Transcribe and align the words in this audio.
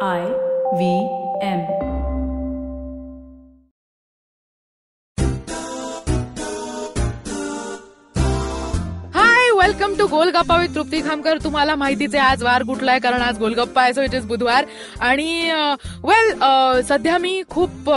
I 0.00 0.26
V 0.76 1.08
M. 1.40 1.93
Welcome 9.84 9.98
to 9.98 10.06
Golgappa 10.08 10.56
with 10.56 10.74
Trupti 10.74 11.00
Khamkar. 11.02 11.38
तुम्हाला 11.44 11.74
माहितीच 11.76 12.14
आहे 12.14 12.24
आज 12.24 12.42
वार 12.42 12.62
कुठला 12.66 12.90
आहे 12.90 13.00
कारण 13.00 13.22
आज 13.22 13.38
गोलगप्पा 13.38 13.82
आहे 13.82 13.92
सो 13.94 14.02
इट 14.02 14.14
इज 14.14 14.26
बुधवार. 14.26 14.64
आणि 15.00 15.50
वेल 16.04 16.30
सध्या 16.88 17.16
मी 17.18 17.42
खूप 17.50 17.90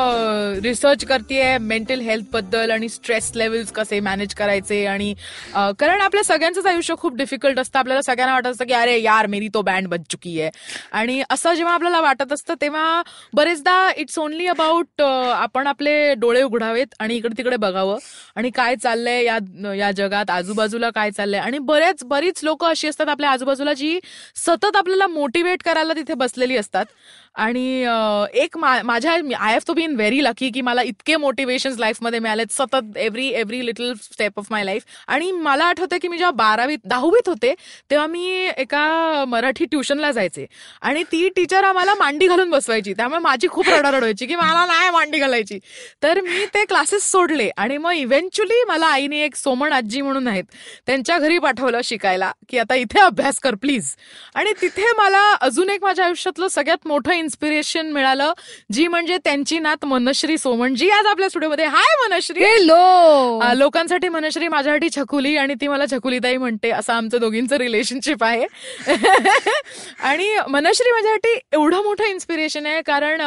रिसर्च 0.63 1.05
करते 1.05 1.57
मेंटल 1.57 1.99
हेल्थबद्दल 2.01 2.71
आणि 2.71 2.89
स्ट्रेस 2.89 3.31
लेवल्स 3.35 3.71
कसे 3.71 3.99
मॅनेज 3.99 4.33
करायचे 4.35 4.85
आणि 4.85 5.13
कारण 5.79 6.01
आपल्या 6.01 6.23
सगळ्यांचंच 6.23 6.65
आयुष्य 6.65 6.95
खूप 6.99 7.15
डिफिकल्ट 7.17 7.59
असतं. 7.59 7.79
आपल्याला 7.79 8.01
सगळ्यांना 8.01 8.33
वाटत 8.33 8.47
असतं 8.47 8.65
की 8.65 8.73
अरे 8.73 8.99
यार 9.01 9.27
मेरी 9.27 9.47
तो 9.53 9.61
बँड 9.61 9.87
बज 9.87 10.01
चुकी 10.11 10.39
आहे. 10.41 10.49
आणि 10.91 11.21
असं 11.29 11.53
जेव्हा 11.53 11.73
आपल्याला 11.73 12.01
वाटत 12.01 12.33
असतं 12.33 12.61
तेव्हा 12.61 13.01
बरेचदा 13.33 13.77
इट्स 13.97 14.19
ओनली 14.19 14.47
अबाउट 14.47 15.01
आपण 15.01 15.67
आपले 15.67 16.13
डोळे 16.15 16.41
उघडावेत 16.43 16.95
आणि 16.99 17.15
इकडे 17.15 17.37
तिकडे 17.37 17.57
बघावं. 17.57 17.97
आणि 18.35 18.49
काय 18.55 18.75
चाललंय 18.75 19.23
या 19.25 19.37
या 19.75 19.91
जगात? 19.97 20.29
आजूबाजूला 20.29 20.89
काय 20.95 21.11
चाललंय? 21.11 21.39
आणि 21.39 21.59
बरेच 21.77 22.03
बरीच 22.03 22.39
लोक 22.43 22.63
अशी 22.65 22.87
असतात 22.87 23.07
आपल्या 23.07 23.31
आजूबाजूला 23.31 23.73
जी 23.73 23.99
सतत 24.35 24.75
आपल्याला 24.75 25.07
मोटिवेट 25.07 25.63
करायला 25.63 25.93
तिथे 25.93 26.13
बसलेली 26.13 26.57
असतात. 26.57 26.85
आणि 27.37 27.85
एक 28.33 28.57
मा- 28.57 28.81
माझ्या 28.81 29.11
I 29.13 29.51
have 29.51 29.59
to 29.67 29.73
be 29.73 29.83
in 29.83 29.95
very 29.95 30.23
lucky 30.23 30.49
की 30.49 30.61
मला 30.61 30.81
इतके 30.81 31.15
मोटिवेशन 31.15 31.73
लाईफमध्ये 31.79 32.19
मिळालेत. 32.19 32.45
सतत 32.51 32.97
every 32.97 33.27
every 33.27 33.65
little 33.65 33.93
step 33.93 34.31
of 34.37 34.45
my 34.51 34.63
life 34.63 34.83
आणि 35.07 35.31
मला 35.31 35.65
आठवतं 35.65 35.97
की 36.01 36.07
मी 36.07 36.17
जेव्हा 36.17 36.31
बारावीत 36.31 36.77
दहावीत 36.85 37.29
होते 37.29 37.53
तेव्हा 37.91 38.07
मी 38.07 38.49
एका 38.57 39.23
मराठी 39.27 39.65
ट्युशनला 39.65 40.11
जायचे. 40.11 40.45
आणि 40.81 41.03
ती 41.03 41.29
टीचर 41.29 41.63
आम्हाला 41.63 41.95
मांडी 41.95 42.27
घालून 42.27 42.49
बसवायची. 42.49 42.93
त्यामुळे 42.93 43.19
माझी 43.19 43.47
खूप 43.47 43.69
रडारड 43.69 43.99
व्हायची 43.99 44.25
की 44.25 44.35
मला 44.35 44.65
नाही 44.65 44.89
मांडी 44.89 45.17
घालायची. 45.17 45.59
तर 46.03 46.21
मी 46.21 46.45
ते 46.45 46.65
क्लासेस 46.65 47.11
सोडले 47.11 47.49
आणि 47.57 47.77
मग 47.77 47.91
इव्हेंच्युअली 47.91 48.63
मला 48.67 48.85
आईने 48.85 49.21
एक 49.21 49.35
सोमण 49.35 49.73
आजी 49.73 50.01
म्हणून 50.01 50.27
आहेत 50.27 50.43
त्यांच्या 50.87 51.17
घरी 51.19 51.39
पाठवलं 51.39 51.79
शिकायला 51.83 52.31
की 52.49 52.57
आता 52.57 52.75
इथे 52.75 52.99
अभ्यास 52.99 53.39
कर 53.39 53.55
प्लीज 53.55 53.95
आणि 54.35 54.51
तिथे 54.61 54.91
मला 54.97 55.33
अजून 55.33 55.69
एक 55.69 55.83
माझ्या 55.83 56.05
आयुष्यातलं 56.05 56.47
सगळ्यात 56.47 56.87
मोठं 56.87 57.11
इन्स्पिरेशन 57.27 57.91
मिळालं. 57.91 58.33
जी 58.73 58.87
म्हणजे 58.87 59.17
त्यांची 59.23 59.57
नात 59.59 59.85
मनश्री 59.85 60.37
सोमण. 60.37 60.75
जी 60.75 60.89
आज 60.89 61.05
आपल्या 61.05 61.29
स्टुडिओमध्ये. 61.29 61.65
हाय 61.65 61.95
मनश्री. 62.03 62.43
हॅलो 62.43 63.53
लोकांसाठी 63.55 64.09
मनश्री 64.09 64.47
माझ्यासाठी 64.47 64.89
छकुली 64.95 65.35
आणि 65.37 65.53
ती 65.61 65.67
मला 65.67 65.85
छकुलीताई 65.91 66.37
म्हणते. 66.37 66.71
असं 66.71 66.93
आमचं 66.93 67.19
दोघींचं 67.19 67.55
रिलेशनशिप 67.57 68.23
आहे. 68.23 68.45
आणि 70.09 70.35
मनश्री 70.49 70.91
माझ्यासाठी 70.91 71.37
एवढं 71.53 71.83
मोठं 71.83 72.03
इन्स्पिरेशन 72.03 72.65
आहे. 72.65 72.81
कारण 72.85 73.21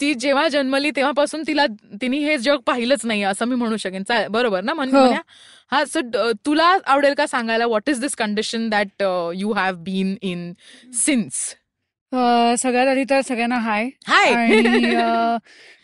ती 0.00 0.12
जेव्हा 0.14 0.48
जन्मली 0.48 0.90
तेव्हापासून 0.90 1.42
तिला 1.46 1.66
तिने 2.00 2.18
हे 2.18 2.36
जग 2.38 2.56
पाहिलंच 2.66 3.04
नाही 3.04 3.22
असं 3.22 3.46
मी 3.46 3.54
म्हणू 3.54 3.76
शकेन. 3.76 4.02
बरोबर 4.30 4.62
ना 4.62 4.74
मन 4.74 4.96
हो. 4.96 5.06
सो 5.86 6.00
तुला 6.46 6.76
आवडेल 6.86 7.14
का 7.14 7.26
सांगायला? 7.26 7.66
What 7.66 7.88
is 7.88 8.00
this 8.00 8.14
condition 8.16 8.68
that 8.68 9.02
you 9.34 9.52
have 9.52 9.74
been 9.76 10.14
in 10.22 10.52
since 10.94 11.54
सगळ्यात 12.58 12.86
आधी 12.86 13.04
तर 13.10 13.20
सगळ्यांना 13.20 13.58
हाय 13.58 13.88
हाय 14.06 14.32
आणि 14.32 14.94
अ, 14.94 15.36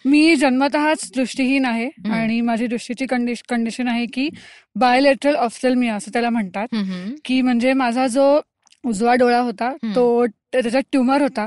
मी 0.04 0.34
जन्मतःच 0.36 1.10
दृष्टीहीन 1.16 1.64
आहे 1.64 1.84
हम्म. 1.86 2.12
आणि 2.12 2.40
माझी 2.40 2.66
दृष्टीची 2.66 3.06
कंडिशन 3.48 3.88
आहे 3.88 4.06
की 4.06 4.28
बायोलेटरल 4.76 5.34
ऑफ्थल्मिया 5.34 5.94
असं 5.94 6.10
त्याला 6.12 6.30
म्हणतात. 6.30 6.66
हम्म, 6.72 7.14
की 7.24 7.40
म्हणजे 7.42 7.72
माझा 7.72 8.06
जो 8.06 8.40
उजवा 8.84 9.14
डोळा 9.14 9.38
होता. 9.38 9.72
तो 9.94 10.26
त्याच्यात 10.52 10.82
ट्युमर 10.92 11.22
होता. 11.22 11.46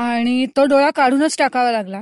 आणि 0.00 0.46
तो 0.56 0.64
डोळा 0.64 0.90
काढूनच 0.96 1.36
टाकावा 1.38 1.72
लागला. 1.72 2.00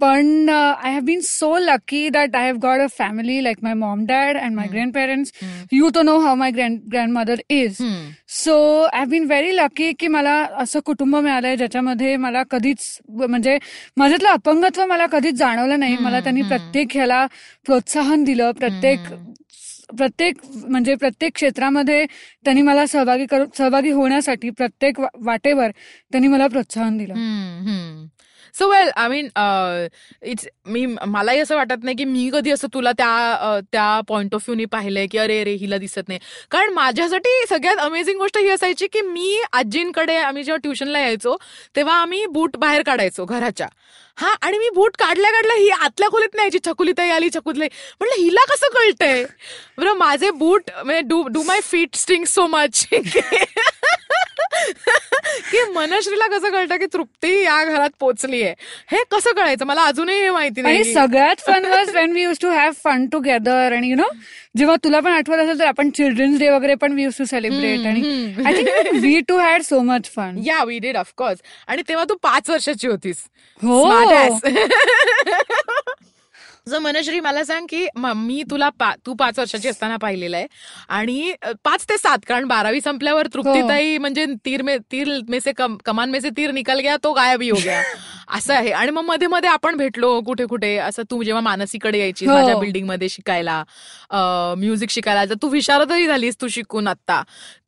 पण 0.00 0.48
I 0.48 0.92
have 0.92 1.00
been 1.04 1.20
so 1.22 1.56
lucky 1.58 2.08
that 2.08 2.36
I 2.36 2.46
have 2.46 2.56
got 2.62 2.80
a 2.80 2.86
family 2.98 3.42
like 3.44 3.56
my 3.62 3.74
mom 3.74 4.04
dad 4.06 4.36
and 4.36 4.54
my. 4.56 4.68
Grand 4.68 4.92
parents 4.94 5.32
you 5.72 5.90
तो 5.94 6.02
know 6.02 6.18
how 6.18 6.34
my 6.34 6.50
grand 6.50 6.78
grandmother 6.92 7.40
is 7.48 7.76
hmm. 7.80 8.08
So 8.34 8.56
I 8.92 9.04
been 9.04 9.24
very 9.26 9.56
lucky 9.56 9.92
की 9.98 10.08
मला 10.08 10.34
असं 10.58 10.80
कुटुंब 10.86 11.16
मिळालंय 11.16 11.56
ज्याच्यामध्ये 11.56 12.16
मला 12.16 12.42
कधीच 12.50 12.86
म्हणजे 13.08 13.58
माझ्यातलं 13.96 14.28
अपंगत्व 14.28 14.84
मला 14.86 15.06
कधीच 15.06 15.34
जाणवलं 15.34 15.80
नाही. 15.80 15.96
मला 15.96 16.20
त्यांनी. 16.20 16.42
प्रत्येक 16.42 16.88
ह्याला 16.94 17.26
प्रोत्साहन 17.66 18.24
दिलं. 18.24 18.50
प्रत्येक. 18.52 19.12
प्रत्येक 19.98 20.36
म्हणजे 20.68 20.94
प्रत्येक 20.94 21.32
क्षेत्रामध्ये 21.34 22.04
त्यांनी 22.44 22.62
मला 22.62 22.86
सहभागी 22.86 23.26
करून 23.26 23.46
सहभागी 23.58 23.90
होण्यासाठी 23.90 24.50
प्रत्येक 24.50 25.00
वाटेवर 25.00 25.70
त्यांनी 26.12 26.28
मला 26.28 26.46
प्रोत्साहन 26.46 26.96
दिलं. 26.96 27.14
So 28.54 28.68
well 28.70 28.90
I 28.96 29.08
mean 29.08 29.28
it's 30.30 30.46
मी 30.72 30.84
मलाही 30.86 31.38
असं 31.40 31.56
वाटत 31.56 31.84
नाही 31.84 31.96
की 31.96 32.04
मी 32.04 32.28
कधी 32.32 32.50
असं 32.50 32.68
तुला 32.74 32.92
त्या 32.98 33.60
त्या 33.72 34.00
पॉईंट 34.08 34.34
ऑफ 34.34 34.42
व्ह्यूनी 34.48 34.64
पाहिलंय 34.72 35.06
की 35.12 35.18
अरे 35.18 35.42
रे 35.44 35.52
हिला 35.60 35.78
दिसत 35.78 36.08
नाही. 36.08 36.20
कारण 36.50 36.72
माझ्यासाठी 36.74 37.30
सगळ्यात 37.48 37.76
अमेझिंग 37.84 38.18
गोष्ट 38.18 38.38
ही 38.38 38.48
असायची 38.48 38.86
की 38.92 39.00
मी 39.00 39.40
आजींकडे 39.52 40.16
आम्ही 40.16 40.44
जेव्हा 40.44 40.58
ट्युशनला 40.62 41.00
यायचो 41.00 41.36
तेव्हा 41.76 41.96
आम्ही 42.00 42.24
बूट 42.26 42.56
बाहेर 42.56 42.82
काढायचो 42.86 43.24
घराच्या. 43.24 43.66
हा 44.18 44.34
आणि 44.42 44.58
मी 44.58 44.68
बूट 44.74 44.96
काढल्या 44.98 45.30
काढल्या 45.32 45.56
ही 45.56 45.68
आतल्या 45.70 46.08
खोलीत 46.10 46.34
नाही 46.34 46.46
यायची. 46.46 46.58
छकुलीताई 46.66 47.10
आली 47.10 47.28
छकुलीताई 47.34 47.68
म्हणलं 48.00 48.22
हिला 48.22 48.44
कसं 48.52 48.72
कळतंय? 48.74 49.24
बरं 49.78 49.96
माझे 49.98 50.30
बूट 50.30 50.70
म्हणजे 50.76 51.00
do 51.08 51.22
do 51.28 51.42
my 51.46 51.60
feet 51.62 51.96
sting 51.96 52.24
so 52.28 52.46
much 52.46 52.86
की 55.50 55.62
मनश्रीला 55.72 56.26
कसं 56.28 56.50
कळतं 56.50 56.76
की 56.76 56.86
तृप्ती 56.92 57.32
या 57.42 57.62
घरात 57.64 57.90
पोचली 58.00 58.42
आहे 58.42 58.54
हे 58.92 59.02
कसं 59.10 59.32
कळायचं? 59.32 59.64
मला 59.66 59.82
अजूनही 59.82 60.16
हे 60.22 60.30
माहिती 60.30 60.62
नाही 60.62 60.84
सगळ्यात 60.84 61.40
fun 61.46 61.64
was 61.64 61.94
when 61.94 62.12
we 62.12 62.22
use 62.22 62.38
to 62.42 62.50
have 62.50 62.70
fun 62.84 63.06
together 63.06 63.72
आणि 63.72 63.90
यु 63.90 63.96
नो 63.96 64.08
जेव्हा 64.56 64.76
तुला 64.84 65.00
पण 65.00 65.12
आठवत 65.12 65.38
असेल 65.38 65.58
तर 65.58 65.64
आपण 65.64 65.90
चिल्ड्रन्स 65.90 66.38
डे 66.38 66.48
वगैरे 66.50 66.74
पण 66.74 66.92
वी 66.92 67.02
युज 67.02 67.18
टू 67.18 67.24
सेलिब्रेट 67.24 67.86
आणि. 67.86 68.32
I 68.46 68.52
think 68.54 69.02
we 69.02 69.20
too 69.28 69.38
had 69.38 69.62
so 69.62 69.80
much 69.82 70.10
fun 70.16 70.40
yeah 70.46 70.62
we 70.64 70.78
did 70.78 70.96
of course 70.96 71.38
आणि 71.68 71.82
तेव्हा 71.88 72.04
तू 72.08 72.14
पाच 72.22 72.50
वर्षाची 72.50 72.86
होतीस. 72.86 73.16
हो. 73.62 73.84
जो 76.66 76.78
मनश्री 76.80 77.18
मला 77.20 77.42
सांग 77.44 77.66
की 77.70 77.86
म- 77.96 78.40
तुला 78.50 78.68
पा- 78.78 78.94
तू 79.06 79.14
पाच 79.14 79.38
वर्षाची 79.38 79.68
असताना 79.68 79.96
पाहिलेलं 79.96 80.36
आहे. 80.36 80.46
आणि 80.88 81.32
पाच 81.64 81.84
ते 81.88 81.96
सात 81.98 82.18
कारण 82.28 82.46
बारावी 82.48 82.80
संपल्यावर 82.80 83.26
तृप्तीताई 83.34 83.98
म्हणजे 83.98 84.24
तीर 84.44 84.62
में 84.62 84.76
तीर 84.92 85.08
में 85.28 85.38
से 85.44 85.52
कम, 85.52 85.76
कमान 85.84 86.10
में 86.10 86.18
से 86.20 86.30
तीर 86.36 86.50
निकल 86.50 86.78
गया 86.80 86.96
तो 87.04 87.12
गायब 87.12 87.42
ही 87.42 87.48
हो 87.50 87.58
गया. 87.64 87.82
असं 88.28 88.54
आहे. 88.54 88.70
आणि 88.70 88.90
मग 88.90 89.04
मध्ये 89.04 89.28
मध्ये 89.28 89.50
आपण 89.50 89.76
भेटलो 89.76 90.20
कुठे 90.20 90.46
कुठे 90.46 90.76
असं 90.78 91.02
तू 91.10 91.22
जेव्हा 91.22 91.40
मानसीकडे 91.42 91.98
यायची 91.98 92.26
हो. 92.26 92.32
माझ्या 92.34 92.56
बिल्डिंगमध्ये 92.56 93.08
शिकायला 93.08 93.62
म्युझिक 94.58 94.90
शिकायला 94.90 95.24
जर 95.24 95.34
तू 95.42 95.48
विशारदही 95.48 96.06
झालीस 96.06 96.36
तू 96.40 96.48
शिकून 96.48 96.88
आता 96.88 97.22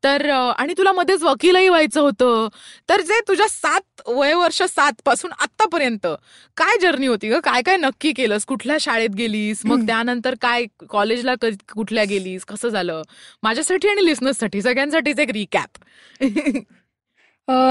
तर 0.07 0.29
आणि 0.31 0.75
तुला 0.79 0.93
मध्येच 0.93 1.23
वकीलही 1.23 1.69
व्हायचं 1.69 2.01
होतं. 2.01 2.49
तर 2.89 3.01
जे 3.01 3.21
तुझ्या 3.29 3.47
सात 3.49 4.03
वय 4.09 4.35
वर्ष 4.35 4.63
सात 4.65 5.01
पासून 5.05 5.33
आतापर्यंत 5.33 6.07
काय 6.57 6.79
जर्नी 6.83 7.07
होती 7.07 7.29
ग? 7.29 7.39
काय 7.45 7.63
काय 7.63 7.77
नक्की 7.77 8.13
केलंस? 8.13 8.45
कुठल्या 8.45 8.77
शाळेत 8.81 9.11
गेलीस? 9.17 9.61
मग. 9.65 9.87
त्यानंतर 9.87 10.35
काय 10.41 10.65
कॉलेजला 10.91 11.35
कुठल्या 11.73 12.05
गेलीस? 12.05 12.45
कसं 12.45 12.69
झालं? 12.69 13.03
माझ्यासाठी 13.43 13.89
आणि 13.89 14.05
लिस्नर्ससाठी 14.07 14.63
सगळ्यांसाठीच 14.63 15.21
एक 15.21 15.31
रिकॅप 15.31 15.85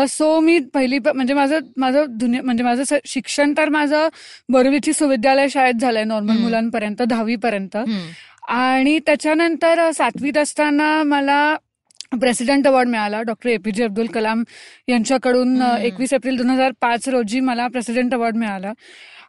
सो 0.09 0.40
मी 0.40 0.57
पहिली 0.73 1.00
म्हणजे 1.06 1.34
माझं 1.34 1.59
माझं 1.78 2.06
दुनिया 2.09 2.41
म्हणजे 2.44 2.63
माझं 2.63 2.97
शिक्षण 3.06 3.53
तर 3.57 3.69
माझं 3.69 4.07
बोरिवलीची 4.50 4.94
सुविद्यालय 4.94 5.47
शाळेत 5.50 5.81
झालंय 5.81 6.03
नॉर्मल. 6.03 6.38
मुलांपर्यंत 6.38 7.02
दहावी 7.02 7.35
पर्यंत 7.35 7.78
आणि 8.50 8.97
त्याच्यानंतर 9.06 9.90
सातवीत 9.91 10.38
असताना 10.38 11.02
मला 11.03 11.56
प्रेसिडेंट 12.11 12.67
अवॉर्ड 12.67 12.89
मिळाला 12.89 13.21
डॉक्टर 13.21 13.49
एपीजे 13.49 13.83
अब्दुल 13.83 14.07
कलाम 14.07 14.43
यांच्याकडून. 14.88 15.61
एकवीस 15.61 16.13
एप्रिल 16.13 16.38
दोन 16.38 16.49
हजार 16.49 16.71
पाच 16.81 17.09
रोजी 17.09 17.40
मला 17.40 17.67
प्रेसिडेंट 17.67 18.13
अवॉर्ड 18.13 18.35
मिळाला. 18.35 18.72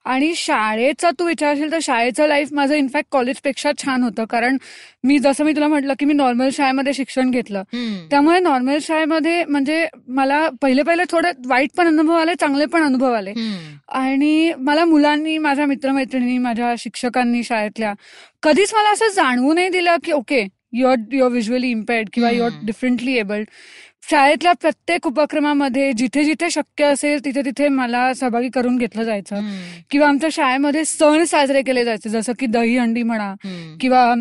आणि 0.05 0.33
शाळेचा 0.37 1.11
तू 1.19 1.25
विचारशील 1.27 1.71
तर 1.73 1.79
शाळेचं 1.83 2.27
लाईफ 2.29 2.53
माझं 2.53 2.75
इनफॅक्ट 2.75 3.09
कॉलेजपेक्षा 3.13 3.71
छान 3.79 4.03
होतं. 4.03 4.25
कारण 4.25 4.57
मी 5.05 5.19
जसं 5.19 5.45
मी 5.45 5.53
तुला 5.53 5.69
म्हटलं 5.69 5.95
की 5.99 6.05
मी 6.07 6.15
नॉर्मल 6.15 6.49
शाळेमध्ये 6.53 6.93
शिक्षण 6.95 7.31
घेतलं. 7.31 7.63
त्यामुळे 8.11 8.39
नॉर्मल 8.41 8.79
शाळेमध्ये 8.83 9.45
म्हणजे 9.45 9.87
मला 10.09 10.49
पहिले 10.63 10.83
पहिले 10.83 11.05
थोडे 11.11 11.31
वाईट 11.47 11.71
पण 11.77 11.87
अनुभव 11.87 12.17
आले 12.17 12.35
चांगले 12.35 12.67
पण 12.67 12.83
अनुभव 12.83 13.13
आले. 13.13 13.33
आणि 13.89 14.53
मला 14.59 14.85
मुलांनी 14.85 15.39
माझ्या 15.39 15.67
मित्रमैत्रिणी 15.67 16.39
माझ्या 16.39 16.75
शिक्षकांनी 16.79 17.43
शाळेतल्या 17.43 17.93
कधीच 18.43 18.75
मला 18.75 18.93
असं 18.93 19.09
जाणवू 19.09 19.53
नाही 19.53 19.69
दिलं 19.69 19.97
की 20.05 20.13
okay 20.13 20.47
your 20.77 20.97
your 21.13 21.31
visually 21.31 21.71
impaired 21.71 22.09
किंवा 22.13 22.31
युअर. 22.31 22.51
डिफरंटली 22.63 23.17
एबल्ड 23.19 23.49
शाळेतल्या 24.11 24.53
प्रत्येक 24.53 25.07
उपक्रमामध्ये 25.07 25.93
जिथे 25.93 26.25
जिथे 26.25 26.51
शक्य 26.51 26.85
असेल 26.85 27.25
तिथे 27.25 27.43
तिथे 27.45 27.69
मला 27.69 28.13
सहभागी 28.15 28.49
करून 28.49 28.77
घेतलं 28.77 29.03
जायचं 29.03 29.41
किंवा 29.91 30.09
आमच्या 30.09 30.29
शाळेमध्ये 30.33 30.85
सण 30.85 31.25
साजरे 31.25 31.63
केले 31.63 31.85
जायचे 31.85 32.09
जसं 32.09 32.33
की 32.39 32.47
दहीहंडी 32.47 33.03
म्हणा 33.03 33.35
किंवा 33.81 34.15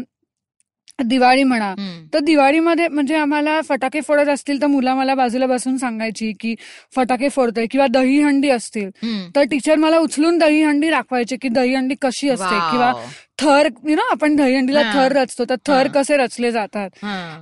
दिवाळी 1.03 1.43
म्हणा 1.43 1.69
हम्म. 1.69 2.05
तर 2.13 2.19
दिवाळीमध्ये 2.19 2.87
म्हणजे 2.87 3.15
आम्हाला 3.15 3.59
फटाके 3.61 4.01
फोडत 4.01 4.29
असतील 4.29 4.61
तर 4.61 4.67
मुलं 4.67 4.93
मला 4.95 5.15
बाजूला 5.15 5.45
बसून 5.45 5.77
सांगायची 5.77 6.31
की 6.39 6.53
फटाके 6.95 7.29
फोडतोय 7.29 7.65
किंवा 7.65 7.87
दहीहंडी 7.87 8.49
असतील 8.49 8.89
हम्म. 9.03 9.27
तर 9.35 9.43
टीचर 9.43 9.75
मला 9.75 9.97
उचलून 9.97 10.37
दहीहंडी 10.37 10.89
दाखवायची 10.89 11.37
की 11.41 11.49
दहीहंडी 11.49 11.95
कशी 12.01 12.29
असते. 12.29 12.59
किंवा 12.71 12.91
थर 13.39 13.67
यु 13.87 13.95
नो 13.95 14.01
आपण 14.11 14.35
दहीहंडीला. 14.35 14.81
थर 14.93 15.11
रचतो 15.11 15.45
तर 15.49 15.55
थर. 15.65 15.87
कसे 15.95 16.17
रचले 16.17 16.51
जातात. 16.51 16.89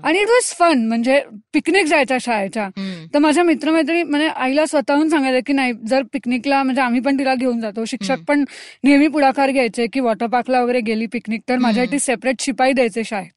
आणि 0.04 0.20
इट 0.20 0.30
वॉज 0.30 0.44
फन 0.60 0.86
म्हणजे 0.88 1.20
पिकनिक 1.54 1.86
जायच्या 1.86 2.18
शाळेच्या. 2.22 2.68
तर 3.14 3.20
माझ्या 3.20 3.44
मित्रमैत्रिणी 3.44 4.04
म्हणजे 4.04 4.28
आईला 4.28 4.66
स्वतःहून 4.66 5.10
सांगायचं 5.10 5.40
की 5.48 5.54
नाही 5.54 5.74
जर 5.88 6.04
पिकनिकला 6.14 6.64
म्हणजे 6.64 6.82
आम्ही 6.82 7.00
पण 7.00 7.20
तिला 7.20 7.36
घेऊन 7.36 7.60
जातो 7.62 7.86
शिक्षक. 7.86 8.14
पण 8.28 8.44
नेहमी 8.84 9.08
पुढाकार 9.08 9.52
घ्यायचे 9.52 9.88
की 9.94 10.00
वॉटर 10.00 10.28
पार्कला 10.28 10.62
वगैरे 10.62 10.80
गेली 10.82 11.06
पिकनिक 11.06 11.42
तर 11.50 11.58
माझ्यासाठी 11.58 12.00
सेपरेट 12.00 12.42
शिपाई 12.42 12.74
द्यायचे 12.74 13.04
शाळेत. 13.04 13.30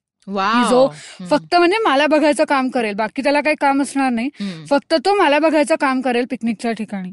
जो. 0.70 0.86
फक्त 1.30 1.54
म्हणजे 1.56 1.76
मला 1.84 2.06
बघायचं 2.06 2.44
काम 2.44 2.68
करेल 2.68 2.94
बाकी 2.94 3.22
त्याला 3.22 3.40
काही 3.40 3.56
काम 3.60 3.82
असणार 3.82 4.10
नाही. 4.10 4.28
फक्त 4.70 4.94
तो 5.04 5.14
मला 5.14 5.38
बघायचं 5.38 5.74
काम 5.80 6.00
करेल 6.00 6.24
पिकनिकच्या 6.30 6.72
ठिकाणी 6.72 7.12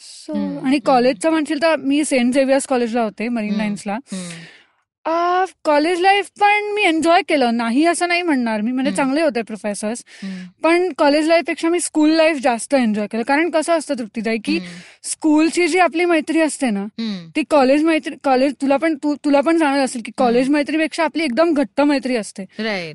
सो 0.00 0.32
आणि. 0.64 0.78
कॉलेजचं 0.78 1.30
म्हणशील 1.30 1.62
तर 1.62 1.76
मी 1.76 2.04
सेंट 2.04 2.34
झेवियर्स 2.34 2.66
कॉलेजला 2.66 3.02
होते 3.02 3.28
मरीन. 3.28 3.54
लाईन्सला. 3.56 3.98
कॉलेज 5.64 6.00
लाईफ 6.00 6.28
पण 6.40 6.64
मी 6.74 6.82
एन्जॉय 6.82 7.22
केलं 7.28 7.56
नाही 7.56 7.84
असं 7.86 8.08
नाही 8.08 8.22
म्हणणार 8.22 8.60
मी 8.60 8.72
म्हणजे. 8.72 8.90
चांगले 8.92 9.22
होते 9.22 9.42
प्रोफेसर्स. 9.42 10.02
पण 10.62 10.88
कॉलेज 10.98 11.28
लाईफपेक्षा 11.28 11.68
मी 11.68 11.80
स्कूल 11.80 12.10
लाईफ 12.10 12.36
जास्त 12.36 12.74
एन्जॉय 12.74 13.06
केलं 13.06 13.22
कारण 13.22 13.50
कसं 13.50 13.78
असतं 13.78 13.94
तृप्तीताई 13.98 14.38
की. 14.44 14.58
स्कूलची 15.04 15.68
जी 15.68 15.78
आपली 15.78 16.04
मैत्री 16.04 16.40
असते 16.40 16.70
ना. 16.70 16.84
ती 17.36 17.42
कॉलेज 17.50 17.84
मैत्री 17.84 18.14
कॉलेज 18.24 18.52
तुला 18.62 18.76
पण 18.76 18.94
तुला 19.04 19.40
पण 19.40 19.58
जाणत 19.58 19.84
असेल 19.84 20.02
की 20.04 20.12
कॉलेज 20.18 20.48
मैत्रीपेक्षा 20.50 21.04
आपली 21.04 21.24
एकदम 21.24 21.52
घट्ट 21.54 21.80
मैत्री 21.80 22.16
असते 22.16 22.44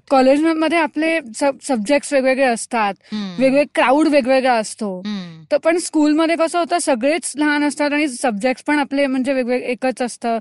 कॉलेजमध्ये 0.10 0.78
आपले 0.78 1.20
सब्जेक्ट 1.68 2.14
वेगवेगळे 2.14 2.46
असतात. 2.46 2.94
वेगवेगळे 3.40 3.64
क्राऊड 3.76 4.08
वेगवेगळा 4.08 4.54
असतो. 4.54 5.02
तर 5.52 5.58
पण 5.58 5.78
स्कूलमध्ये 5.78 6.36
कसं 6.36 6.60
होतं 6.60 6.80
सगळेच 6.80 7.32
लहान 7.36 7.64
असतात 7.64 7.94
आणि 7.94 8.08
सब्जेक्ट 8.08 8.64
पण 8.68 8.80
आपले 8.80 9.08
म्हणजे 9.08 9.34
वेगवेगळे 9.34 9.68
एकच 9.68 10.02
असतं. 10.02 10.40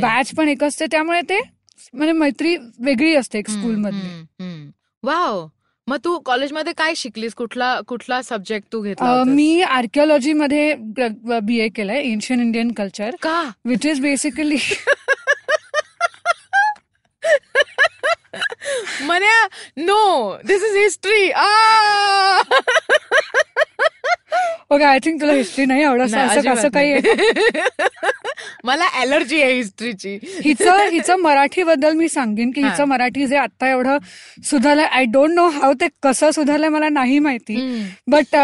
बॅच 0.00 0.30
पण 0.34 0.48
एक 0.48 0.64
असते 0.64 0.86
त्यामुळे 1.04 1.20
ते 1.28 1.38
म्हणजे 1.94 2.12
मैत्री 2.12 2.56
वेगळी 2.84 3.14
असते 3.16 3.38
एक 3.38 3.48
स्कूलमधली. 3.50 4.70
वाव. 5.02 5.46
मग 5.86 5.96
तू 6.04 6.18
कॉलेजमध्ये 6.26 6.72
काय 6.76 6.94
शिकलीस? 6.96 7.34
कुठला 7.34 7.80
कुठला 7.88 8.20
सब्जेक्ट 8.22 8.72
तू 8.72 8.80
घेतला? 8.82 9.22
मी 9.26 9.60
आर्किओलॉजीमध्ये 9.62 10.74
बी 11.42 11.58
ए 11.60 11.68
केलंय 11.76 12.00
एन्शियन 12.12 12.40
इंडियन 12.40 12.70
कल्चर 12.72 13.16
का? 13.22 13.42
Which 13.64 13.86
is 13.86 14.00
basically 14.00 14.56
Manya 19.06 19.46
no 19.76 20.36
this 20.46 20.62
is 20.62 20.76
history 20.76 21.26
okay 24.70 24.84
I 24.84 24.98
think 25.04 25.20
तुला 25.20 25.32
हिस्ट्री 25.32 25.64
नाही 25.64 25.82
आवडत 25.82 26.14
असं 26.48 26.68
काही? 26.68 26.94
मला 28.64 28.86
अलर्जी 29.00 29.40
आहे 29.42 29.52
हिस्ट्रीची 29.52 30.18
हिचं 30.44 30.88
हिचं 30.90 31.16
मराठी 31.16 31.62
बद्दल 31.62 31.92
मी 31.92 32.08
सांगेन 32.08 32.50
की. 32.50 32.62
हिचं 32.62 32.84
मराठी 32.84 33.26
जे 33.26 33.36
आता 33.36 33.70
एवढं 33.70 33.98
सुधारलंय 34.44 34.84
आय 34.84 35.04
डोंट 35.04 35.30
नो 35.30 35.48
हाव 35.48 35.72
ते 35.72 35.88
कसं 36.02 36.30
सुधारलंय 36.30 36.68
मला 36.68 36.88
नाही 36.88 37.18
माहिती. 37.18 37.56
बट 38.06 38.36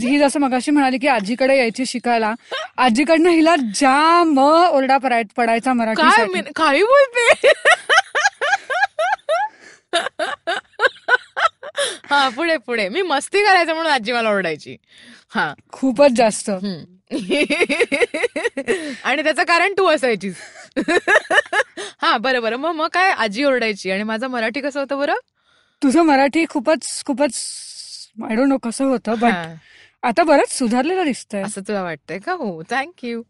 ही 0.00 0.18
जसं 0.18 0.40
मगाशी 0.40 0.70
म्हणाली 0.70 0.98
की 0.98 1.06
आजीकडे 1.08 1.58
यायची 1.58 1.86
शिकायला 1.86 2.34
आजीकडनं 2.76 3.30
हिला 3.30 3.54
जाम 3.74 4.38
ओरडा 4.38 4.98
पडाय- 4.98 5.24
पडायचा 5.36 5.72
मराठी 5.72 6.02
मी- 6.32 6.42
काही 6.56 6.82
बोलते? 6.82 7.52
हा 12.10 12.28
पुढे 12.28 12.56
पुढे. 12.56 12.88
मी 12.88 13.02
मस्ती 13.02 13.44
करायचं 13.44 13.74
म्हणून 13.74 13.92
आजी 13.92 14.12
मला 14.12 14.30
ओरडायची. 14.30 14.76
हा. 15.34 15.52
खूपच 15.72 16.10
जास्त. 16.10 16.50
आणि 19.04 19.22
त्याचं 19.22 19.42
कारण 19.42 19.72
तू 19.78 19.86
असायचीस. 19.86 20.36
हा 22.02 22.16
बरं 22.16 22.42
बरं. 22.42 22.56
मग 22.56 22.74
मग 22.74 22.88
काय 22.92 23.10
आजी 23.12 23.44
ओरडायची? 23.44 23.90
आणि 23.90 24.02
माझं 24.02 24.26
मराठी 24.26 24.60
कसं 24.60 24.80
होतं 24.80 24.98
बरं? 24.98 25.14
तुझं 25.82 26.02
मराठी 26.02 26.44
खूपच 26.50 27.02
खूपच 27.06 27.34
आय 28.28 28.34
डोंट 28.36 28.48
नो 28.48 28.56
कसं 28.58 28.84
होतं 28.84 29.14
बट. 29.20 29.32
आता 30.02 30.22
बरंच 30.22 30.50
सुधारलेलं 30.58 31.04
दिसतंय. 31.04 31.42
असं 31.42 31.60
तुला 31.68 31.82
वाटतंय 31.82 32.18
का? 32.18 32.32
हो 32.32 32.62
थँक्यू 32.70 33.22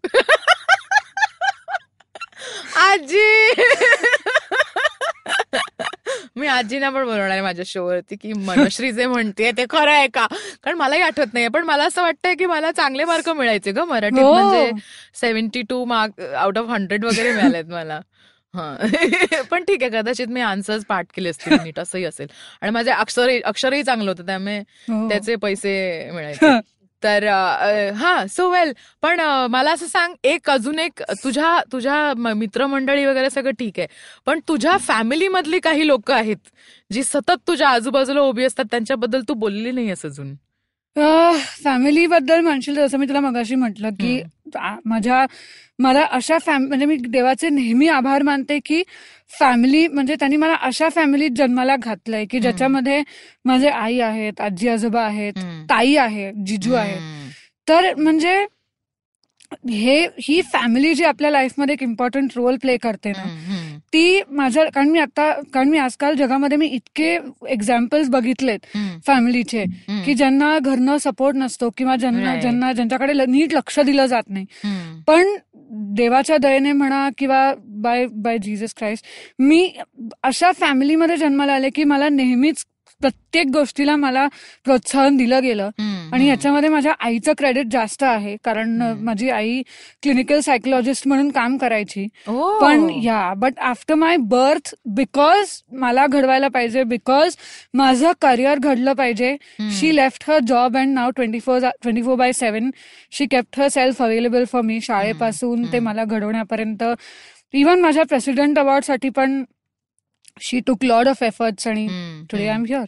आजी! 2.76 3.52
मी 6.36 6.46
आजीना 6.46 6.90
पण 6.90 7.04
बोलवणार 7.04 7.30
आहे 7.30 7.40
माझ्या 7.40 7.64
शो 7.66 7.84
वरती 7.86 8.16
की 8.16 8.32
मनश्री 8.32 8.92
जे 8.92 9.06
म्हणते 9.06 9.50
ते 9.50 9.64
खरं 9.70 9.90
आहे 9.90 10.08
का? 10.08 10.26
कारण 10.64 10.76
मलाही 10.76 11.02
आठवत 11.02 11.34
नाही 11.34 11.48
पण 11.48 11.64
मला 11.64 11.84
असं 11.84 12.02
वाटतंय 12.02 12.34
की 12.34 12.46
मला 12.46 12.70
चांगले 12.70 13.04
मार्क 13.04 13.28
मिळायचे 13.28 13.72
ग 13.72 13.78
मराठीत. 13.78 14.18
हो. 14.18 14.32
म्हणजे 14.32 14.70
seventy 15.20 15.62
two 15.62 15.84
mark 15.84 16.20
out 16.20 16.58
of 16.58 16.68
hundred 16.68 17.04
वगैरे 17.04 17.32
मिळालेत 17.32 17.64
मला. 17.64 18.00
हा. 18.54 18.76
पण 19.50 19.64
ठीक 19.64 19.82
आहे 19.82 19.90
कदाचित 19.90 20.26
मी 20.26 20.40
आन्सर्स 20.40 20.84
पाठ 20.84 21.06
केले 21.14 21.28
असतील 21.28 21.56
नीट 21.62 21.78
असंही 21.78 22.04
असेल. 22.04 22.26
आणि 22.60 22.70
माझे 22.70 22.90
अक्षर 22.90 23.30
अक्षरही 23.44 23.82
चांगलं 23.82 24.10
होतं 24.10 24.26
त्यामुळे 24.26 24.58
हो. 24.58 25.08
त्याचे 25.08 25.36
पैसे 25.36 26.10
मिळायचे. 26.12 26.46
तर 27.02 27.25
हा 27.96 28.14
सो 28.31 28.48
वेल 28.50 28.72
पण 29.02 29.20
मला 29.50 29.72
असं 29.72 29.87
सांग 29.87 30.14
एक 30.25 30.50
अजून 30.50 30.78
एक 30.78 31.02
तुझ्या 31.25 31.58
तुझ्या 31.72 32.32
मित्रमंडळी 32.34 33.04
वगैरे 33.04 33.31
सगळं 33.31 33.52
ठीक 33.58 33.78
आहे. 33.78 33.88
पण 34.26 34.40
तुझ्या 34.48 34.76
फॅमिली 34.78 35.28
मधली 35.28 35.58
काही 35.60 35.87
लोक 35.87 36.10
आहेत 36.10 36.48
जी 36.90 37.02
सतत 37.02 37.46
तुझ्या 37.48 37.69
आजूबाजूला 37.69 38.20
उभी 38.20 38.44
असतात 38.44 38.64
त्यांच्याबद्दल 38.70 39.22
तू 39.28 39.34
बोलली 39.34 39.70
नाहीयेस 39.70 40.04
अजून. 40.06 40.34
फॅमिली 41.64 42.06
बद्दल 42.06 42.40
म्हणशील 42.40 42.75
जसं 42.75 42.98
मी 42.98 43.06
तुला 43.08 43.20
मगाशी 43.20 43.54
म्हटलं 43.54 43.90
की 43.90 44.20
माझ्या 44.84 45.25
मला 45.78 46.04
अशा 46.10 46.38
फॅम 46.38 46.66
म्हणजे 46.66 46.87
मी 46.87 46.96
देवाचे 47.08 47.48
नेहमी 47.48 47.88
आभार 47.88 48.22
मानते 48.22 48.58
की 48.58 48.82
फॅमिली 49.31 49.87
म्हणजे 49.88 50.14
त्यांनी 50.14 50.37
मला 50.37 50.54
अशा 50.62 50.88
फॅमिलीत 50.88 51.31
जन्माला 51.37 51.76
घातलंय 51.76 52.25
की 52.25 52.40
ज्याच्यामध्ये 52.40 53.02
माझे 53.44 53.69
आई 53.69 53.98
आहेत 54.00 54.40
आजी 54.40 54.69
आजोबा 54.69 55.02
आहेत. 55.02 55.32
ताई 55.70 55.96
आहे 55.96 56.31
जिजू 56.46 56.75
आहेत 56.75 56.98
हम्म. 56.98 57.28
तर 57.69 57.94
म्हणजे 57.94 58.44
हे 59.70 60.00
ही 60.20 60.40
फॅमिली 60.43 60.93
जी 60.94 61.04
आपल्या 61.04 61.31
लाईफमध्ये 61.31 61.72
एक 61.75 61.82
इम्पॉर्टंट 61.82 62.31
रोल 62.37 62.56
प्ले 62.56 62.76
करते 62.76 63.10
ना 63.10 63.25
ती 63.92 64.22
माझ्या 64.30 64.64
कारण 64.64 64.88
मी 64.88 64.98
आता 64.98 65.40
कारण 65.54 65.68
मी 65.68 65.78
आजकाल 65.78 66.14
जगामध्ये 66.14 66.58
मी 66.58 66.66
इतके 66.66 67.18
एक्झाम्पल्स 67.48 68.08
बघितलेत 68.08 68.58
फॅमिलीचे 69.06 69.64
की 70.06 70.14
ज्यांना 70.14 70.58
घरनं 70.58 70.96
सपोर्ट 70.96 71.36
नसतो 71.36 71.70
किंवा 71.76 71.96
ज्यांना. 71.96 72.40
ज्यांना 72.40 72.72
ज्यांच्याकडे 72.72 73.12
नीट 73.28 73.54
लक्ष 73.54 73.80
दिलं 73.80 74.06
जात 74.06 74.22
नाही. 74.28 74.46
पण 75.06 75.36
देवाच्या 75.70 76.36
दयेने 76.36 76.72
म्हणा 76.72 77.08
किंवा 77.19 77.55
बाय 77.58 78.06
बाय 78.12 78.38
जीजस 78.38 78.74
क्राइस्ट 78.74 79.05
मी 79.38 79.72
अशा 80.22 80.52
फॅमिलीमध्ये 80.52 81.16
जन्माला 81.16 81.52
आले 81.52 81.70
की 81.70 81.84
मला 81.84 82.08
नेहमीच 82.08 82.64
प्रत्येक 83.00 83.46
गोष्टीला 83.53 83.94
मला 83.96 84.26
प्रोत्साहन 84.65 85.17
दिलं 85.17 85.43
गेलं 85.43 85.70
आणि 86.12 86.26
याच्यामध्ये 86.29 86.69
माझ्या 86.69 86.93
आईचं 87.00 87.32
क्रेडिट 87.38 87.67
जास्त 87.72 88.03
आहे 88.03 88.36
कारण. 88.44 88.82
माझी 89.05 89.29
आई 89.31 89.62
क्लिनिकल 90.03 90.41
सायकोलॉजिस्ट 90.41 91.06
म्हणून 91.08 91.31
काम 91.31 91.56
करायची. 91.56 92.06
पण 92.60 92.88
या 93.03 93.32
but 93.36 93.58
after 93.60 93.94
my 93.94 94.17
birth 94.31 94.74
because 94.96 95.50
मला 95.81 96.06
घडवायला 96.06 96.48
पाहिजे 96.48 96.84
बिकॉज 96.84 97.36
माझं 97.74 98.12
करिअर 98.22 98.58
घडलं 98.58 98.93
पाहिजे. 98.93 99.36
She 99.79 99.94
left 99.96 100.31
her 100.31 100.38
job 100.48 100.76
and 100.76 100.94
now 100.94 101.10
twenty 101.17 101.41
four 101.41 101.58
twenty 101.82 102.03
four 102.03 102.17
by 102.17 102.32
seven 102.32 102.70
she 103.12 103.26
kept 103.26 103.60
herself 103.69 104.03
available 104.03 104.44
for 104.53 104.62
me 104.62 104.81
शाळेपासून 104.81 105.65
ते. 105.72 105.79
मला 105.81 106.05
घडवण्यापर्यंत 106.05 106.84
इवन 107.55 107.81
माझ्या 107.81 108.05
प्रेसिडेंट 108.05 108.58
अवॉर्डसाठी 108.58 109.08
पण 109.08 109.43
she 110.40 110.60
took 110.60 110.84
lot 110.84 111.08
of 111.08 111.22
efforts 111.22 111.66
आणि 111.69 111.86
today 112.31 112.48
I 112.48 112.55
am. 112.55 112.64
Here 112.64 112.84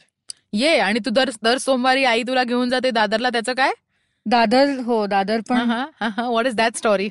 yeah 0.53 0.79
आणि 0.79 0.99
तू 1.07 1.11
दर 1.11 1.31
दर 1.43 1.59
सोमवारी 1.59 2.05
आई 2.05 2.23
तुला 2.23 2.45
घेऊन 2.45 2.71
जाते 2.71 2.91
दादरला 2.91 3.31
त्याचं 3.31 3.53
काय 3.53 3.73
दादर 4.27 4.71
हो 4.87 5.07
दादर 5.07 5.41
पण. 5.49 5.71
व्हॉट 6.19 6.47
इज 6.47 6.55
दॅट 6.55 6.77
स्टोरी 6.77 7.09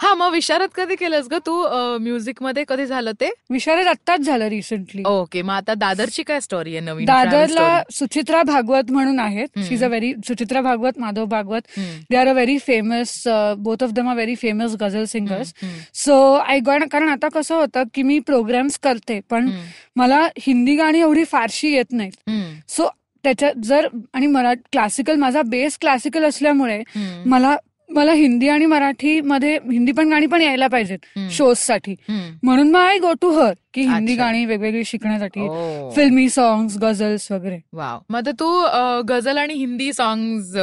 हा 0.00 0.12
मग 0.14 0.30
विशारद 0.32 0.70
कधी 0.74 0.94
केलंस 0.96 1.26
ग 1.30 1.38
तू 1.46 1.54
म्युझिकमध्ये 2.00 2.64
कधी 2.68 2.86
झालं 2.86 3.12
ते? 3.20 3.30
विशारद 3.50 3.86
आत्ताच 3.86 4.20
झालं 4.20 4.48
रिसेंटली 4.48 5.02
ओके 5.06 5.42
मग 5.42 5.52
आता 5.54 5.74
दादरची 5.74 6.22
काय 6.22 6.40
स्टोरी 6.40 6.76
आहे 6.76 6.84
नवीन 6.84 7.06
दादरला 7.06 7.82
सुचित्रा 7.92 8.42
भागवत 8.42 8.90
म्हणून 8.90 9.18
आहेत. 9.20 9.58
She 9.58 9.74
is 9.74 9.84
a 9.84 9.88
very 9.88 10.12
Suchitra 10.28 10.60
Bhagwat 10.60 10.98
Madhav 10.98 11.24
Bhagwat? 11.24 11.60
They 12.10 12.16
are 12.16 12.28
a 12.28 12.32
very 12.32 12.58
famous 12.66 13.22
both 13.58 13.82
of 13.82 13.90
them 13.92 14.08
are 14.08 14.14
very 14.14 14.34
famous 14.36 14.76
ghazal 14.80 15.04
singers 15.08 15.52
so 16.04 16.22
I 16.34 16.60
got 16.66 16.82
कारण 16.92 17.08
आता 17.08 17.28
कसं 17.34 17.54
होतं 17.54 17.82
की 17.94 18.02
मी 18.02 18.18
प्रोग्राम्स 18.26 18.78
करते 18.82 19.20
पण 19.30 19.50
मला 19.96 20.26
हिंदी 20.40 20.76
गाणी 20.76 21.00
एवढी 21.00 21.24
फारशी 21.24 21.72
येत 21.74 21.92
नाहीत. 21.92 22.30
सो 22.68 22.88
त्याच्यात 23.24 23.64
जर 23.64 23.86
आणि 24.14 24.26
मरा 24.26 24.54
क्लासिकल 24.72 25.16
माझा 25.16 25.42
बेस 25.46 25.78
क्लासिकल 25.80 26.24
असल्यामुळे 26.24 26.82
मला 27.26 27.56
मला 27.90 28.12
हिंदी 28.12 28.48
आणि 28.48 28.66
मराठी 28.66 29.20
मध्ये 29.20 29.54
हिंदी 29.62 29.92
पण 29.92 30.10
गाणी 30.10 30.26
पण 30.26 30.42
यायला 30.42 30.66
पाहिजेत. 30.66 30.98
शोजसाठी. 31.30 31.94
म्हणून 32.42 32.70
मग 32.70 32.80
आय 32.80 32.98
गो 32.98 33.12
टू 33.22 33.30
हर 33.30 33.52
की 33.74 33.80
हिंदी. 33.82 34.14
गाणी 34.16 34.44
वेगवेगळी 34.44 34.84
शिकण्यासाठी. 34.84 35.40
फिल्मी 35.96 36.28
सॉंग्स 36.30 36.76
गझल्स 36.82 37.30
वगैरे 37.32 37.58
वाव 37.72 37.98
मग 38.10 38.28
तू 38.40 38.48
गझल 39.08 39.38
आणि 39.38 39.54
हिंदी 39.54 39.92
सॉंग्स 39.92 40.56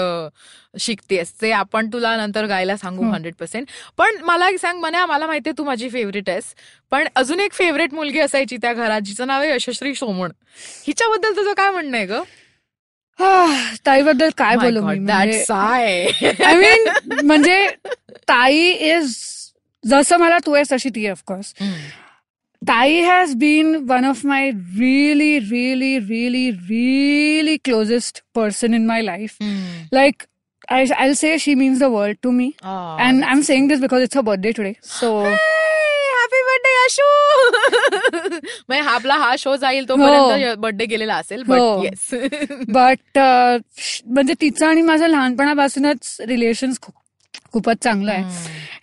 शिकतेस 0.80 1.34
ते 1.42 1.52
आपण 1.52 1.90
तुला 1.94 2.16
नंतर 2.18 2.46
गायला 2.46 2.78
सांगू. 2.78 3.04
हंड्रेड 3.04 3.34
पर्सेंट 3.40 3.68
पण 3.98 4.24
मला 4.24 4.50
एक 4.50 4.60
सांग 4.60 4.80
मना 4.82 5.06
मला 5.06 5.28
माहितीये 5.28 5.58
तू 5.58 5.64
माझी 5.64 5.90
फेवरेट 5.90 6.30
आहेस 6.30 6.54
पण 6.92 7.08
अजून 7.16 7.40
एक 7.40 7.54
फेवरेट 7.54 7.94
मुलगी 7.94 8.20
असायची 8.20 8.58
त्या 8.58 8.74
घरात 8.74 9.02
जिचं 9.02 9.28
नाव 9.28 9.42
आहे 9.42 9.54
यशश्री 9.54 9.96
सोमण 9.96 10.32
हिच्याबद्दल 10.88 11.36
तुझं 11.36 11.54
काय 11.54 11.72
म्हणणं 11.72 11.98
आहे 11.98 12.06
ग 12.06 12.22
आह, 13.20 13.74
ताईबद्दल 13.86 14.30
काय 14.38 14.56
बोलू 14.58 14.82
मी? 14.82 14.98
दॅट 15.00 15.16
म्हणजे 15.26 15.44
साय 15.44 16.06
आय 16.46 16.56
मीन 16.56 16.88
म्हणजे 17.26 17.68
ताई 18.30 18.70
इज 18.92 19.16
जसं 19.84 20.18
मला 20.18 20.38
तू 20.46 20.54
आहेस 20.54 20.72
तशी 20.72 20.90
ती 20.96 21.08
ऑफकोर्स 21.10 21.54
ताई 22.62 23.00
has 23.02 23.34
been 23.36 23.76
one 23.90 24.06
of 24.06 24.26
my 24.26 24.50
really 24.80 25.38
really 25.40 25.98
really 26.00 26.50
really 26.70 27.58
closest 27.64 28.22
person 28.36 28.74
in 28.74 28.86
my 28.88 29.02
life 29.02 29.38
like 29.96 30.26
I, 30.72 30.80
I'll 31.04 31.16
say 31.20 31.30
she 31.44 31.54
means 31.60 31.80
the 31.80 31.88
world 31.92 32.18
to 32.26 32.32
me. 32.32 32.46
and 33.06 33.24
I'm 33.26 33.40
saying 33.46 33.70
this 33.70 33.80
because 33.84 34.04
it's 34.08 34.14
her 34.14 34.22
birthday 34.28 34.52
today. 34.58 34.76
So 34.90 35.08
happy 35.24 35.59
Yashu 36.90 38.30
म्हणजे 38.68 38.88
आपला 38.90 39.14
हा 39.14 39.36
show 39.40 39.56
जाईल 39.56 39.88
तोपर्यंत 39.90 40.58
birthday 40.58 40.86
गेलेला 40.86 41.16
असेल 41.16 41.44
but 41.44 41.60
हो. 41.60 41.84
Yes 41.84 42.10
but 42.70 43.20
uh, 43.20 43.60
म्हणजे 44.06 44.34
तिचं 44.42 44.66
आणि 44.68 44.82
माझं 44.82 45.08
लहानपणापासूनच 45.08 46.16
रिलेशन 46.20 46.72
खूपच 47.54 47.78
चांगलं 47.84 48.12
आहे. 48.12 48.24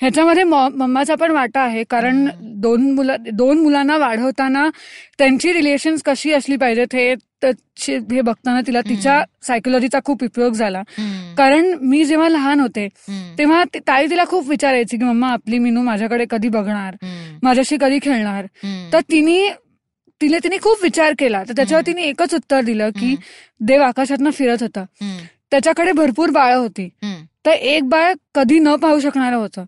ह्याच्यामध्ये 0.01 0.45
मम्माचा 0.45 1.15
पण 1.15 1.31
वाटा 1.31 1.61
आहे 1.61 1.83
कारण 1.91 2.27
दोन 2.61 2.91
मुलं 2.91 3.17
दोन 3.33 3.59
मुलांना 3.59 3.97
वाढवताना 3.97 4.69
त्यांची 5.19 5.53
रिलेशन्स 5.53 6.03
कशी 6.03 6.33
असली 6.33 6.57
पाहिजेत 6.57 6.95
हे 6.95 7.15
त्याची- 7.53 8.12
हे 8.12 8.21
बघताना 8.21 8.61
तिला 8.67 8.81
तिच्या 8.81 9.25
सायकोलॉजीचा 9.43 9.99
खूप 10.05 10.25
उपयोग 10.25 10.53
झाला. 10.53 10.83
कारण 11.37 11.75
मी 11.83 12.05
जेव्हा 12.05 12.29
लहान 12.29 12.61
होते 12.61 12.88
तेव्हा 13.38 13.65
ताई 13.75 14.07
तिला 14.11 14.25
खूप 14.25 14.49
विचारायची 14.49 14.97
की 14.97 15.05
मम्मा 15.05 15.29
आपली 15.29 15.59
मिनू 15.59 15.83
माझ्याकडे 15.83 16.25
कधी 16.31 16.49
बघणार? 16.49 16.97
माझ्याशी 17.43 17.76
कधी 17.81 17.99
खेळणार? 18.03 18.45
तर 18.93 19.00
तिने 19.00 19.50
तिने 20.21 20.38
तिने 20.45 20.57
खूप 20.62 20.76
विचार 20.83 21.12
केला. 21.19 21.45
तर 21.49 21.53
त्याच्यावर 21.57 21.83
तिने 21.87 22.03
एकच 22.03 22.35
उत्तर 22.35 22.61
दिलं 22.61 22.88
की 22.88 23.15
देव 23.61 23.83
आकाशातनं 23.83 24.31
फिरत 24.31 24.57
होता. 24.61 24.83
त्याच्याकडे 25.50 25.93
भरपूर 25.93 26.31
बाळं 26.31 26.57
होती. 26.57 26.88
तर 27.47 27.50
एक 27.50 27.88
बाळ 27.88 28.15
कधी 28.35 28.59
न 28.59 28.69
पाहू 28.76 29.00
शकणारं 29.00 29.37
होतं. 29.37 29.65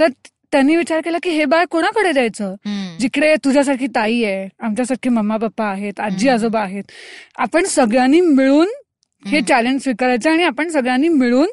तर 0.00 0.06
त्यांनी 0.54 0.74
विचार 0.76 1.00
केला 1.04 1.18
की 1.22 1.30
हे 1.30 1.44
बाळ 1.44 1.64
कोणाकडे 1.70 2.10
द्यायचं 2.12 2.54
जिकडे 3.00 3.34
तुझ्यासारखी 3.44 3.86
ताई 3.94 4.22
आहे 4.24 4.48
आमच्यासारखे 4.62 5.10
मम्मा 5.10 5.36
पप्पा 5.36 5.64
आहेत 5.66 6.00
आजी. 6.00 6.28
आजोबा 6.28 6.60
आहेत 6.60 6.92
आपण 7.38 7.64
सगळ्यांनी 7.68 8.20
मिळून 8.20 8.68
हे. 9.22 9.40
चॅलेंज 9.40 9.82
स्वीकारायचं 9.82 10.30
आणि 10.30 10.42
आपण 10.44 10.68
सगळ्यांनी 10.68 11.08
मिळून 11.08 11.48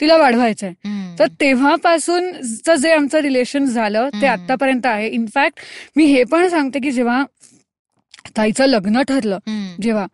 तिला 0.00 0.16
वाढवायचंय 0.16 0.72
तर 1.18 1.26
तेव्हापासून 1.40 2.30
जे 2.76 2.92
आमचं 2.92 3.18
रिलेशन 3.20 3.64
झालं 3.64 4.08
ते. 4.20 4.26
आतापर्यंत 4.26 4.86
आहे 4.86 5.08
इनफॅक्ट 5.08 5.60
मी 5.96 6.04
हे 6.04 6.22
पण 6.24 6.48
सांगते 6.48 6.80
की 6.80 6.90
जेव्हा 6.90 7.22
ताईचं 8.36 8.66
लग्न 8.66 9.02
ठरलं 9.08 9.38
जेव्हा 9.82 10.06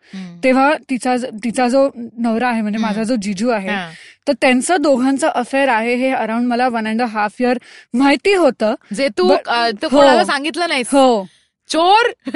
तेव्हा 0.44 0.72
तिचा 0.90 1.14
तिचा 1.44 1.68
जो 1.68 1.88
नवरा 1.96 2.48
आहे 2.48 2.60
म्हणजे. 2.62 2.78
माझा 2.78 3.02
जो 3.02 3.16
जिजू 3.22 3.48
आहे 3.50 3.76
तर 4.28 4.32
त्यांचं 4.40 4.82
दोघांचं 4.82 5.28
अफेअर 5.28 5.68
आहे 5.68 5.94
हे 5.96 6.10
अराउंड 6.12 6.46
मला 6.46 6.68
वन 6.68 6.86
अँड 6.88 7.02
हाफ 7.02 7.40
इयर 7.40 7.58
माहिती 7.94 8.34
होतं. 8.34 8.74
जे 8.94 9.08
तू 9.18 9.28
हो. 9.28 9.36
कोणाला 9.88 10.24
सांगितलं 10.24 10.68
नाहीस? 10.68 10.88
हो. 10.92 11.24
चोर? 11.70 12.12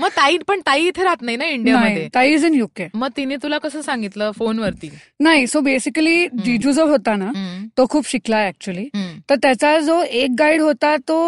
मग 0.00 0.08
ताई 0.16 0.38
पण 0.48 0.60
ताई 0.66 0.86
इथे 0.88 1.02
राहत 1.04 1.22
नाही 1.22 1.36
ना 1.36 1.44
इंडियामध्ये. 1.44 1.94
नाही 1.94 2.08
ताई 2.14 2.32
इज 2.34 2.44
इन 2.44 2.54
युके 2.54 2.86
मग 2.94 3.08
तिने 3.16 3.36
तुला 3.42 3.58
कसं 3.58 3.80
सांगितलं 3.82 4.30
फोनवरती? 4.38 4.90
नाही 5.20 5.46
सो 5.46 5.60
बेसिकली 5.60 6.26
जिजू 6.44 6.72
जो 6.72 6.86
होता 6.86 7.14
ना 7.16 7.30
तो 7.76 7.86
खूप 7.90 8.08
शिकला 8.08 8.46
ऍक्च्युली 8.46 8.88
तर 9.30 9.34
त्याचा 9.42 9.78
जो 9.80 10.00
एक 10.02 10.30
गाईड 10.38 10.60
होता 10.60 10.96
तो 11.08 11.20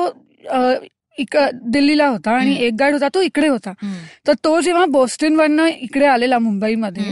इक- 1.19 1.59
दिल्लीला 1.63 2.07
होता 2.07 2.31
आणि. 2.31 2.55
एक 2.61 2.73
गाईड 2.79 2.93
होता 2.93 3.09
तो 3.15 3.23
इकडे 3.23 3.49
होता. 3.49 3.71
तर 4.27 4.33
तो 4.45 4.61
जेव्हा 4.61 4.87
बोस्टन 4.87 5.37
वरनं 5.37 5.67
इकडे 5.67 6.07
आलेला 6.07 6.39
मुंबईमध्ये 6.39 7.03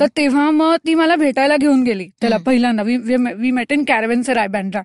तर 0.00 0.06
तेव्हा 0.16 0.50
मग 0.50 0.76
ती 0.86 0.94
मला 0.94 1.16
भेटायला 1.16 1.56
घेऊन 1.56 1.82
गेली. 1.82 2.04
त्याला. 2.20 2.36
पहिल्यांदा 2.46 2.82
वी 3.36 3.50
मेट 3.50 3.72
इन 3.72 3.84
कॅरवेन्सर 3.84 4.36
आहे 4.36 4.48
बँड्रा 4.48 4.80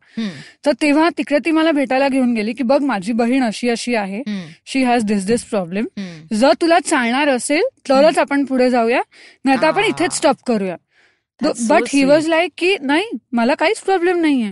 तर 0.65 0.71
तेव्हा 0.81 1.09
तिकडे 1.17 1.39
ती 1.45 1.51
मला 1.51 1.71
भेटायला 1.71 2.07
घेऊन 2.07 2.33
गेली 2.33 2.53
की 2.53 2.63
बघ 2.63 2.83
माझी 2.83 3.13
बहीण 3.13 3.43
अशी 3.43 3.69
अशी 3.69 3.95
आहे. 3.95 4.21
शी 4.65 4.83
हॅज 4.83 5.03
दिस 5.03 5.25
दिस 5.25 5.43
प्रॉब्लेम 5.43 5.85
जर 6.33 6.51
तुला 6.61 6.79
चालणार 6.79 7.27
असेल 7.27 7.63
तरच 7.89 8.17
आपण 8.17 8.45
पुढे 8.45 8.69
जाऊया. 8.69 9.01
नाही 9.45 9.57
तर 9.57 9.67
आपण. 9.67 9.81
इथेच 9.87 10.13
स्टॉप 10.13 10.35
करूया. 10.47 10.75
But 11.67 11.81
he 11.93 12.03
was. 12.03 12.27
लाईक 12.27 12.51
की 12.57 12.75
नाही 12.81 13.05
मला 13.31 13.53
काहीच 13.53 13.79
प्रॉब्लेम 13.79 14.21
नाहीये. 14.21 14.51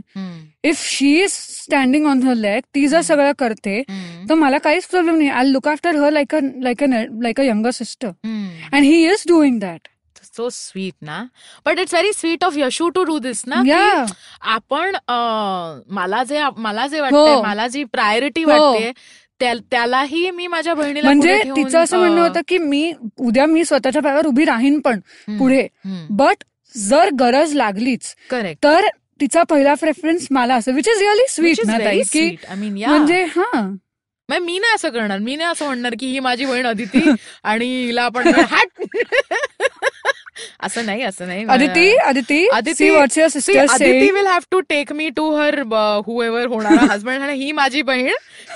If 0.69 0.81
she 0.81 1.13
is 1.21 1.31
standing 1.31 2.05
on 2.05 2.23
her 2.23 2.35
leg 2.35 2.61
ती 2.75 2.87
जर. 2.87 3.01
सगळं 3.01 3.31
करते 3.39 3.81
तर 4.29 4.33
मला 4.33 4.57
काहीच 4.57 4.85
प्रॉब्लेम 4.87 5.15
नाही. 5.17 5.29
I 5.29 5.45
look 5.45 5.67
after 5.67 5.95
her 5.95 6.11
like 6.11 6.35
a 6.35 6.39
like 6.61 6.83
a 6.83 6.87
like 7.21 7.39
a 7.39 7.43
younger 7.43 7.71
sister 7.71 8.07
and 8.73 8.83
he 8.83 9.05
is 9.05 9.23
doing 9.27 9.59
that 9.59 9.87
so 10.35 10.49
sweet 10.49 10.93
ना 11.01 11.23
but 11.65 11.79
it's 11.79 11.93
very 11.93 12.11
sweet 12.13 12.43
of 12.43 12.57
Yashu 12.57 12.89
to 12.89 13.03
do 13.03 13.17
this 13.19 13.43
ना 13.47 13.61
आपण 14.47 14.95
अं, 14.95 15.79
मला 15.89 16.23
जे 16.23 16.43
मला 16.57 16.87
जे 16.87 17.01
वाटतंय 17.01 17.33
हो. 17.35 17.41
मला 17.43 17.67
जी 17.67 17.83
प्रायोरिटी 17.83 18.43
हो. 18.43 18.49
वाटते 18.51 18.91
त्या- 19.39 19.59
त्यालाही 19.71 20.29
मी 20.31 20.47
माझ्या 20.47 20.73
बहिणीला 20.73 21.07
म्हणजे 21.07 21.41
तिचं 21.55 21.79
असं 21.79 21.97
म्हणणं 21.97 22.21
होतं 22.21 22.41
की 22.47 22.57
मी 22.57 22.91
उद्या 23.19 23.45
मी 23.45 23.63
स्वतःच्या 23.65 24.01
पायावर 24.01 24.25
उभी 24.25 24.45
राहीन 24.45 24.79
पण 24.79 24.99
पुढे. 25.29 25.67
बट 26.11 26.43
जर 26.75 27.09
गरज 27.19 27.53
लागलीच 27.53 28.13
करेक्ट 28.29 28.63
तर 28.63 28.87
तिचा 29.21 29.43
पहिला 29.43 29.73
प्रेफरन्स 29.73 30.27
मला 30.31 30.55
असं 30.55 30.73
विच 30.73 30.87
इज 30.87 30.99
रिअली 30.99 31.25
स्वीट 31.29 31.59
की 32.13 32.19
म्हणजे 32.87 33.23
हा. 33.23 33.69
मी 34.29 34.57
नाही 34.59 34.73
असं 34.75 34.89
करणार. 34.89 35.17
मी 35.19 35.35
नाही 35.35 35.49
असं 35.49 35.65
म्हणणार 35.65 35.93
की 35.99 36.07
ही 36.07 36.19
माझी 36.19 36.45
बहीण 36.45 36.67
अदिती 36.67 36.99
आणि 37.43 37.65
हिला 37.85 38.03
आपण 38.03 38.27
हॅट. 38.27 38.81
असं 40.59 40.85
नाही 40.85 41.03
असं 41.03 41.27
नाही. 41.27 41.45
Aditi 41.49 41.95
Aditi 41.97 42.47
Aditi- 42.47 42.89
Aditi 43.85 44.11
will 44.11 44.27
have 44.27 44.39
to 44.51 44.59
take 44.59 44.91
me 44.93 45.09
to 45.09 45.29
her 45.35 45.59
whoever 46.05 46.45
होणारा 46.45 46.93
हजबंड 46.93 47.21
आणि 47.21 47.33
ही 47.33 47.51
माझी 47.51 47.81
बहीण. 47.81 48.13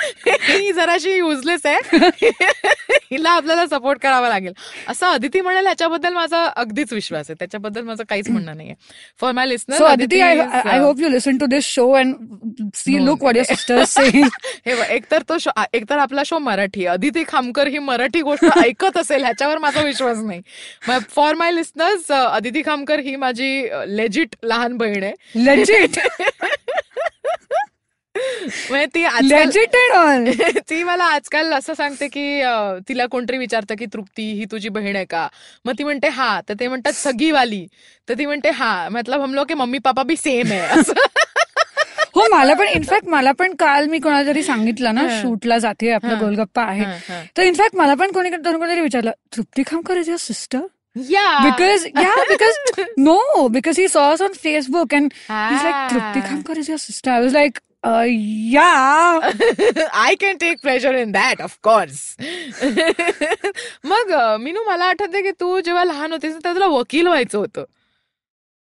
ही 0.48 0.72
जराशी 0.72 1.12
युजलेस 1.12 1.66
आहे. 1.66 1.98
हिला 3.10 3.30
आपल्याला 3.30 3.66
सपोर्ट 3.66 3.98
करावा 4.02 4.28
लागेल. 4.28 4.52
असं 4.88 5.06
अदिती 5.06 5.40
म्हणेल 5.40 5.66
याच्याबद्दल 5.66 6.12
माझा 6.12 6.44
अगदीच 6.56 6.92
विश्वास 6.92 7.26
आहे. 7.30 7.34
त्याच्याबद्दल 7.38 7.82
माझं 7.82 8.04
काहीच 8.08 8.28
म्हणणं 8.30 8.56
नाहीये. 8.56 8.74
For 9.20 9.32
my 9.32 9.46
listener 9.46 9.84
Aditi 9.84 10.20
I 10.20 10.78
hope 10.78 11.00
you 11.00 11.08
listen 11.08 11.38
to 11.38 11.46
this 11.46 11.64
show 11.64 11.90
and 11.92 12.14
see. 12.74 13.04
Look 13.04 13.24
what 13.24 13.36
your 13.36 13.54
sister 13.54 13.82
हे 14.66 14.74
एकतर 14.94 15.22
तो 15.28 15.38
शो 15.38 15.50
एकतर 15.72 15.98
आपला 15.98 16.22
शो 16.26 16.38
मराठी. 16.38 16.84
अदिती 16.86 17.24
खामकर 17.28 17.66
ही 17.66 17.78
मराठी 17.78 18.22
गोष्ट 18.22 18.58
ऐकत 18.64 18.96
असेल 18.96 19.24
ह्याच्यावर 19.24 19.58
माझा 19.58 19.82
विश्वास 19.82 20.18
नाही. 20.18 20.40
For 21.10 21.34
my 21.34 21.52
listeners 21.52 22.10
Aditi 22.12 22.62
Khamkar 22.66 22.98
ही 23.00 23.16
माझी 23.16 23.50
लेजिट 23.86 24.36
लहान 24.44 24.76
बहीण 24.76 25.02
आहे. 25.02 25.12
लेजिट 25.44 25.98
ती 28.94 29.04
आजकाल 29.04 30.30
ती 30.70 30.82
मला 30.82 31.04
आजकाल 31.04 31.52
असं 31.52 31.74
सांगते 31.74 32.08
की 32.08 32.42
तिला 32.88 33.06
कोणतरी 33.06 33.38
विचारतं 33.38 33.74
की 33.74 33.86
तृप्ती 33.86 34.32
ही 34.32 34.44
तुझी 34.44 34.68
बहीण 34.68 34.96
आहे 34.96 35.04
का 35.04 35.28
मग 35.64 35.72
ती 35.78 35.84
म्हणते 35.84 36.08
हा 36.08 36.40
तर 36.48 36.54
ते 36.60 36.68
म्हणतात 36.68 36.92
सगी 36.92 37.30
वाली 37.30 37.66
तर 38.08 38.14
ती 38.18 38.26
म्हणते 38.26 38.50
हा 38.50 38.88
मतलब 38.88 39.20
हम 39.20 39.34
लोग 39.34 39.46
के 39.46 39.54
मम्मी 39.54 39.78
पापा 39.78 40.02
भी 40.02 40.16
सेम 40.16 40.52
आहे 40.52 40.80
हो 42.14 42.26
मला 42.32 42.54
पण 42.54 42.66
इनफॅक्ट 42.66 43.08
मला 43.08 43.32
पण 43.32 43.54
काल 43.54 43.86
मी 43.86 43.98
कोणाला 43.98 44.26
तरी 44.28 44.42
सांगितलं 44.42 44.94
ना. 44.94 45.22
शूटला 45.22 45.58
जाते 45.58 45.90
आपलं. 45.90 46.18
गोलगप्पा 46.18 46.62
आहे. 46.62 46.84
तर 47.36 47.42
इनफॅक्ट 47.42 47.76
मला 47.76 47.94
पण 47.94 48.12
कोणी 48.12 48.30
कोणीतरी 48.30 48.80
विचारलं 48.80 49.10
Trupti 49.36 49.62
Khamkar 49.66 49.96
is 49.96 50.08
your 50.08 50.18
sister 50.18 50.58
yeah 51.10 51.38
because 51.44 51.86
yeah 51.86 52.24
because 52.28 52.80
no 52.98 53.48
because 53.48 53.78
he 53.78 53.88
saw 53.88 54.22
on 54.22 54.32
Facebook 54.32 54.94
and 54.94 55.12
He's 55.30 55.64
like, 55.64 55.92
Trupti 55.92 56.20
Ah. 56.20 56.28
Kamkar 56.28 56.58
is 56.58 56.68
your 56.68 56.78
sister. 56.78 57.10
I 57.10 57.20
was 57.20 57.32
like, 57.32 57.60
uh, 57.84 58.06
yeah. 58.54 59.20
I 59.92 60.14
can 60.14 60.36
take 60.36 60.60
pleasure 60.62 60.94
in 60.94 61.12
that 61.12 61.42
of course 61.42 62.16
मग 63.84 64.36
मीनू 64.40 64.62
मला 64.62 64.84
आठवते 64.84 65.22
की 65.22 65.30
तू 65.40 65.60
जेव्हा 65.60 65.84
लहान 65.84 66.12
होतीस 66.12 66.32
तेव्हा 66.32 66.54
तुला 66.54 66.66
वकील 66.66 67.06
व्हायचं 67.06 67.38
होतं. 67.38 67.64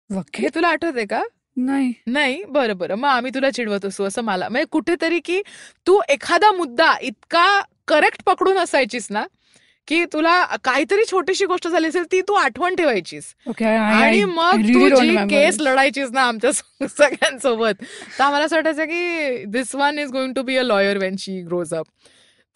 वकील? 0.10 0.50
तुला 0.56 0.68
आठवते 0.68 1.06
का? 1.06 1.24
नाही. 1.58 1.94
नाही? 2.08 2.44
बरं 2.44 2.78
बरं. 2.78 2.96
मग 2.96 3.10
आम्ही 3.10 3.32
तुला 3.36 3.50
चिडवत 3.52 3.86
असू 3.86 4.04
असं 4.04 4.22
मला. 4.22 4.50
म्हणजे 4.50 4.66
कुठेतरी 4.66 5.20
की 5.20 5.42
तू 5.88 6.02
एखादा 6.10 6.52
मुद्दा 6.52 6.94
इतका 7.02 7.62
करेक्ट 7.88 8.24
पकडून 8.24 8.58
असायचीस 8.58 9.08
ना 9.10 9.26
की 9.88 10.06
तुला 10.06 10.46
काहीतरी 10.64 11.04
छोटीशी 11.12 11.46
गोष्ट 11.46 11.68
झाली 11.68 11.88
असेल 11.88 12.04
ती 12.12 12.22
तू 12.22 12.34
आठवण 12.34 12.76
ठेवायचीस. 12.76 13.24
आणि 13.80 14.24
मग 14.24 14.52
तू 14.74 14.90
जी 15.02 15.16
केस 15.30 15.58
लढायचीस 15.60 16.10
ना 16.12 16.22
आमच्या 16.22 16.52
सगळ्यांसोबत 16.88 17.84
तर 18.20 18.24
आम्हाला 18.24 18.46
असं 18.46 18.56
वाटायचं 18.56 18.86
की 18.86 19.44
this 19.46 19.76
one 19.76 20.00
is 20.00 20.12
going 20.12 20.34
to 20.34 20.42
be 20.42 20.58
a 20.58 20.64
lawyer 20.64 20.98
when 20.98 21.16
she 21.20 21.42
grows 21.42 21.74
up 21.74 21.86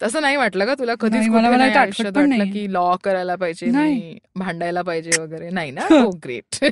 तसं 0.02 0.22
नाही 0.22 0.36
वाटलं 0.36 0.64
का 0.66 0.74
तुला 0.74 0.94
कधीच 0.94 1.20
मला- 1.28 1.52
मला 1.52 1.64
वाटलं. 1.66 2.52
की 2.52 2.72
लॉ 2.72 2.96
करायला 3.04 3.34
पाहिजे 3.36 3.66
नाही. 3.66 3.98
नाही 4.00 4.18
भांडायला 4.36 4.82
पाहिजे 4.82 5.20
वगैरे. 5.20 5.50
नाही 5.50 5.70
ना? 5.70 5.86
हो 5.90 6.10
ग्रेट 6.24 6.64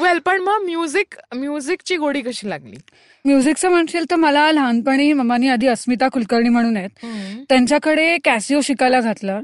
वेल 0.00 0.18
पण 0.18 0.40
मग 0.40 0.62
म्युझिक 0.64 1.14
म्युझिकची 1.34 1.96
गोडी 1.96 2.20
कशी 2.20 2.48
लागली? 2.50 2.76
म्युझिकचं 3.28 3.70
म्हणशील 3.70 4.04
तर 4.10 4.16
मला 4.16 4.50
लहानपणी 4.52 5.12
मम्मानी 5.12 5.48
आधी 5.48 5.66
अस्मिता 5.66 6.08
कुलकर्णी 6.12 6.48
म्हणून 6.48 6.76
आहेत. 6.76 6.90
त्यांच्याकडे 7.48 8.16
कॅसिओ 8.24 8.60
शिकायला 8.64 9.00
घातलं. 9.00 9.40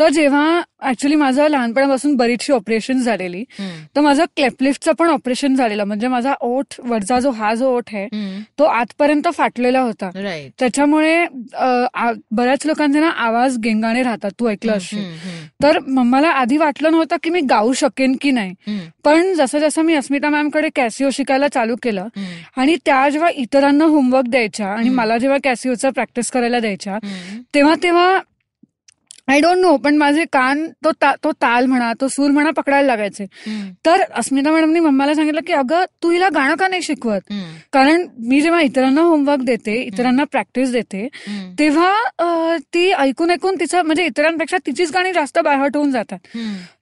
तर 0.00 0.08
जेव्हा 0.12 0.60
ऍक्च्युली 0.88 1.16
माझं 1.16 1.48
लहानपणापासून 1.50 2.14
बरीचशी 2.16 2.52
ऑपरेशन 2.52 2.98
झालेली 3.00 3.42
तर 3.96 4.00
माझं 4.00 4.24
क्लेपलिफ्टचं 4.36 4.92
पण 4.98 5.08
ऑपरेशन 5.10 5.54
झालेलं. 5.54 5.84
म्हणजे 5.84 6.08
माझा 6.08 6.34
ओठ 6.40 6.74
वरचा 6.84 7.18
जो 7.20 7.30
हा 7.30 7.52
जो 7.54 7.70
ओठ 7.76 7.94
आहे 7.94 8.06
तो 8.58 8.64
आतपर्यंत 8.64 9.28
फाटलेला 9.36 9.80
होता. 9.80 10.10
त्याच्यामुळे 10.58 11.24
बऱ्याच 12.30 12.66
लोकांचे 12.66 13.00
ना 13.00 13.08
आवाज 13.26 13.58
गेंगाणे 13.64 14.02
राहतात. 14.02 14.30
तू 14.40 14.48
ऐकलं 14.48 14.72
असशील 14.72 15.04
तर 15.60 15.78
मम्माला 15.86 16.28
आधी 16.30 16.56
वाटलं 16.56 16.90
नव्हतं 16.92 17.16
की 17.22 17.30
मी 17.30 17.40
गाऊ 17.40 17.72
शकेन 17.72 18.14
की 18.20 18.30
नाही. 18.30 18.54
पण 19.04 19.32
जसं 19.34 19.58
जसं 19.58 19.82
मी 19.82 19.94
अस्मिता 19.94 20.28
मॅमकडे 20.28 20.68
कॅसिओ 20.74 21.10
शिकायला 21.10 21.48
चालू 21.48 21.76
केलं 21.82 22.08
आणि 22.56 22.76
त्या 22.86 23.08
जेव्हा 23.08 23.30
इतरांना 23.34 23.84
होमवर्क 23.84 24.28
द्यायच्या 24.28 24.68
आणि. 24.68 24.88
मला 24.88 25.18
जेव्हा 25.18 25.38
कॅसिओचा 25.44 25.90
प्रॅक्टिस 25.90 26.30
करायला 26.30 26.60
द्यायच्या 26.60 26.98
तेव्हा 27.54 27.74
तेव्हा 27.82 28.18
आय 29.28 29.40
डोंट 29.40 29.58
नो 29.58 29.76
पण 29.76 29.96
माझे 29.98 30.24
कान 30.32 30.64
तो 30.84 30.90
ता, 30.92 31.12
तो 31.24 31.30
ताल 31.32 31.66
म्हणा 31.66 31.92
तो 32.00 32.08
सूर 32.08 32.30
म्हणा 32.30 32.50
पकडायला 32.56 32.86
लागायचे. 32.86 33.24
तर 33.86 34.02
अस्मिता 34.18 34.50
मॅडमनी 34.52 34.80
मम्माला 34.80 35.14
सांगितलं 35.14 35.40
की 35.46 35.52
अगं 35.52 35.84
तू 36.02 36.10
हिला 36.10 36.28
गाणं 36.34 36.54
का 36.56 36.68
नाही 36.68 36.82
शिकवत? 36.82 37.20
कारण 37.72 38.06
मी 38.28 38.40
जेव्हा 38.40 38.60
इतरांना 38.60 39.00
होमवर्क 39.00 39.42
देते 39.44 39.74
इतरांना 39.82 40.24
प्रॅक्टिस 40.32 40.72
देते 40.72 41.06
तेव्हा 41.58 42.56
ती 42.74 42.90
ऐकून 42.92 43.30
ऐकून 43.30 43.60
तिचं 43.60 43.82
म्हणजे 43.82 44.04
इतरांपेक्षा 44.06 44.56
तिचीच 44.66 44.92
गाणी 44.94 45.12
जास्त 45.12 45.38
बायहट 45.38 45.76
होऊन 45.76 45.90
जातात. 45.90 46.18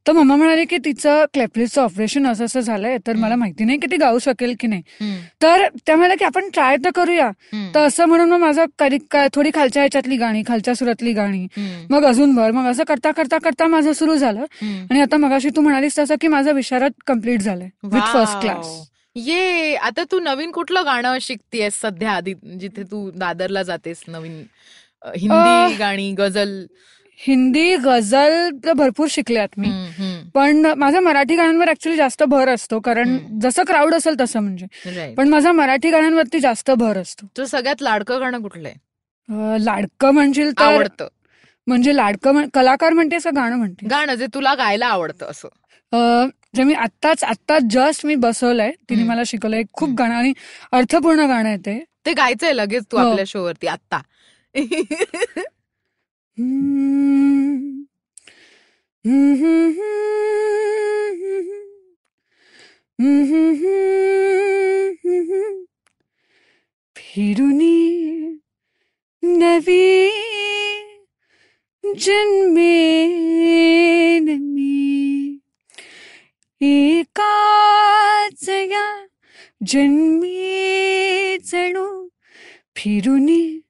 तर 0.06 0.12
मम्मा 0.12 0.34
म्हणाली 0.36 0.64
की 0.64 0.76
तिचं 0.84 1.24
क्लेपलिसचं 1.34 1.82
ऑपरेशन 1.82 2.26
असं 2.26 2.44
असं 2.44 2.60
झालंय 2.60 2.96
तर 3.06 3.16
मला 3.16 3.36
माहिती 3.36 3.64
नाही 3.64 3.78
की 3.78 3.86
ती 3.90 3.96
गाऊ 3.96 4.18
शकेल 4.18 4.54
की 4.60 4.66
नाही. 4.66 4.82
तर 5.42 5.66
त्या 5.86 5.96
म्हणाल्या 5.96 6.16
की 6.18 6.24
आपण 6.24 6.48
ट्राय 6.54 6.76
तर 6.84 6.90
करूया. 6.94 7.30
तर 7.74 7.86
असं 7.86 8.06
म्हणून 8.08 8.30
मग 8.30 8.40
माझं 8.40 8.64
थोडी 9.34 9.50
खालच्या 9.54 9.82
ह्याच्यातली 9.82 10.16
गाणी 10.16 10.42
खालच्या 10.48 10.74
सुरातली 10.74 11.12
गाणी. 11.12 11.46
मग 11.90 12.04
अजून 12.04 12.34
भर 12.34 12.50
मग 12.50 12.70
असं 12.70 12.84
करता 12.88 13.10
करता 13.12 13.38
करता 13.44 13.66
माझं 13.66 13.92
सुरू 13.92 14.16
झालं. 14.16 14.44
आणि 14.62 15.00
आता 15.00 15.16
मगाशी 15.16 15.50
तू 15.56 15.60
म्हणालीस 15.60 15.98
तसं 15.98 16.14
की 16.20 16.28
माझा 16.28 16.52
विशारद 16.52 16.92
कंप्लीट 17.06 17.40
झालंय 17.40 17.68
विथ 17.84 18.12
फर्स्ट 18.12 18.40
क्लास 18.40 18.76
ये 19.16 19.74
आता 19.76 20.02
तू 20.10 20.18
नवीन 20.20 20.50
कुठलं 20.52 20.84
गाणं 20.86 21.18
शिकतेस 21.20 21.80
सध्या? 21.82 22.12
आधी 22.12 22.34
जिथे 22.60 22.82
तू 22.82 23.10
दादरला 23.14 23.62
जातेस 23.62 24.02
नवीन 24.08 24.42
हिंदी 25.16 25.76
गाणी 25.76 26.10
गझल 26.18 26.50
हिंदी 27.18 27.76
गझल 27.76 28.48
तर 28.64 28.72
भरपूर 28.72 29.06
शिकल्यात 29.10 29.58
मी. 29.58 29.68
पण 30.34 30.66
माझा 30.78 31.00
मराठी 31.00 31.36
गाण्यांवर 31.36 31.68
ऍक्च्युली 31.68 31.96
जास्त 31.96 32.22
भर 32.22 32.48
असतो 32.48 32.80
कारण. 32.80 33.16
जसं 33.40 33.64
क्राऊड 33.64 33.94
असेल 33.94 34.14
तसं 34.20 34.40
म्हणजे. 34.40 35.14
पण 35.14 35.28
माझा 35.28 35.52
मराठी 35.52 35.90
गाण्यांवरती 35.90 36.40
जास्त 36.40 36.70
भर 36.70 36.98
असतो. 36.98 37.26
तुझं 37.36 37.48
सगळ्यात 37.48 37.82
लाडकं 37.82 38.20
गाणं 38.20 38.42
कुठलंय 38.42 38.72
अं, 39.28 39.56
लाडकं 39.60 40.10
म्हणशील 40.10 40.50
तर 40.50 40.64
आवडतं. 40.64 41.08
म्हणजे 41.66 41.96
लाडकं 41.96 42.44
कलाकार 42.54 42.92
म्हणतेस 42.92 43.24
का 43.24 43.30
गाणं 43.30 43.56
म्हणते 43.56 43.86
गाणं 43.86 44.14
जे 44.14 44.26
तुला 44.34 44.54
गायला 44.54 44.86
आवडतं 44.86 45.26
असं. 45.26 46.28
जे 46.56 46.62
मी 46.62 46.74
आत्ताच 46.74 47.24
आत्ताच 47.24 47.62
जस्ट 47.70 48.06
मी 48.06 48.14
बसवलंय 48.14 48.70
तिने. 48.90 49.02
मला 49.02 49.22
शिकवलंय. 49.26 49.62
खूप. 49.72 49.94
गाणं 49.98 50.14
आणि 50.14 50.32
अर्थपूर्ण 50.72 51.26
गाणं 51.26 51.48
आहे 51.48 51.56
ते. 51.56 51.78
ते 52.06 52.12
गायचंय 52.12 52.52
लगेच 52.52 52.84
तू 52.92 52.98
हो. 52.98 53.08
आपल्या 53.08 53.24
शो 53.28 53.42
वरती 53.44 53.66
आत्ता. 53.66 54.00
फिरुनी 66.96 67.78
नवी 69.22 70.10
जन्मेन 71.84 72.68
मी 74.42 75.38
एकाच 76.60 78.48
या 78.48 78.86
जन्मी 79.62 81.38
जणू 81.50 81.86
फिरुनी 82.76 83.65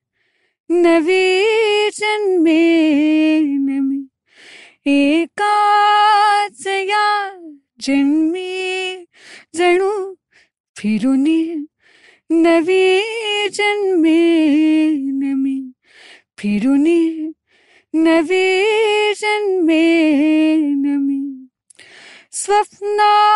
नवी 0.71 1.43
जन्मेन 1.91 3.79
मी. 3.83 4.07
एकाच 4.87 6.67
या 6.67 7.33
जन्मी 7.81 9.05
जणू 9.55 10.15
फिरुनी 10.77 11.67
नवी 12.31 13.01
जन्मेन 13.49 15.33
मी. 15.37 15.71
फिरुनी 16.39 17.33
नवी 17.95 18.65
जन्मेन 19.15 20.83
मी. 20.87 21.47
स्वप्नाप्रमाणे 22.37 23.29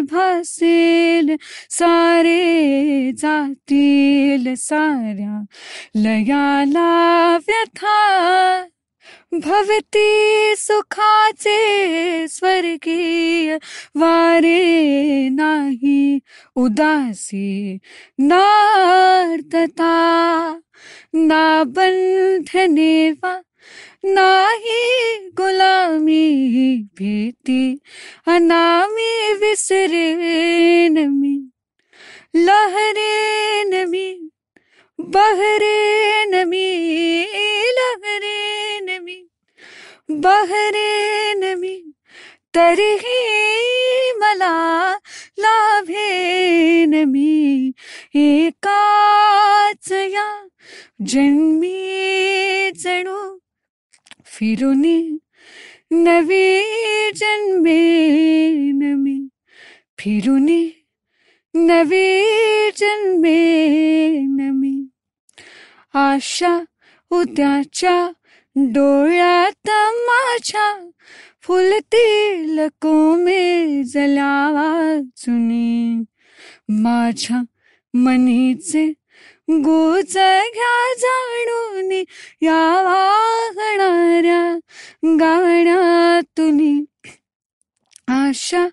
भासेल 0.00 1.36
सारे 1.70 3.10
जातील 3.18 4.54
साऱ्या 4.54 5.44
लयाला 5.94 7.38
व्यथा. 7.48 8.64
भवती 9.32 10.54
सुखाचे 10.58 11.58
स्वर्गीय 12.28 13.56
वारे 13.94 15.28
नाही 15.28 16.18
उदासी 16.56 17.78
नार्तता 18.18 19.92
ना 21.14 21.62
बंधने 21.66 23.10
वा 23.10 23.38
नाही 24.04 25.16
गुलामी 25.38 26.26
भीती 26.98 27.62
अनामी 28.34 29.32
विसरेन 29.40 30.98
मी 31.12 31.36
लहरेन 32.46 33.74
मी 33.90 34.06
बहरेन 34.98 36.34
मी 36.48 36.66
लहरेन 37.78 38.96
मी 39.04 39.22
बहरेन 40.24 41.44
मी 41.60 41.74
तरीही 42.54 44.12
मला 44.20 44.54
लाभेन 45.38 46.94
मी 47.10 47.72
एकाच 48.22 49.92
या 49.92 50.28
जन्मी 51.12 52.70
जणू 52.82 53.18
फिरुनी 54.40 54.98
नवी 55.92 56.60
जन्मेन 57.12 58.82
मी 58.94 59.16
फिरुनी 59.98 60.60
नवी 61.54 62.06
जन्मेन 62.76 64.36
मी 64.50 64.74
आशा 65.94 66.52
उद्याच्या 67.10 67.96
डोळ्यात 68.56 69.70
माझ्या 70.08 70.68
फुलतील 71.42 72.66
कोमे 72.80 73.82
जलावा 73.82 74.70
चुनी 75.16 76.02
माझ्या 76.82 77.42
मनीचे 77.94 78.92
गुच 79.50 80.12
घ्या 80.54 80.94
जाणून 80.98 81.92
या 82.40 82.82
वागणाऱ्या 82.82 84.58
गाण्यातून. 85.20 86.84
आशा 88.08 88.68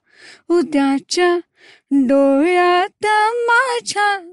उद्याच्या 0.50 1.38
डोळ्यात 1.92 3.06
माझ्या 3.50 4.32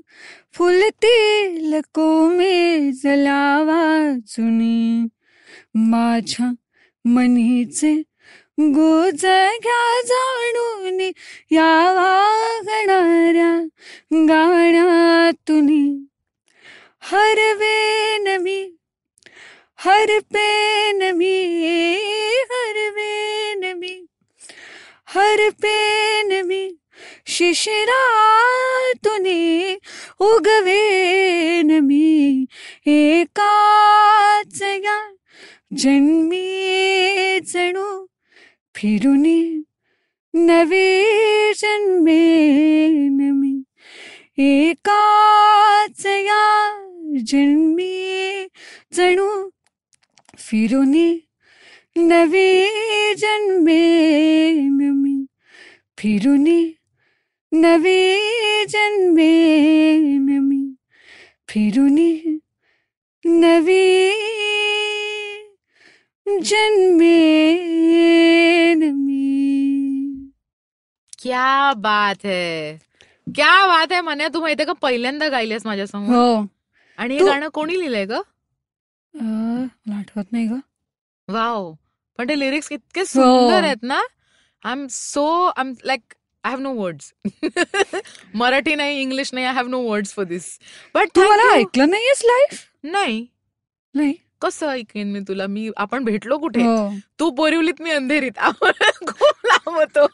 फुलतील 0.52 1.80
कोमेज 1.94 3.06
लावा 3.06 4.12
चुनी 4.26 5.06
माझ्या 5.74 6.52
मनीचे 7.04 8.02
गोज 8.60 9.26
घ्या 9.62 10.00
जाणून 10.04 11.00
या 11.50 11.92
वागणाऱ्या 11.92 13.54
गाण्यातून. 14.28 15.68
हरवेन 17.02 18.40
मी 18.42 18.60
हर 19.78 20.18
पेन 20.34 21.14
में 21.16 22.44
हर 22.52 22.78
वेन 22.96 23.76
में 23.78 24.04
हर 25.14 25.48
शिशिरा 27.34 28.02
उगवेन 30.26 31.72
में 31.84 32.46
एकाच 32.92 34.62
या 34.84 34.98
जन्मी 35.82 37.40
जणू 37.52 37.88
फिरुनी 38.76 39.42
नवे 40.34 40.86
जन्मेन 41.62 43.18
मी 43.40 43.54
एकाच 44.48 46.06
या 46.06 46.42
जन्मी 47.18 48.46
जणू 48.92 49.50
फिरुनी 50.38 51.18
नवे 51.96 53.14
जन्मेन 53.14 54.92
मी 54.92 55.26
फिरुनी 55.98 56.72
नवे 57.52 58.20
जन्मेन 58.68 60.42
मी 60.42 60.74
फिरुनी 61.48 62.38
नवे 63.26 64.12
जन्मेन 66.44 68.94
मी 68.94 70.14
क्या 71.22 71.72
बात 71.76 72.14
है। 72.24 72.78
क्या 73.34 73.66
बात 73.66 73.92
आहे 73.92 74.00
मन्या 74.00 74.28
तू 74.28 74.40
माहितीये 74.40 74.66
का 74.66 74.72
पहिल्यांदा 74.72 75.28
गायलीस 75.28 75.66
माझ्यासमोर? 75.66 76.14
हो. 76.14 76.46
आणि 77.02 77.16
हे 77.18 77.24
गाणं 77.26 77.48
कोणी 77.54 77.78
लिहिलंय 77.78 78.04
ग? 78.06 78.20
मला 79.14 79.98
आठवत 79.98 80.32
नाही 80.32 80.46
ग. 80.46 80.58
वाव. 81.28 81.72
पण 82.18 82.28
ते 82.28 82.38
लिरिक्स 82.38 82.72
इतके 82.72 83.04
सुंदर 83.04 83.64
आहेत 83.64 83.82
ना. 83.82 84.00
I 84.64 84.72
am 84.72 84.86
so 84.90 85.24
I 85.46 85.64
am 85.64 85.72
like 85.84 86.14
I 86.44 86.50
have 86.50 86.60
no 86.60 86.72
words 86.74 87.12
Marathi 88.34 88.74
नाही 88.74 89.00
इंग्लिश 89.00 89.32
नाही 89.34 89.46
I 89.46 89.52
have 89.54 89.66
no 89.68 89.80
words 89.82 90.12
for 90.14 90.24
this 90.24 90.46
but 90.94 91.08
तू 91.16 91.22
मला 91.22 91.52
ऐकलं 91.54 91.90
नाहीयेस 91.90 92.22
लाईव्ह 92.24 92.90
नाही. 92.92 93.26
नाही. 93.94 94.14
कसं 94.42 94.68
ऐकेन 94.68 95.10
मी 95.12 95.20
तुला? 95.28 95.46
मी 95.46 95.70
आपण 95.76 96.04
भेटलो 96.04 96.38
कुठे? 96.38 96.62
हो. 96.62 96.90
तू 97.18 97.30
बोरिवलीत 97.30 97.82
मी 97.82 97.90
अंधेरीत. 97.90 98.38
आपण 98.38 98.72
खूप 99.06 99.46
लांब 99.46 99.76
होतो. 99.76 100.06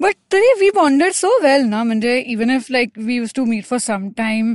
बट 0.00 0.14
तरी 0.32 0.52
वी 0.60 0.70
बॉन्डेड 0.74 1.12
सो 1.12 1.28
वेल 1.42 1.64
ना. 1.64 1.82
म्हणजे 1.84 2.18
even 2.18 2.50
if 2.50 2.70
like 2.70 2.98
we 2.98 3.16
use 3.16 3.32
to 3.36 3.44
meet 3.44 3.64
for 3.64 3.78
some 3.78 4.08
time 4.16 4.54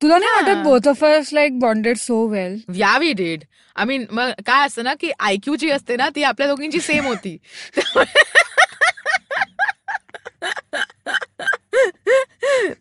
तुला 0.00 0.18
नाही. 0.18 0.32
वाटत 0.34 0.62
both 0.64 0.88
of 0.88 1.04
us 1.04 1.32
like 1.32 1.58
bonded 1.58 1.96
so 1.96 2.26
well 2.28 2.58
yeah 2.76 2.96
we 2.98 3.12
did 3.12 3.44
I 3.76 3.84
mean 3.84 4.04
मग 4.10 4.30
काय 4.46 4.66
असतं 4.66 4.84
ना 4.84 4.94
की 4.94 5.10
आयक्यू 5.20 5.54
जी 5.56 5.70
असते 5.70 5.96
ना 5.96 6.08
ती 6.08 6.22
आपल्या 6.22 6.48
दोघींची 6.48 6.80
सेम 6.80 7.06
होती. 7.06 7.36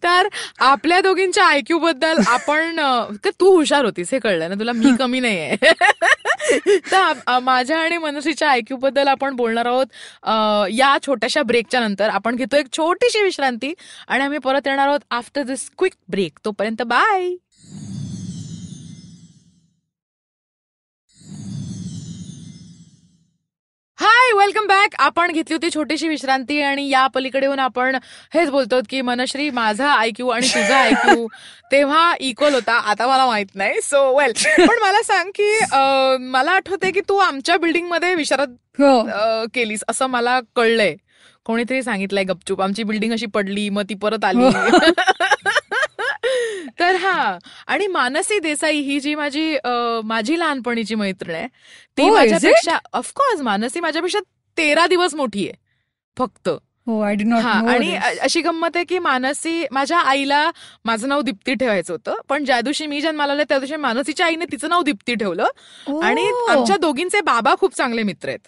तर 0.04 0.28
आपल्या 0.60 1.00
दोघींच्या 1.02 1.46
आयक्यू 1.46 1.78
बद्दल 1.80 2.18
आपण 2.28 2.80
तू 3.26 3.56
हुशार 3.56 3.86
होतीस 3.86 4.10
हे 4.12 4.20
कळलं 4.20 4.50
ना 4.50 4.56
तुला. 4.56 4.72
मी 4.72 4.96
कमी 5.00 5.20
नाहीये. 5.20 5.56
तर 6.92 7.40
माझ्या 7.40 7.78
आणि 7.78 7.98
मनसीच्या 7.98 8.50
आयक्यू 8.50 8.78
बद्दल 8.78 9.08
आपण 9.08 9.36
बोलणार 9.36 9.66
आहोत 9.66 9.86
या 10.72 10.98
छोट्याशा 11.06 11.44
ब्रेकच्या 11.44 11.80
नंतर. 11.80 12.10
आपण 12.10 12.36
घेतो 12.36 12.58
एक 12.58 12.72
छोटीशी 12.72 13.24
विश्रांती 13.24 13.74
आणि 14.08 14.24
आम्ही 14.24 14.40
परत 14.40 14.68
येणार 14.68 14.88
आहोत 14.88 15.00
आफ्टर 15.12 15.44
दिस 15.44 15.70
क्विक 15.78 15.94
ब्रेक 16.10 16.40
तोपर्यंत 16.46 16.82
बाय 16.82 17.30
हाय 24.04 24.32
वेलकम 24.38 24.66
बॅक 24.68 24.96
आपण 25.00 25.32
घेतली 25.32 25.54
होती 25.54 25.70
छोटीशी 25.74 26.08
विश्रांती 26.08 26.60
आणि 26.62 26.88
या 26.90 27.06
पलीकडे 27.08 27.46
येऊन 27.46 27.60
आपण 27.60 27.96
हेच 28.34 28.50
बोलतो 28.50 28.80
की 28.90 29.02
मनश्री 29.02 29.50
माझा 29.50 29.90
आयक्यू 29.92 30.28
आणि 30.30 30.48
तुझा 30.48 30.78
आयक्यू 30.78 31.28
तेव्हा 31.72 32.14
इक्वल 32.20 32.54
होता. 32.54 32.74
आता 32.74 33.08
मला 33.08 33.26
माहीत 33.26 33.56
नाही. 33.56 33.82
सो 33.84 34.02
वेल 34.18 34.34
पण 34.60 34.82
मला 34.82 35.02
सांग 35.04 35.30
की 35.40 35.50
मला 36.32 36.52
आठवतंय 36.52 36.92
की 36.92 37.02
तू 37.10 37.18
आमच्या 37.18 37.58
बिल्डिंगमध्ये 37.58 38.14
विशारद 38.16 38.56
हो. 38.80 39.02
केलीस 39.54 39.84
असं 39.90 40.08
मला 40.08 40.40
कळलंय. 40.56 40.96
कोणीतरी 41.46 41.82
सांगितलंय 41.84 42.24
गपचूप. 42.24 42.62
आमची 42.62 42.84
बिल्डिंग 42.84 43.14
अशी 43.14 43.26
पडली 43.26 43.70
मग 43.70 43.84
ती 43.90 43.94
परत 43.94 44.26
आली. 44.26 44.50
तर 46.94 46.98
हा 46.98 47.38
आणि 47.68 47.88
मानसी 47.88 48.40
देसाई 48.40 48.80
ही 48.80 49.00
जी 49.00 49.16
माझी 49.16 49.58
माझी 50.04 50.40
लहानपणीची 50.40 50.96
मैत्रीण 50.96 51.36
आहे 51.36 51.48
ती 51.98 52.04
Oh? 52.04 52.14
माझ्यापेक्षा 52.14 52.78
ऑफकोर्स 52.94 53.42
मानसी 53.42 53.80
माझ्यापेक्षा 53.80 54.20
तेरा 54.58 54.88
दिवस 54.88 55.16
मोठी 55.16 55.48
आहे 55.48 55.62
फक्त 56.18 56.50
हो 56.88 57.00
आय 57.02 57.16
डी 57.16 57.24
नॉट 57.24 57.44
आणि 57.44 57.96
अशी 58.22 58.42
गंमत 58.42 58.76
आहे 58.76 58.86
की 58.86 59.00
मानसी 59.00 59.66
माझ्या 59.72 59.98
आईला 59.98 60.52
माझं 60.86 61.08
नाव 61.08 61.22
दीप्ती 61.22 61.54
ठेवायचं 61.54 61.94
होतं 61.94 62.16
पण 62.30 62.46
ज्या 62.46 62.60
दिवशी 62.62 62.88
मी 62.88 63.02
जन्माला 63.02 63.34
आले 63.34 63.44
त्या 63.44 63.60
दिवशी 63.60 63.76
मानसीच्या 63.76 64.26
आईने 64.26 64.46
तिचं 64.52 64.70
नाव 64.70 64.82
दीप्ती 64.82 65.16
ठेवलं. 65.16 65.48
आणि 66.04 66.26
आमच्या 66.50 66.78
दोघींचे 66.78 67.22
बाबा 67.22 67.54
खूप 67.60 67.76
चांगले 67.76 68.04
मित्र 68.04 68.30
आहेत. 68.30 68.40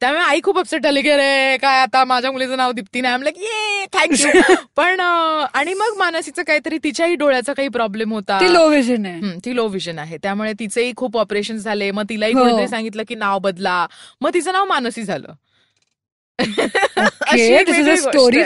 त्यामुळे 0.00 0.22
आई 0.22 0.40
खूप 0.44 0.58
अपसेट 0.58 0.86
आली 0.86 1.02
की 1.02 1.16
रे 1.16 1.56
काय 1.56 1.80
आता 1.80 2.04
माझ्या 2.04 2.32
मुलीचं 2.32 2.56
नाव 2.56 2.72
दीप्ती 2.72 3.00
नाही? 3.00 3.14
आमलं 3.14 3.30
ये 3.36 3.84
थँक्यू 3.92 4.30
पण 4.76 5.00
आणि 5.00 5.74
मग 5.74 5.96
मानसीचं 5.98 6.42
काहीतरी 6.42 6.78
तिच्याही 6.84 7.14
डोळ्याचा 7.14 7.52
काही 7.52 7.68
प्रॉब्लेम 7.68 8.12
होता. 8.12 8.40
ती 8.40 8.52
लो 8.52 8.66
विजन 8.68 9.06
आहे. 9.06 9.38
ती 9.44 9.56
लो 9.56 9.68
विजन 9.68 9.98
आहे. 9.98 10.16
त्यामुळे 10.22 10.52
तिचेही 10.58 10.92
खूप 10.96 11.16
ऑपरेशन 11.16 11.56
झाले. 11.56 11.90
मग 11.90 12.04
तिलाही 12.08 12.32
हो. 12.32 12.40
कोणीतरी 12.40 12.68
सांगितलं 12.68 13.02
की 13.08 13.14
नाव 13.14 13.38
बदला. 13.38 13.86
मग 14.20 14.30
तिचं 14.34 14.52
नाव 14.52 14.64
मानसी 14.64 15.02
झालं. 15.02 15.32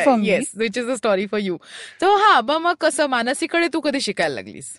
For 0.05 0.17
me. 0.19 0.29
Yes 0.29 0.51
which 0.57 0.79
is 0.79 0.89
a 0.91 0.95
story 0.97 1.27
for 1.27 1.41
you 1.41 1.57
तर 2.01 2.07
हा 2.07 2.41
ब 2.41 2.51
मग 2.51 2.75
कसं 2.81 3.07
मानसीकडे 3.07 3.69
तू 3.73 3.81
कधी 3.81 4.01
शिकायला 4.01 4.35
लागलीस? 4.35 4.73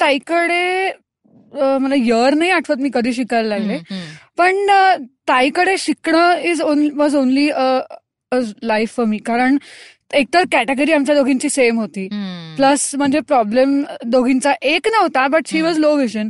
ताईकडे 0.00 0.92
मला 1.54 1.94
इयर 1.94 2.34
नाही 2.34 2.50
आठवत 2.50 2.76
मी 2.80 2.90
कधी 2.94 3.12
शिकायला 3.12 3.48
लागले. 3.48 3.78
पण 4.38 4.66
ताईकडे 5.28 5.76
शिकणं 5.78 6.38
is 6.38 6.62
was 6.96 7.16
only 7.16 7.48
life 8.62 8.96
for 8.96 9.06
me 9.06 9.18
कारण 9.18 9.56
एकतर 10.10 10.44
कॅटेगरी 10.52 10.92
आमच्या 10.92 11.14
दोघींची 11.14 11.48
सेम 11.48 11.78
होती. 11.80 12.06
प्लस 12.56 12.94
म्हणजे 12.94 13.20
प्रॉब्लेम 13.20 13.82
दोघींचा 14.04 14.52
एक 14.62 14.88
नव्हता 14.88 15.26
but 15.26 15.48
she 15.48 15.60
was 15.62 15.78
low 15.78 15.94
vision. 15.96 16.28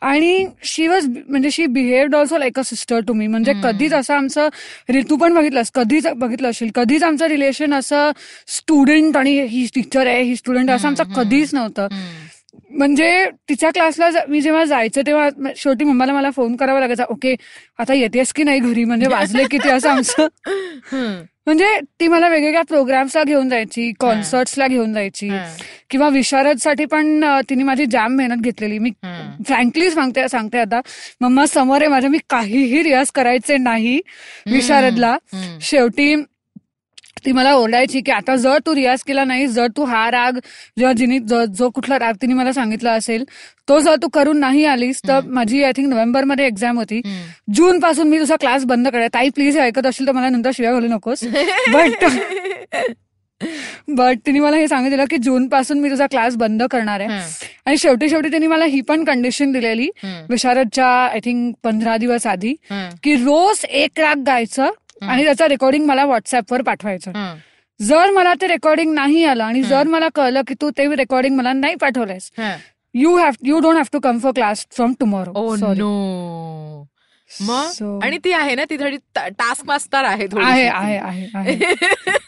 आणि 0.00 0.46
शी 0.64 0.86
वॉज 0.88 1.06
म्हणजे 1.28 1.50
she 1.50 1.66
behaved 1.66 2.14
also 2.14 2.38
like 2.38 2.58
a 2.58 2.62
sister 2.62 3.00
to 3.00 3.12
me 3.12 3.26
म्हणजे. 3.26 3.52
कधीच 3.64 3.92
असं 3.92 4.14
आमचं 4.14 4.48
रि- 4.88 5.04
तू 5.10 5.16
पण 5.16 5.34
बघितलंस 5.34 5.70
कधीच 5.70 6.06
बघितलं 6.06 6.50
असेल 6.50 6.70
कधीच 6.74 7.02
आमचं 7.02 7.26
रिलेशन 7.26 7.74
असं 7.74 8.10
स्टुडंट 8.48 9.16
आणि 9.16 9.38
ही 9.40 9.66
टीचर 9.74 10.06
आहे 10.06 10.22
ही 10.22 10.36
स्टुडंट 10.36 10.70
असं 10.70 10.88
आमचं 10.88 11.12
कधीच 11.16 11.54
नव्हतं. 11.54 11.88
म्हणजे 12.70 13.28
तिच्या 13.48 13.70
क्लासला 13.70 14.08
मी 14.28 14.40
जेव्हा 14.40 14.64
जायचं 14.64 15.02
तेव्हा 15.06 15.28
शेवटी 15.56 15.84
मम्माला 15.84 16.12
मला 16.12 16.30
फोन 16.30 16.56
करावा 16.56 16.80
लागायचा 16.80 17.04
ओके 17.08 17.34
आता 17.78 17.94
येतेस 17.94 18.32
की 18.32 18.42
नाही 18.42 18.60
घरी 18.60 18.84
म्हणजे 18.84 19.06
वाजले 19.08 19.44
किती 19.50 19.68
असं 19.68 19.88
आमचं. 19.90 20.28
म्हणजे 21.46 21.66
ती 22.00 22.08
मला 22.08 22.28
वेगवेगळ्या 22.28 22.62
प्रोग्राम्सला 22.62 23.22
घेऊन 23.24 23.48
जायची 23.48 23.92
कॉन्सर्ट्सला 24.00 24.66
घेऊन 24.66 24.92
जायची. 24.94 25.28
किंवा 25.90 26.08
विशारदसाठी 26.08 26.84
पण 26.84 27.24
तिने 27.50 27.62
माझी 27.62 27.86
जाम 27.86 28.12
मेहनत 28.12 28.42
घेतलेली 28.42 28.78
मी. 28.78 28.90
फ्रँकली 29.46 29.90
सांगते 29.90 30.28
सांगते 30.28 30.58
आता 30.58 30.80
मम्मा 31.20 31.46
समोर 31.46 31.80
आहे 31.80 31.88
माझ्या 31.88 32.10
मी 32.10 32.18
काहीही 32.30 32.82
रियाज 32.82 33.10
करायचे 33.10 33.56
नाही 33.56 34.00
विशारदला. 34.46 35.16
शेवटी 35.60 36.14
ती 37.24 37.32
मला 37.32 37.52
ओरडायची 37.54 38.00
की 38.00 38.12
आता 38.12 38.36
जर 38.36 38.58
तू 38.66 38.74
रियाज 38.74 39.02
केला 39.02 39.24
नाही 39.24 39.46
जर 39.46 39.66
तू 39.76 39.84
हा 39.84 40.10
राग 40.10 40.38
जेव्हा 40.78 40.92
जिने 40.92 41.18
ज- 41.18 41.62
कुठला 41.74 41.98
राग 41.98 42.14
तिने 42.22 42.34
मला 42.34 42.52
सांगितला 42.52 42.92
असेल 42.92 43.24
तो 43.68 43.78
जर 43.80 43.96
तू 44.02 44.08
करून 44.08 44.38
नाही 44.38 44.64
आलीस 44.64 45.00
तर 45.08 45.20
माझी 45.26 45.62
आय 45.64 45.72
थिंक 45.76 45.88
नोव्हेंबरमध्ये 45.88 46.46
एक्झाम 46.46 46.78
होती. 46.78 47.00
जून 47.54 47.80
पासून 47.80 48.08
मी 48.08 48.18
तुझा 48.18 48.36
क्लास 48.36 48.64
बंद 48.64 48.88
करेल 48.88 49.08
ताई 49.14 49.28
प्लीज 49.28 49.56
हे 49.56 49.62
ऐकत 49.62 49.86
असेल 49.86 50.06
तर 50.06 50.12
मला 50.12 50.28
नंतर 50.28 50.50
शिव्या 50.56 50.72
घालू 50.72 50.86
नकोस 50.86 51.24
बट 51.72 52.04
बट 53.88 54.18
तिने 54.26 54.40
मला 54.40 54.56
हे 54.56 54.68
सांगितलं 54.68 55.04
की 55.10 55.16
जून 55.16 55.48
पासून 55.48 55.78
मी 55.78 55.90
तुझा 55.90 56.06
क्लास 56.06 56.36
बंद 56.36 56.62
करणार 56.62 57.00
आहे. 57.00 57.08
आणि 57.66 57.76
शेवटी 57.76 58.08
शेवटी 58.08 58.28
त्यांनी 58.30 58.46
मला 58.46 58.64
ही 58.64 58.80
पण 58.80 59.04
कंडिशन 59.04 59.52
दिलेली. 59.52 59.88
विशारदच्या 60.30 60.86
आय 60.86 61.18
थिंक 61.24 61.54
पंधरा 61.64 61.96
दिवस 61.96 62.26
आधी. 62.26 62.54
की 63.02 63.14
रोज 63.16 63.64
एक 63.64 64.00
राग 64.00 64.22
गायचं 64.26 64.70
आणि 65.02 65.24
त्याचं 65.24 65.46
रेकॉर्डिंग 65.46 65.86
मला 65.86 66.04
व्हॉट्सअपवर 66.04 66.62
पाठवायचं. 66.62 67.12
जर 67.80 68.10
मला 68.10 68.34
ते 68.34 68.46
रेकॉर्डिंग 68.46 68.94
नाही 68.94 69.24
आलं 69.24 69.44
आणि 69.44 69.62
जर 69.62 69.86
मला 69.86 70.08
कळलं 70.14 70.42
की 70.48 70.54
तू 70.60 70.70
ते 70.70 70.94
रेकॉर्डिंग 70.94 71.36
मला 71.36 71.52
नाही 71.52 71.74
पाठवलंयस. 71.74 72.30
You 72.94 73.16
have 73.16 73.30
you 73.42 73.58
don't 73.58 73.74
have 73.74 73.84
to 73.92 74.00
come 74.00 74.18
for 74.18 74.32
class 74.32 74.66
from 74.70 74.92
tomorrow 75.00 75.32
मग? 77.30 77.66
आणि 78.02 78.18
ती 78.24 78.32
आहे 78.32 78.54
ना 78.54 78.64
ती 78.64 78.76
थोडी 78.76 78.96
टास्क 79.16 79.64
मास्टर 79.66 80.04
आहे 80.04 80.26
आहे. 80.98 81.26
आहे. 81.34 81.56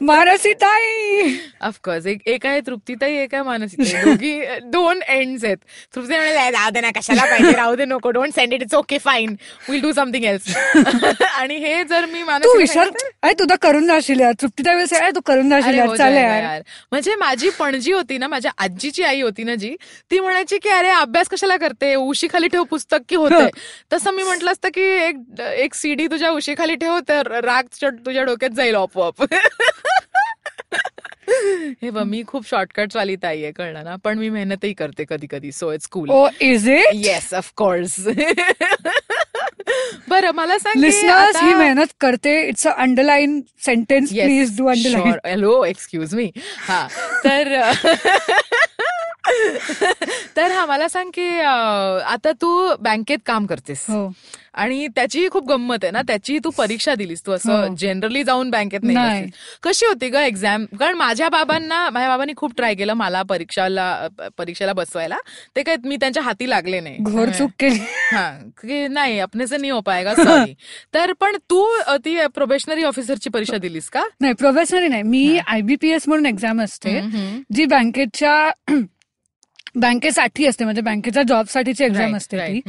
आहे 0.00 0.18
आहे 0.18 0.24
मानसी 0.24 0.52
ताई 0.54 1.34
ऑफकोर्स 1.60 2.06
एक 2.06 2.20
एक 2.26 2.46
आहे 2.46 2.60
तृप्तीताई 2.60 3.14
एक 3.14 3.34
आहे 3.34 3.42
मानसीताई. 3.44 4.02
दोघी 4.04 4.32
दोन 4.70 5.00
एंड्स 5.08 5.44
आहेत. 5.44 5.56
तृप्ती 5.94 6.16
म्हणाले 6.16 6.50
राहू 6.50 6.70
दे 6.70 6.80
ना 6.80 6.90
कशाला 6.96 7.24
पाहिजे? 7.24 7.52
राहू 7.52 7.74
दे 7.76 7.84
नको 7.84 8.10
don't 8.10 8.34
send 8.34 8.52
it 8.52 8.62
it's 8.62 8.74
okay 8.74 8.98
fine 8.98 9.34
will 9.68 9.80
do 9.80 9.92
something 9.92 10.24
else 10.24 10.56
आणि 11.34 11.56
हे 11.56 11.82
जर 11.84 12.06
मी 12.06 12.22
तू 12.44 12.56
विसर 12.58 12.88
अरे 13.22 13.32
तुझा 13.38 13.56
करून 13.62 13.86
जाशील 13.86 14.20
यार. 14.20 14.32
तृप्तीताई 14.42 14.74
वेळेस 14.74 14.92
अरे 14.94 15.10
तू 15.10 15.20
करून 15.26 15.50
जाशील 15.50 15.78
यार 15.78 15.86
हो 15.86 15.96
जाएगा 15.96 16.20
यार. 16.36 16.62
म्हणजे 16.92 17.14
माझी 17.16 17.50
पणजी 17.50 17.92
होती 17.92 18.18
ना 18.18 18.28
माझ्या 18.28 18.52
आजीची 18.58 19.02
आई 19.02 19.20
होती 19.20 19.44
ना 19.44 19.54
जी 19.54 19.74
ती 20.10 20.20
म्हणायची 20.20 20.58
की 20.58 20.68
अरे 20.68 20.88
अभ्यास 20.90 21.28
कशाला 21.28 21.56
करते? 21.56 21.94
उशी 21.94 22.28
खाली 22.32 22.48
ठेव 22.48 22.62
पुस्तक 22.62 22.98
की 23.08 23.16
होते? 23.16 23.46
तसं 23.92 24.10
मी 24.10 24.22
म्हटलं 24.22 24.52
असतं 24.52 24.68
की 24.68 24.82
एक 25.00 25.40
एक 25.40 25.74
सीडी 25.74 26.06
तुझ्या 26.06 26.30
उशी 26.30 26.54
खाली 26.58 26.74
ठेव 26.74 26.98
तर 27.08 27.30
राग 27.44 27.62
तुझ्या- 27.64 27.92
तुझ्या 28.06 28.24
डोक्यात 28.24 28.50
जाईल 28.50 28.74
आपोआप. 28.74 29.24
हे 31.82 31.90
बघ 31.90 32.02
मी 32.06 32.22
खूप 32.26 32.46
शॉर्टकट 32.48 32.96
वाली 32.96 33.16
ताई 33.22 33.42
आहे 33.42 33.52
कळलं 33.52 33.84
ना? 33.84 33.96
पण 34.04 34.18
मी 34.18 34.28
मेहनतही 34.30 34.72
करते 34.74 35.04
कधी 35.08 35.26
कधी 35.30 35.52
so 35.52 35.72
it's 35.72 35.86
cool 35.88 36.10
oh 36.10 36.26
is 36.40 36.68
it 36.68 36.94
yes 36.94 37.32
of course 37.34 37.98
बरं 40.08 40.30
मला 40.34 40.58
सांग 40.58 40.74
की 40.74 40.80
लिस्नर्स 40.80 41.36
ही 41.42 41.54
मेहनत 41.54 41.92
करते. 42.00 42.40
It's 42.48 42.66
a 42.66 42.70
underline 42.82 43.40
sentence 43.64 44.10
please 44.10 44.56
do 44.58 44.66
underline. 44.68 45.14
Hello 45.26 45.64
excuse 45.64 46.14
me 46.14 46.30
हा 46.68 46.86
तर 47.24 47.54
तर 50.36 50.50
हा 50.52 50.64
मला 50.66 50.88
सांग 50.88 51.10
की 51.14 51.28
आता 51.40 52.32
तू 52.42 52.74
बँकेत 52.80 53.18
काम 53.26 53.46
करतेस. 53.46 53.84
हो. 53.90 54.10
आणि 54.54 54.86
त्याची 54.94 55.28
खूप 55.32 55.48
गंमत 55.48 55.84
आहे 55.84 55.90
ना? 55.92 56.00
त्याची 56.06 56.38
तू 56.44 56.50
परीक्षा 56.56 56.94
दिलीस 56.94 57.22
तू 57.26 57.32
असं 57.32 57.52
हो. 57.52 57.74
जनरली 57.78 58.22
जाऊन 58.24 58.50
बँकेत 58.50 58.82
नाही. 58.82 59.26
कशी 59.62 59.86
होती 59.86 60.08
ग 60.10 60.14
एक्झाम 60.16 60.64
कारण 60.80 60.94
माझ्या 60.96 61.28
बाबांना 61.28 61.88
माझ्या 61.90 62.08
बाबांनी 62.08 62.32
खूप 62.36 62.52
ट्राय 62.56 62.74
केलं 62.74 62.94
मला 62.94 63.22
परीक्षाला 63.22 63.86
परीक्षेला 64.38 64.72
बसवायला. 64.72 65.16
ते 65.56 65.62
काय 65.62 65.76
मी 65.84 65.96
त्यांच्या 65.96 66.22
हाती 66.22 66.48
लागले 66.50 66.80
नाही. 66.80 66.96
घोर 67.00 67.28
चूक 67.28 67.50
केली. 67.60 67.78
हा 68.12 68.28
की 68.62 68.86
नाही 68.88 69.46
से 69.48 69.56
नहीं 69.56 69.70
हो 69.72 69.80
पाएगा 69.80 70.14
सॉरी 70.14 70.54
तर 70.94 71.12
पण 71.20 71.36
तू 71.50 71.66
ती 72.04 72.16
प्रोबेशनरी 72.34 72.82
ऑफिसरची 72.84 73.30
परीक्षा 73.30 73.56
दिलीस 73.58 73.88
का? 73.90 74.02
नाही 74.20 74.32
प्रोफेशनली 74.34 74.88
नाही. 74.88 75.02
मी 75.02 75.38
आयबीपीएस 75.46 76.08
म्हणून 76.08 76.26
एक्झाम 76.26 76.60
असते. 76.62 77.00
जी 77.54 77.64
बँकेच्या 77.66 78.50
बँकेसाठी 79.74 80.46
असते 80.46 80.64
म्हणजे 80.64 80.82
बँकेच्या 80.82 81.22
जॉब 81.22 81.46
साठीची 81.46 81.84
एक्झाम 81.84 82.04
असते. 82.16 82.36
ती. 82.54 82.60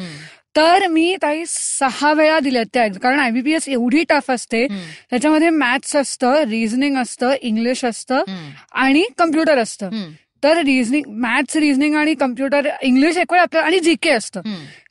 तर 0.55 0.87
मी 0.87 1.17
काही 1.21 1.43
सहा 1.47 2.13
वेळा 2.13 2.39
दिल्यात 2.39 2.65
त्या. 2.73 2.87
कारण 2.87 3.19
आयबीपीएस 3.19 3.69
एवढी 3.69 4.03
टफ 4.09 4.31
असते. 4.31 4.67
त्याच्यामध्ये 5.09 5.49
मॅथ्स 5.49 5.95
असतं 5.95 6.33
रिझनिंग 6.33 6.97
असतं 6.97 7.31
इंग्लिश 7.41 7.85
असतं. 7.85 8.23
आणि 8.71 9.03
कम्प्युटर 9.17 9.57
असतं. 9.57 9.89
तर 10.43 10.57
रिझनिंग 10.57 11.03
मॅथ्स 11.07 11.55
रिझनिंग 11.55 11.95
आणि 11.95 12.13
कम्प्युटर 12.13 12.69
इंग्लिश 12.81 13.17
एक 13.17 13.31
वेळ 13.31 13.41
आपल्याला 13.41 13.67
आणि 13.67 13.79
जीके 13.79 14.09
असतं. 14.09 14.41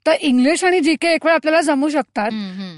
तर 0.06 0.12
इंग्लिश 0.20 0.64
आणि 0.64 0.80
जीके 0.80 1.08
एक 1.08 1.26
वेळ 1.26 1.34
आपल्याला 1.34 1.60
जमू 1.60 1.88
शकतात. 1.88 2.30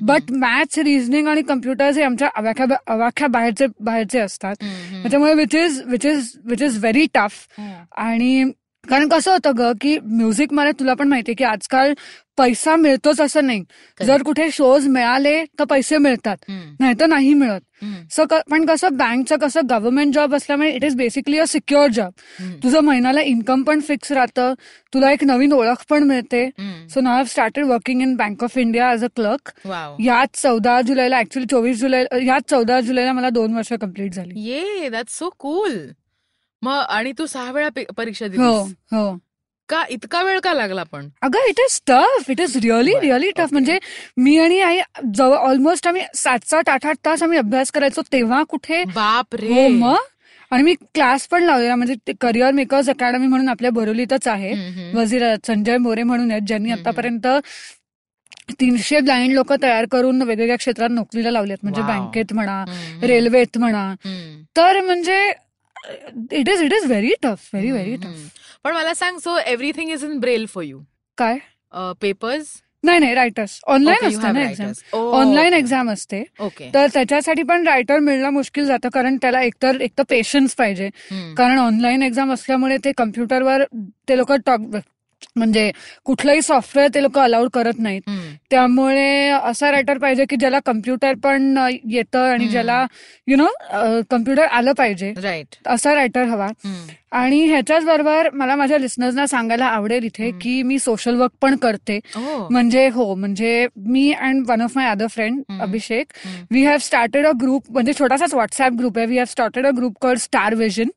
बट 0.02 0.22
मॅथ्स 0.30 0.78
रिझनिंग 0.78 1.28
आणि 1.28 1.42
कम्प्युटर 1.42 1.90
हे 1.90 2.02
आमच्या 2.02 2.28
अवाख्या 2.36 2.66
अवाख्या 2.86 3.28
बाहेरचे 3.28 3.66
बाहेरचे 3.80 4.18
असतात. 4.18 4.54
त्याच्यामुळे 5.02 5.34
which 5.34 5.54
is 5.54 5.82
which 5.86 6.06
is 6.06 6.32
which 6.44 6.62
is 6.62 6.78
very 6.78 7.06
tough. 7.14 7.32
आणि 7.96 8.44
कारण 8.88 9.08
कसं 9.08 9.30
होतं 9.30 9.52
ग 9.58 9.72
की 9.80 9.98
म्युझिकमध्ये 10.02 10.72
तुला 10.78 10.94
पण 10.94 11.08
माहितीये 11.08 11.34
की 11.34 11.44
आजकाल 11.44 11.92
पैसा 12.38 12.74
मिळतोच 12.76 13.20
असं 13.20 13.46
नाही. 13.46 13.62
जर 14.00 14.22
कुठे 14.22 14.48
शोज 14.52 14.86
मिळाले 14.88 15.44
तर 15.58 15.64
पैसे 15.70 15.98
मिळतात. 15.98 16.36
नाही 16.80 16.94
तर 17.00 17.06
नाही 17.06 17.34
मिळत. 17.34 17.60
सो 18.12 18.24
पण 18.50 18.64
कसं 18.66 18.96
बँकचं 18.96 19.36
कसं 19.42 19.66
गव्हर्नमेंट 19.70 20.14
जॉब 20.14 20.34
असल्यामुळे 20.34 20.70
it 20.74 20.84
is 20.84 20.96
basically 20.96 21.38
a 21.38 21.44
secure 21.48 21.90
job. 21.94 22.12
तुझं 22.62 22.80
महिन्याला 22.84 23.20
इन्कम 23.20 23.62
पण 23.62 23.80
फिक्स 23.88 24.12
राहतं. 24.12 24.54
तुला 24.92 25.12
एक 25.12 25.24
नवीन 25.24 25.52
ओळख 25.52 25.84
पण 25.90 26.02
मिळते. 26.08 26.48
So 26.90 27.00
now 27.00 27.16
have 27.16 27.24
started 27.30 27.64
working 27.66 28.02
in 28.02 28.16
Bank 28.16 28.44
of 28.44 28.58
India 28.58 28.90
as 28.90 29.04
a 29.04 29.08
clerk 29.16 29.50
याच 30.00 30.40
चौदा 30.42 30.80
जुलैला 30.82 31.20
ऍक्च्युली 31.20 31.46
चोवीस 31.50 31.80
जुलै 31.80 32.04
याच 32.26 32.50
चौदा 32.50 32.80
जुलैला 32.80 33.12
मला 33.12 33.30
दोन 33.30 33.54
वर्ष 33.56 33.72
कंप्लीट 33.72 34.14
झाली. 34.14 34.48
ये 34.50 34.88
दॅट्स 34.88 35.18
सो 35.18 35.30
कूल 35.38 35.78
मग 36.62 36.82
आणि 36.88 37.12
तू 37.18 37.26
सहा 37.26 37.50
वेळा 37.52 37.68
परीक्षा 37.96 38.24
हो 38.24 38.30
दिलीस. 38.30 38.74
हो. 38.92 39.16
का 39.68 39.84
इतका 39.90 40.22
वेळ 40.22 40.38
का 40.40 40.52
लागला 40.54 40.82
पण? 40.82 41.08
अगं 41.22 41.48
it 41.48 41.60
is 41.60 41.80
tough 41.86 42.30
it 42.30 42.40
is 42.40 42.56
really 42.56 42.94
really 43.00 43.30
tough. 43.36 43.52
म्हणजे 43.52 43.78
मी 44.16 44.38
आणि 44.38 44.60
आई 44.60 44.80
जवळ 45.14 45.36
ऑलमोस्ट 45.36 45.86
आम्ही 45.88 46.02
सात 46.14 46.48
सात 46.48 46.68
आठ 46.68 46.86
आठ 46.86 46.96
तास 47.04 47.22
आम्ही 47.22 47.38
अभ्यास 47.38 47.70
करायचो 47.70 48.02
तेव्हा 48.12 48.42
कुठे? 48.50 48.82
बाप 48.84 49.34
हो 49.34 49.40
रे 49.40 49.68
मग? 49.68 49.96
आणि 50.50 50.62
मी 50.62 50.74
क्लास 50.74 51.26
पण 51.28 51.42
लावलेला. 51.42 51.76
म्हणजे 51.76 52.12
करिअर 52.20 52.52
मेकर्स 52.52 52.88
अकॅडमी 52.90 53.26
म्हणून 53.26 53.48
आपल्या 53.48 53.70
बोरिवलीतच 53.70 54.28
आहे. 54.28 54.52
वजीर 54.94 55.24
संजय 55.46 55.76
मोरे 55.76 56.02
म्हणून 56.02 56.30
आहेत 56.30 56.42
ज्यांनी 56.46 56.70
आतापर्यंत 56.70 57.26
तीनशे 58.60 59.00
ब्लाइंड 59.00 59.32
लोक 59.34 59.52
तयार 59.62 59.86
करून 59.92 60.22
वेगवेगळ्या 60.22 60.56
क्षेत्रात 60.56 60.90
नोकरीला 60.90 61.30
लावलेत 61.30 61.58
म्हणजे. 61.62 61.82
बँकेत 61.82 62.32
म्हणा. 62.32 62.64
रेल्वेत 63.02 63.58
म्हणा. 63.58 63.94
तर 64.56 64.80
म्हणजे 64.80 65.32
it 66.32 66.48
is 66.48 66.62
it 66.62 66.72
is 66.72 66.84
very 66.86 67.12
tough 67.22 67.48
very 67.52 67.70
very. 67.70 67.96
Tough 67.96 68.28
पण 68.64 68.74
मला 68.74 68.94
सांग 68.94 69.18
so 69.18 69.36
everything 69.38 69.90
is 69.90 70.04
in 70.04 70.18
Braille 70.20 70.46
for 70.46 70.64
you 70.64 70.80
काय? 71.18 71.38
पेपर्स 72.00 72.60
नाही 72.84 72.98
नाही 72.98 73.14
रायटर्स 73.14 73.58
ऑनलाईन 73.66 74.06
असतं 74.06 74.32
ना 74.34 74.42
एक्झाम 74.42 74.96
ऑनलाईन 75.16 75.54
एक्झाम 75.54 75.90
असते. 75.90 76.22
ओके 76.40 76.70
तर 76.74 76.86
त्याच्यासाठी 76.94 77.42
पण 77.48 77.66
रायटर 77.66 77.98
मिळणं 77.98 78.30
मुश्किल 78.30 78.64
जातं 78.66 78.88
कारण 78.94 79.16
त्याला 79.22 79.42
एकतर 79.42 79.80
एक 79.80 79.92
तर 79.98 80.02
पेशन्स 80.10 80.54
पाहिजे. 80.54 80.88
कारण 81.36 81.58
ऑनलाईन 81.58 82.02
एक्झाम 82.02 82.32
असल्यामुळे 82.32 82.76
ते 82.84 82.92
कम्प्युटरवर 82.98 83.64
ते 84.08 84.16
लोक 84.16 84.32
टॉक 84.46 84.60
म्हणजे 85.36 85.70
कुठलंही 86.04 86.42
सॉफ्टवेअर 86.42 86.88
ते 86.94 87.02
लोक 87.02 87.18
अलाउड 87.18 87.48
करत 87.50 87.78
नाहीत. 87.78 88.02
त्यामुळे 88.50 89.28
असा 89.28 89.70
रायटर 89.70 89.98
पाहिजे 89.98 90.24
की 90.30 90.36
ज्याला 90.36 90.58
कम्प्युटर 90.66 91.14
पण 91.14 91.58
येतं 91.90 92.30
आणि. 92.30 92.48
ज्याला 92.48 92.86
यु 93.26 93.36
नो 93.36 93.46
कम्प्युटर 94.10 94.42
आलं 94.42 94.72
पाहिजे. 94.72 95.12
असा 95.66 95.94
रायटर 95.94 96.24
हवा. 96.24 96.48
आणि 97.12 97.38
ह्याच्याच 97.46 97.84
बरोबर 97.84 98.28
मला 98.32 98.54
माझ्या 98.56 98.78
लिस्नर्सना 98.78 99.26
सांगायला 99.26 99.64
आवडेल 99.66 100.04
इथे 100.04 100.24
हम्म. 100.24 100.38
की 100.42 100.62
मी 100.62 100.78
सोशल 100.78 101.16
वर्क 101.16 101.32
पण 101.40 101.56
करते. 101.56 101.98
ओ 102.16 102.46
म्हणजे 102.50 102.86
हो 102.94 103.14
म्हणजे 103.14 103.66
मी 103.88 104.12
and 104.12 104.44
one 104.48 104.60
of 104.62 104.72
my 104.76 104.88
other 104.90 105.06
friend. 105.06 105.40
Abhishek 105.60 106.12
we 106.50 106.64
have 106.64 106.78
started 106.80 107.26
a 107.26 107.32
group 107.40 107.70
म्हणजे 107.70 107.92
छोटासाच 107.98 108.34
व्हॉट्सअप 108.34 108.72
ग्रुप 108.78 108.98
आहे. 108.98 109.06
We 109.06 109.16
have 109.16 109.24
started 109.28 109.66
a 109.66 109.70
group 109.76 109.96
called 110.00 110.18
star 110.20 110.54
vision 110.54 110.88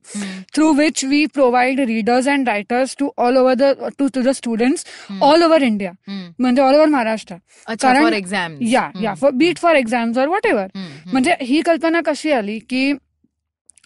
through 0.55 0.71
which 0.73 1.03
we 1.05 1.25
provide 1.33 1.79
readers 1.79 2.27
and 2.27 2.49
writers 2.49 2.95
to 2.99 3.09
all 3.17 3.37
over 3.37 3.53
the 3.53 3.73
to 3.99 4.07
to 4.15 4.21
the 4.21 4.29
students 4.35 4.85
all 5.21 5.43
over 5.43 5.61
India 5.61 5.91
म्हणजे 6.39 6.61
all 6.61 6.73
over 6.73 6.87
Maharashtra 6.89 7.35
कारण- 7.81 8.13
exam 8.13 8.55
yeah 8.61 8.89
yeah 9.01 9.13
for 9.13 9.31
beat 9.33 9.57
for 9.57 9.75
exams 9.75 10.17
or 10.17 10.27
whatever 10.45 10.67
म्हणजे 11.11 11.35
ही 11.41 11.61
कल्पना 11.61 12.01
कशी 12.05 12.31
आली 12.31 12.59
की 12.59 12.91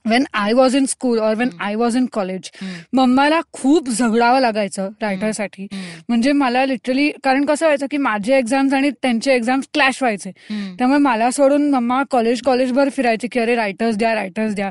when 0.06 0.24
I 0.34 0.54
was 0.54 0.76
in 0.76 0.86
school 0.86 1.20
or 1.20 1.36
when. 1.36 1.50
I 1.60 1.76
was 1.76 1.96
in 1.98 2.06
college 2.14 2.50
मम्माला 2.94 3.40
खूप 3.54 3.90
झगडावं 3.90 4.40
लागायचं 4.42 4.90
रायटरसाठी. 5.02 5.68
म्हणजे 6.10 6.32
मला 6.32 6.66
लिटरली 6.66 7.10
कारण 7.24 7.46
कसं 7.46 7.66
व्हायचं 7.66 7.86
की 7.92 7.98
माझे 7.98 8.38
एक्झाम्स 8.38 8.74
आणि 8.74 8.90
त्यांचे 9.02 9.34
एक्झाम्स 9.34 9.68
क्लॅश 9.74 10.02
व्हायचे. 10.02 10.32
त्यामुळे 10.80 11.00
मला 11.00 11.30
सोडून 11.32 11.70
मम्मा 11.72 12.02
कॉलेज 12.12 12.42
कॉलेजभर 12.46 12.90
फिरायचे 12.96 13.28
की 13.32 13.40
अरे 13.40 13.56
रायटर्स 13.56 13.98
द्या 13.98 14.14
रायटर्स 14.16 14.56
द्या. 14.56 14.70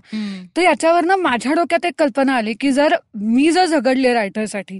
तर 0.57 0.62
याच्यावरनं 0.62 1.17
माझ्या 1.17 1.53
डोक्यात 1.55 1.87
एक 1.87 1.95
कल्पना 1.99 2.37
आली 2.37 2.55
की 2.61 2.73
जर 2.73 2.95
मी 3.14 3.51
जर 3.51 3.64
झगडले 3.64 4.12
रायटरसाठी 4.14 4.79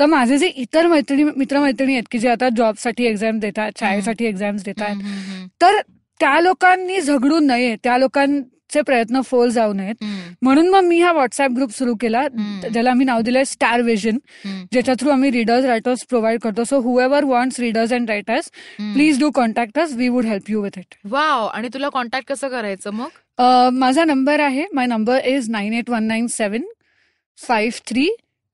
तर 0.00 0.06
माझे 0.06 0.38
जे 0.38 0.46
इतर 0.46 0.86
मैत्रिणी 0.86 1.24
मित्रमैत्रिणी 1.36 1.92
आहेत 1.92 2.04
की 2.10 2.18
जे 2.18 2.28
आता 2.28 2.48
जॉबसाठी 2.56 3.06
एक्झाम 3.06 3.38
देतात 3.38 3.78
शाळेसाठी 3.80 4.26
एक्झाम्स 4.26 4.64
देतात 4.64 5.02
तर 5.60 5.80
त्या 6.20 6.38
लोकांनी 6.40 7.00
झगडू 7.00 7.38
नये 7.40 7.74
त्या 7.84 7.96
लोकांचे 8.68 8.82
प्रयत्न 8.82 9.20
फोल 9.24 9.50
जाऊ 9.50 9.72
नयेत. 9.72 10.04
म्हणून 10.42 10.68
मग 10.70 10.84
मी 10.84 11.00
हा 11.00 11.12
व्हॉट्सअप 11.12 11.50
ग्रुप 11.56 11.70
सुरू 11.72 11.94
केला. 12.00 12.26
ज्याला 12.72 12.90
आम्ही 12.90 13.06
नाव 13.06 13.20
दिलंय 13.20 13.44
स्टार 13.44 13.80
विजन 13.82 14.18
ज्याच्या 14.72 14.94
थ्रू 15.00 15.10
आम्ही 15.10 15.30
रीडर्स 15.30 15.64
रायटर्स 15.64 16.04
प्रोव्हाइड 16.08 16.40
करतो. 16.40 16.64
So 16.64 16.80
whoever 17.00 17.24
wants 17.24 17.60
readers 17.60 17.92
and 17.92 18.10
writers 18.10 18.50
please 18.94 19.20
do 19.20 19.30
contact 19.34 19.78
us 19.78 19.92
we 19.96 20.08
would 20.08 20.24
help 20.26 20.50
you 20.50 20.62
with 20.62 20.78
it 20.78 20.94
wow 21.10 21.46
आणि 21.46 21.68
तुला 21.74 21.88
कॉन्टॅक्ट 21.88 22.28
कसं 22.28 22.48
करायचं 22.48 22.90
मग? 22.92 23.08
माझा 23.72 24.04
नंबर 24.04 24.40
आहे. 24.40 24.64
My 24.74 24.86
number 24.86 25.26
is 25.26 25.50
nine 25.50 25.72
eight 25.74 25.90
one 25.90 26.04
nine 26.04 26.26
seven 26.26 26.62
five 27.38 27.80
three 27.88 28.08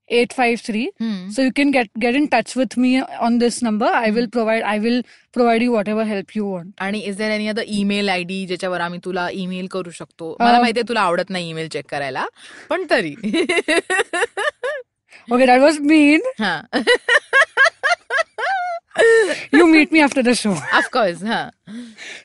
eight 0.09 0.33
five 0.33 0.61
three 0.65 0.85
so 1.01 1.41
you 1.41 1.49
can 1.55 1.69
get 1.69 1.89
get 2.01 2.15
in 2.15 2.25
touch 2.31 2.53
with 2.57 2.77
me 2.77 2.99
on 3.19 3.37
this 3.37 3.59
number 3.63 3.93
I 3.93 4.11
will 4.11 4.25
provide 4.33 4.63
I 4.63 4.79
will 4.79 5.01
provide 5.33 5.63
you 5.63 5.73
whatever 5.89 6.05
help 6.05 6.31
you 6.35 6.45
want 6.45 6.81
आणि 6.81 6.99
is 6.99 7.17
there 7.17 7.31
any 7.31 7.47
other 7.47 7.63
email 7.67 8.09
I 8.09 8.23
D 8.23 8.45
ज्याच्यावर 8.47 8.81
आम्ही 8.81 8.99
तुला 9.05 9.27
email 9.33 9.67
करू 9.71 9.91
शकतो? 9.91 10.35
मला 10.39 10.59
माहिती 10.59 10.81
तुला 10.89 11.01
आवडत 11.01 11.29
नाही 11.29 11.49
ईमेल 11.49 11.67
चेक 11.67 11.85
करायला 11.89 12.25
पण 12.69 12.85
तरी. 12.89 13.13
ओके 15.31 15.45
दॅट 15.45 15.59
वॉज 15.59 15.79
मीन 15.81 16.21
हा 18.95 19.33
you 19.53 19.65
meet 19.65 19.93
me 19.93 19.99
after 19.99 20.21
the 20.21 20.33
show 20.33 20.51
of course 20.73 21.23
हा 21.23 21.39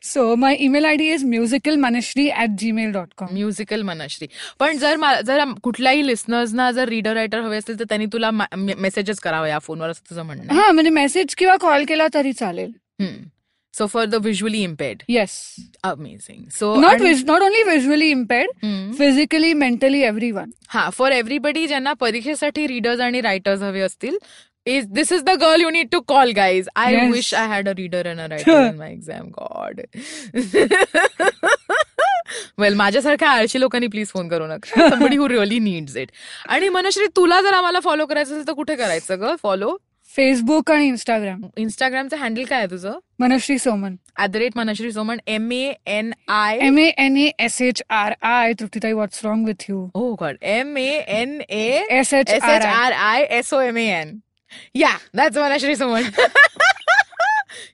so 0.02 0.34
my 0.36 0.56
email 0.60 0.84
I 0.84 0.96
D 0.96 1.08
is 1.12 1.24
musical 1.24 1.76
Manashree 1.76 2.28
at 2.30 2.56
Gmail 2.58 2.92
dot 2.92 3.08
com 3.16 3.32
musical 3.32 3.82
Manashree 3.82 4.28
पण 4.60 4.78
जर 4.78 4.96
मा- 4.96 5.20
जर 5.22 5.44
कुठल्याही 5.62 6.06
लिस्नर्सना 6.06 6.70
जर 6.70 6.88
रीडर 6.88 7.14
रायटर 7.14 7.40
हवे 7.40 7.56
असतील 7.56 7.78
तर 7.78 7.84
त्यांनी 7.84 8.06
तुला 8.06 8.30
मेसेजेस 8.56 9.20
करावा 9.20 9.48
या 9.48 9.58
फोनवर 9.58 9.90
असं 9.90 10.10
तुझं 10.10 10.22
म्हणणं 10.22 10.54
हा 10.54 10.70
म्हणजे 10.72 10.90
मेसेज 10.90 11.34
किंवा 11.34 11.56
कॉल 11.56 11.84
केला 11.84 12.06
तरी 12.14 12.32
चालेल. 12.32 12.70
So 13.74 13.86
for 13.86 14.04
the 14.04 14.14
visually 14.14 14.62
impaired 14.62 15.02
yes 15.08 15.30
amazing 15.82 16.42
so 16.50 16.74
not 16.80 17.02
not 17.26 17.42
only 17.42 17.62
visually 17.62 18.08
impaired 18.10 18.50
physically 18.98 19.52
mentally 19.54 20.00
everyone 20.30 20.50
हा 20.68 20.88
फॉर 20.90 21.12
एव्हरीबडी 21.12 21.66
ज्यांना 21.66 21.92
परीक्षेसाठी 21.92 22.66
रीडर्स 22.66 23.00
आणि 23.00 23.20
रायटर्स 23.20 23.62
हवे 23.62 23.80
असतील 23.80 24.16
is 24.76 24.86
this 24.92 25.12
is 25.12 25.22
the 25.24 25.30
girl 25.40 25.62
you 25.62 25.70
need 25.70 25.88
to 25.92 26.00
call 26.08 26.32
guys 26.36 26.68
I 26.76 26.94
Yes. 26.96 27.12
Wish 27.12 27.32
I 27.34 27.46
had 27.48 27.68
a 27.68 27.72
reader 27.76 28.06
and 28.06 28.20
a 28.20 28.26
writer 28.28 28.66
in 28.66 28.76
my 28.78 28.92
exam 28.92 29.28
God 29.38 29.80
well 32.58 32.74
माझ्यासारख्या 32.76 33.28
आळशी 33.30 33.60
लोकांनी 33.60 33.86
please 33.86 34.08
phone 34.08 34.28
करू 34.28 34.46
नका. 34.46 34.88
हू 35.18 35.28
रिअली 35.28 35.58
नीड्स 35.58 35.96
इट 35.96 36.10
आणि 36.48 36.68
मनश्री 36.68 37.06
तुला 37.16 37.40
जर 37.42 37.52
आम्हाला 37.54 37.80
फॉलो 37.84 38.06
करायचं 38.06 38.32
असेल 38.34 38.46
तर 38.48 38.52
कुठे 38.52 38.76
करायचं 38.76 39.20
ग? 39.20 39.34
फॉलो 39.42 39.76
फेसबुक 40.10 40.70
आणि 40.70 40.86
इंस्टाग्राम 40.88 41.42
इंस्टाग्रामचं 41.56 42.16
हँडल 42.16 42.44
काय 42.44 42.58
आहे 42.58 42.70
तुझं? 42.70 42.98
Manashree 43.20 43.58
Soman. 43.58 43.94
At 44.22 44.30
the 44.30 44.36
rate 44.36 44.56
Manashree 44.56 44.90
Soman 44.92 45.18
M 45.26 45.50
A 45.52 45.72
N 45.86 46.10
I 46.28 46.58
M 46.66 46.78
A 46.78 46.88
N 46.98 47.16
A 47.16 47.30
S 47.44 47.60
H 47.62 47.82
R 47.90 48.14
I 48.30 48.52
तृप्तीताई 48.60 48.92
what's 48.92 49.24
wrong 49.24 49.46
with 49.46 49.64
you 49.70 49.84
हो 49.96 50.14
God 50.20 50.36
M 50.54 50.76
A 50.78 50.88
N 51.20 51.40
A 51.50 51.86
S 51.98 52.12
H 52.14 52.30
S 52.30 52.44
H 52.44 52.64
R 52.64 52.92
I 52.92 53.22
S 53.38 53.52
O 53.54 53.60
M 53.60 53.78
A 53.78 53.86
N 54.00 54.18
yeah 54.74 54.96
that's 55.16 55.36
Manashree 55.38 55.76
Soman 55.76 56.02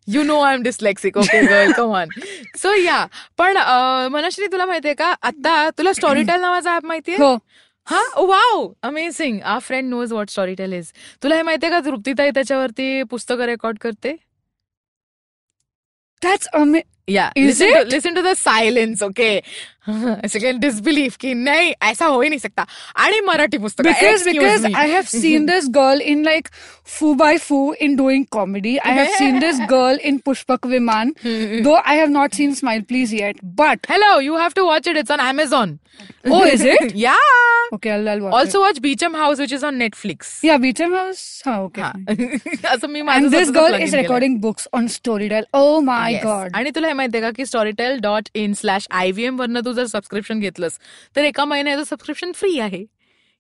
you 0.08 0.22
know 0.22 0.40
I 0.40 0.54
am 0.54 0.62
dyslexic 0.62 1.16
okay 1.16 1.40
girl 1.46 1.72
come 1.72 1.94
on 1.96 2.08
so 2.58 2.72
yeah 2.74 3.04
पण 3.38 3.56
मनश्री 4.12 4.46
तुला 4.52 4.66
माहितीये 4.66 4.94
का? 4.94 5.14
आता 5.22 5.68
तुला 5.78 5.92
Storytel 5.92 6.40
नावाचा 6.40 6.76
app 6.76 6.84
माहितीये? 6.84 7.18
हो. 7.18 7.34
हा? 7.86 8.00
Wow 8.16 8.72
amazing 8.82 9.40
a 9.42 9.58
friend 9.58 9.88
knows 9.90 10.12
what 10.12 10.30
Storytel 10.30 10.72
is 10.72 10.92
तुला 11.22 11.36
हे 11.36 11.42
माहितीये 11.42 11.72
का? 11.72 11.80
तृप्तीताई 11.80 12.30
त्याच्यावरती 12.30 13.02
पुस्तकं 13.10 13.44
रेकॉर्ड 13.46 13.78
करते. 13.78 14.14
That's 16.22 16.48
yeah? 17.08 17.30
Listen 17.36 18.14
to 18.14 18.22
the 18.22 18.32
silence 18.36 19.02
okay 19.02 19.38
second 19.88 20.61
disbelief 20.61 21.16
की 21.20 21.33
नाही 21.35 21.72
ऐसा 21.83 22.07
हो 22.07 22.20
ही 22.20 22.29
नाही 22.29 22.38
सकता 22.38 22.64
आणि 23.05 23.20
मराठी 23.27 23.59
पुस्तक 23.59 23.87
I 23.87 24.87
have 24.88 25.09
seen 25.09 25.46
this 25.46 25.68
girl 25.68 26.01
in 26.01 26.22
like 26.25 26.51
Foo 26.96 27.14
by 27.16 27.33
Foo 27.38 27.72
in 27.87 27.96
doing 27.96 28.27
comedy. 28.37 28.75
I 28.81 28.92
have 28.99 29.09
seen 29.18 29.40
this 29.40 29.59
girl 29.72 29.99
in 30.11 30.20
Pushpak 30.29 30.68
Viman, 30.72 31.12
though 31.64 31.79
I 31.85 31.94
have 32.03 32.11
not 32.11 32.35
seen 32.35 32.55
Smile 32.55 32.83
Please 32.92 33.12
yet. 33.12 33.37
But 33.42 33.87
Hello, 33.88 34.18
you 34.18 34.37
have 34.37 34.55
to 34.55 34.64
watch 34.64 34.87
it. 34.87 34.96
It's 34.96 35.11
on 35.11 35.20
Amazon. 35.20 35.79
oh, 36.27 36.44
is 36.44 36.62
it? 36.62 36.94
yeah. 36.94 37.14
Okay, 37.72 37.90
I'll, 37.90 38.09
I'll 38.09 38.20
watch 38.20 38.35
Also 38.35 38.61
watch 38.61 38.81
Beecham 38.83 39.14
House, 39.14 39.38
which 39.38 39.53
is 39.59 39.64
on 39.64 39.79
Netflix. 39.79 40.33
it. 40.38 40.46
Yeah, 40.49 40.59
Beecham 40.59 40.92
House. 40.92 41.42
Oh, 41.46 41.57
okay. 41.68 41.83
हा. 41.83 41.92
असं 42.75 42.88
मी 42.88 43.03
माझं 43.03 43.29
this 43.31 43.51
girl 43.51 43.75
is 43.87 43.94
recording 43.94 44.37
books 44.44 44.68
on 44.79 44.88
Storytel. 44.96 45.49
Oh 45.62 45.81
my 45.88 46.11
Yes. 46.11 46.22
god. 46.25 46.51
आणि 46.55 46.70
तुला 46.75 46.88
हे 46.88 46.92
माहितीये 46.92 47.22
का 47.22 47.31
की 47.40 48.40
in 48.42 48.53
slash 48.55 48.88
I 48.90 49.11
V 49.11 49.25
M 49.27 49.38
वरनं 49.40 49.61
तू 49.64 49.72
जर 49.76 49.86
सबस्क्रिप्शन 49.86 50.40
घेतलंस 50.40 50.78
तर 51.16 51.24
एका 51.24 51.44
महिन्याचं 51.44 51.84
सबस्क्रिप्शन 51.84 52.32
फ्री 52.34 52.58
आहे. 52.60 52.84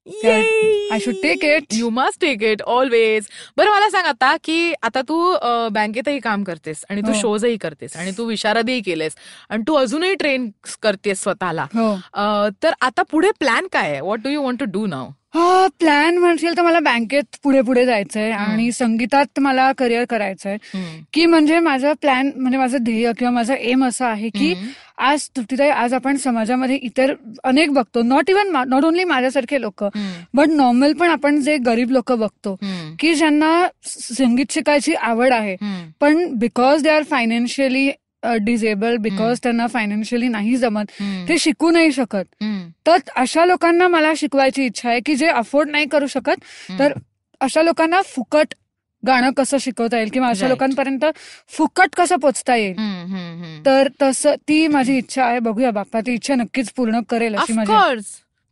I 0.06 0.96
should 1.02 1.16
take 1.22 1.44
it. 1.44 1.64
You 1.72 1.88
must 1.90 2.20
take 2.20 2.42
it 2.42 2.60
always 2.62 3.26
बरं 3.56 3.70
मला 3.70 3.88
सांग 3.90 4.06
आता 4.06 4.34
की 4.44 4.72
आता 4.82 5.00
तू 5.08 5.16
बँकेतही 5.74 6.18
काम 6.24 6.44
करतेस 6.44 6.84
आणि 6.90 7.02
तू 7.02 7.12
हो. 7.12 7.18
शोजही 7.20 7.56
करतेस 7.62 7.96
आणि 7.96 8.10
तू 8.18 8.24
विशारदही 8.24 8.80
केलेस 8.80 9.16
आणि 9.50 9.62
तू 9.68 9.74
अजूनही 9.76 10.14
ट्रेन 10.14 10.48
करतेस 10.82 11.22
स्वतःला. 11.22 11.66
हो. 11.74 11.96
तर 12.62 12.72
आता 12.80 13.02
पुढे 13.10 13.30
प्लॅन 13.38 13.66
काय 13.72 13.90
आहे? 13.90 14.00
What 14.00 14.20
do 14.24 14.30
you 14.30 14.42
want 14.42 14.60
to 14.60 14.70
do 14.72 14.86
now 14.86 15.10
plan 15.78 16.18
म्हणशील 16.18 16.56
तर 16.56 16.62
मला 16.62 16.80
बँकेत 16.80 17.36
पुढे 17.42 17.60
पुढे 17.62 17.84
जायचंय 17.86 18.30
आणि 18.32 18.70
संगीतात 18.72 19.40
मला 19.40 19.70
करिअर 19.78 20.04
करायचंय. 20.10 20.56
की 21.12 21.26
म्हणजे 21.26 21.58
माझं 21.60 21.92
प्लॅन 22.00 22.30
म्हणजे 22.36 22.58
माझं 22.58 22.84
ध्येय 22.84 23.12
किंवा 23.18 23.32
माझं 23.32 23.54
एम 23.54 23.84
असं 23.84 24.04
आहे 24.06 24.28
की 24.28 24.54
आज 24.98 25.28
तृप्तीताई 25.36 25.68
आज 25.68 25.94
आपण 25.94 26.16
समाजामध्ये 26.16 26.76
इतर 26.76 27.12
अनेक 27.44 27.72
बघतो. 27.72 28.02
नॉट 28.02 28.30
इव्हन 28.30 28.56
नॉट 28.68 28.84
ओनली 28.84 29.04
माझ्यासारखे 29.04 29.60
लोक 29.60 29.84
बट 30.34 30.48
नॉर्मल 30.48 30.92
पण 31.00 31.10
आपण 31.10 31.40
जे 31.40 31.56
गरीब 31.66 31.90
लोक 31.90 32.12
बघतो 32.12 32.56
की 33.00 33.14
ज्यांना 33.14 33.66
संगीत 33.84 34.52
शिकायची 34.52 34.94
आवड 34.94 35.32
आहे 35.32 35.56
पण 36.00 36.26
because 36.38 36.82
they 36.82 36.90
are 36.90 37.02
financially 37.10 37.90
disable 38.42 38.96
because 38.96 39.38
त्यांना 39.42 39.66
फायनान्शियली 39.66 40.28
नाही 40.28 40.56
जमत 40.56 40.92
ते 41.28 41.38
शिकू 41.38 41.70
नाही 41.70 41.92
शकत. 41.92 42.44
तर 42.86 42.96
अशा 43.16 43.44
लोकांना 43.44 43.88
मला 43.88 44.12
शिकवायची 44.16 44.64
इच्छा 44.64 44.88
आहे 44.90 45.00
की 45.06 45.14
जे 45.14 45.26
अफोर्ड 45.28 45.70
नाही 45.70 45.86
करू 45.86 46.06
शकत 46.06 46.44
तर 46.78 46.92
अशा 47.40 47.62
लोकांना 47.62 48.00
फुकट 48.04 48.54
गाणं 49.02 49.30
कसं 49.36 49.58
शिकवता 49.60 49.96
येईल 49.98 50.10
किंवा 50.12 50.28
अशा. 50.28 50.48
लोकांपर्यंत 50.48 51.04
फुकट 51.56 51.94
कसं 51.96 52.16
पोचता 52.22 52.56
येईल? 52.56 52.76
तर 53.66 53.88
तसं 54.02 54.34
ती 54.48 54.66
माझी 54.68 54.96
इच्छा 54.98 55.24
आहे. 55.24 55.38
बघूया 55.38 55.70
बाप्पा 55.70 56.00
ती 56.06 56.14
इच्छा 56.14 56.34
नक्कीच 56.34 56.70
पूर्ण 56.76 57.00
करेल 57.10 57.34
अशी 57.36 57.52
माझी 57.52 57.72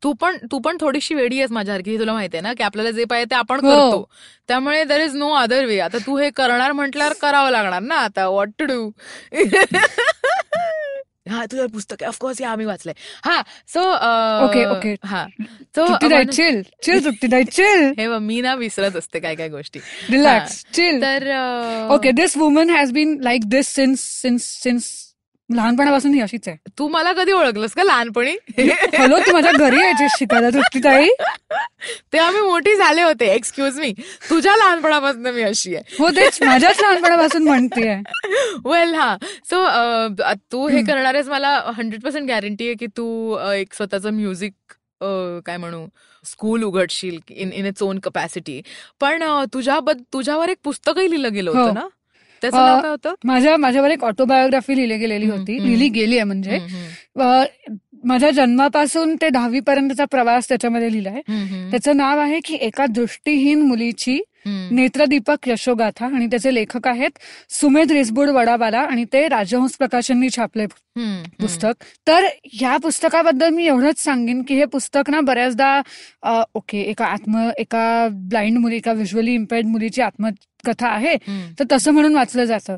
तू 0.02 0.12
पण 0.20 0.36
तू 0.50 0.58
पण 0.58 0.76
थोडीशी 0.80 1.14
वेडी 1.14 1.38
आहेस 1.38 1.50
माझ्यासारखी 1.52 1.98
तुला 1.98 2.12
माहितीये 2.12 2.40
ना 2.42 2.52
की 2.54 2.62
आपल्याला 2.62 2.90
जे 2.90 3.04
पाहिजे 3.04 3.30
ते 3.30 3.34
आपण 3.34 3.64
हो. 3.64 3.70
करतो. 3.70 4.08
त्यामुळे 4.48 4.82
there 4.84 5.00
is 5.00 5.14
no 5.16 5.30
other 5.34 5.64
way 5.64 5.78
आता 5.80 5.98
तू 6.06 6.16
हे 6.18 6.28
करणार 6.36 6.72
म्हटल्यावर 6.72 7.12
करावं 7.20 7.50
लागणार 7.50 7.80
ना 7.82 7.94
आता. 7.98 8.28
व्हॉट 8.28 8.50
टू 8.58 8.64
डू 8.64 8.90
हा 11.30 11.44
तुझं 11.46 11.66
पुस्तक 11.66 12.02
आहे 12.02 12.08
ऑफकोर्स 12.08 12.40
हे 12.40 12.46
आम्ही 12.46 12.66
वाचलंय. 12.66 12.94
हा 13.24 13.42
सो 13.68 13.80
Okay, 14.46 14.64
okay. 14.72 14.96
हा. 15.04 15.26
सो 15.76 15.86
चिल 16.24 16.62
चिल 16.82 17.42
चिल 17.44 17.92
हे 17.98 18.18
मी 18.18 18.40
ना 18.40 18.54
विसरत 18.54 18.96
असते 18.96 19.20
काय 19.20 19.34
काय 19.34 19.48
गोष्टी. 19.48 19.80
रिलॅक्स 20.10 20.64
चिल 20.74 21.00
तर 21.02 21.28
okay 21.94 22.12
this 22.12 22.36
woman 22.36 22.70
has 22.70 22.92
been 22.92 23.18
like 23.22 23.44
this 23.44 23.74
since 23.74 24.00
since 24.00 24.42
since 24.62 25.03
लहानपणापासून 25.50 26.12
ही 26.14 26.20
अशीच 26.20 26.46
आहे. 26.48 26.56
तू 26.78 26.86
मला 26.88 27.12
कधी 27.12 27.32
ओळखलंस 27.32 27.72
का 27.74 27.82
लहानपणी? 27.84 28.30
हॅलो 28.98 29.18
तू 29.26 29.32
माझ्या 29.32 29.52
घरी 29.52 29.80
यायची 29.80 30.06
शिकायला 30.18 30.50
तृप्तीताई 30.50 31.08
ते 32.12 32.18
आम्ही 32.18 32.40
मोठी 32.42 32.74
झाले 32.76 33.02
होते 33.02 33.26
एक्सक्यूज 33.34 33.78
मी 33.80 33.92
तुझ्या 34.30 34.56
लहानपणापासून 34.56 35.26
मी 35.34 35.42
अशी 35.42 35.74
आहे. 35.74 35.94
हो 35.98 36.08
तेच 36.16 36.38
माझ्याच 36.42 36.80
लहानपणापासून 36.82 37.42
म्हणतेय. 37.48 37.94
वेल 38.64 38.94
हा. 38.94 39.16
सो 39.50 39.64
तू 40.52 40.66
हे 40.68 40.82
करणार 40.86 41.14
आहेस 41.14 41.28
मला 41.28 41.58
हंड्रेड 41.76 42.02
पर्सेंट 42.04 42.28
गॅरंटी 42.28 42.66
आहे 42.66 42.74
की 42.80 42.86
तू 42.96 43.36
एक 43.52 43.74
स्वतःचं 43.74 44.12
म्युझिक 44.14 44.52
काय 45.46 45.56
म्हणू 45.56 45.86
school 46.24 46.62
उघडशील 46.64 47.18
in 47.30 47.50
in 47.52 47.66
it's 47.66 47.82
own 47.82 47.98
capacity 47.98 48.60
पण 49.00 49.22
तुझ्याबद्द 49.54 50.02
तुझ्यावर 50.12 50.48
एक 50.48 50.56
पुस्तकही 50.64 51.10
लिहिलं 51.10 51.32
गेलं 51.32 51.50
हो. 51.50 51.58
होतं 51.58 51.74
ना? 51.74 51.86
त्याचं 52.50 52.64
नाव 52.66 52.80
काय 52.80 52.90
होतं? 52.90 53.14
माझ्या 53.24 53.56
माझ्यावर 53.56 53.90
एक 53.90 54.04
ऑटोबायोग्राफी 54.04 54.76
लिहिली 54.76 54.96
गेलेली 54.96 55.26
होती. 55.30 55.62
लिहिली 55.62 55.88
गेली 55.88 56.16
आहे 56.16 56.24
म्हणजे 56.24 56.58
माझ्या 58.04 58.30
जन्मापासून 58.30 59.14
ते 59.22 59.28
दहावी 59.28 59.60
पर्यंतचा 59.60 60.04
प्रवास 60.04 60.48
त्याच्यामध्ये 60.48 60.92
लिहिलाय. 60.92 61.20
त्याचं 61.70 61.96
नाव 61.96 62.18
आहे 62.18 62.40
की 62.44 62.54
एका 62.54 62.86
दृष्टीहीन 62.86 63.62
मुलीची. 63.62 64.18
नेत्रदीपक 64.46 65.48
यशोगाथा 65.48 66.06
आणि 66.06 66.26
त्याचे 66.26 66.54
लेखक 66.54 66.88
आहेत 66.88 67.18
सुमेध 67.50 67.92
रिसबुड 67.92 68.28
वडाबाला 68.30 68.80
आणि 68.80 69.04
ते 69.12 69.26
राजहंस 69.28 69.76
प्रकाशननी 69.76 70.28
छापले. 70.36 70.66
पुस्तक. 71.40 71.84
तर 72.06 72.24
ह्या 72.52 72.76
पुस्तकाबद्दल 72.76 73.48
मी 73.50 73.66
एवढंच 73.66 73.98
सांगेन 73.98 74.42
की 74.48 74.54
हे 74.54 74.64
पुस्तक 74.72 75.10
ना 75.10 75.20
बऱ्याचदा 75.20 76.46
ओके 76.54 76.80
एका 76.80 77.06
आत्म 77.06 77.48
एका 77.58 78.08
ब्लाइंड 78.10 78.58
मुली 78.58 78.76
एका 78.76 78.92
व्हिज्युअली 78.92 79.34
इम्पेअर्ड 79.34 79.66
मुलीची 79.66 80.02
आत्मकथा 80.02 80.88
आहे 80.88 81.16
तर 81.58 81.64
तसं 81.72 81.92
म्हणून 81.92 82.14
वाचलं 82.14 82.44
जातं. 82.44 82.76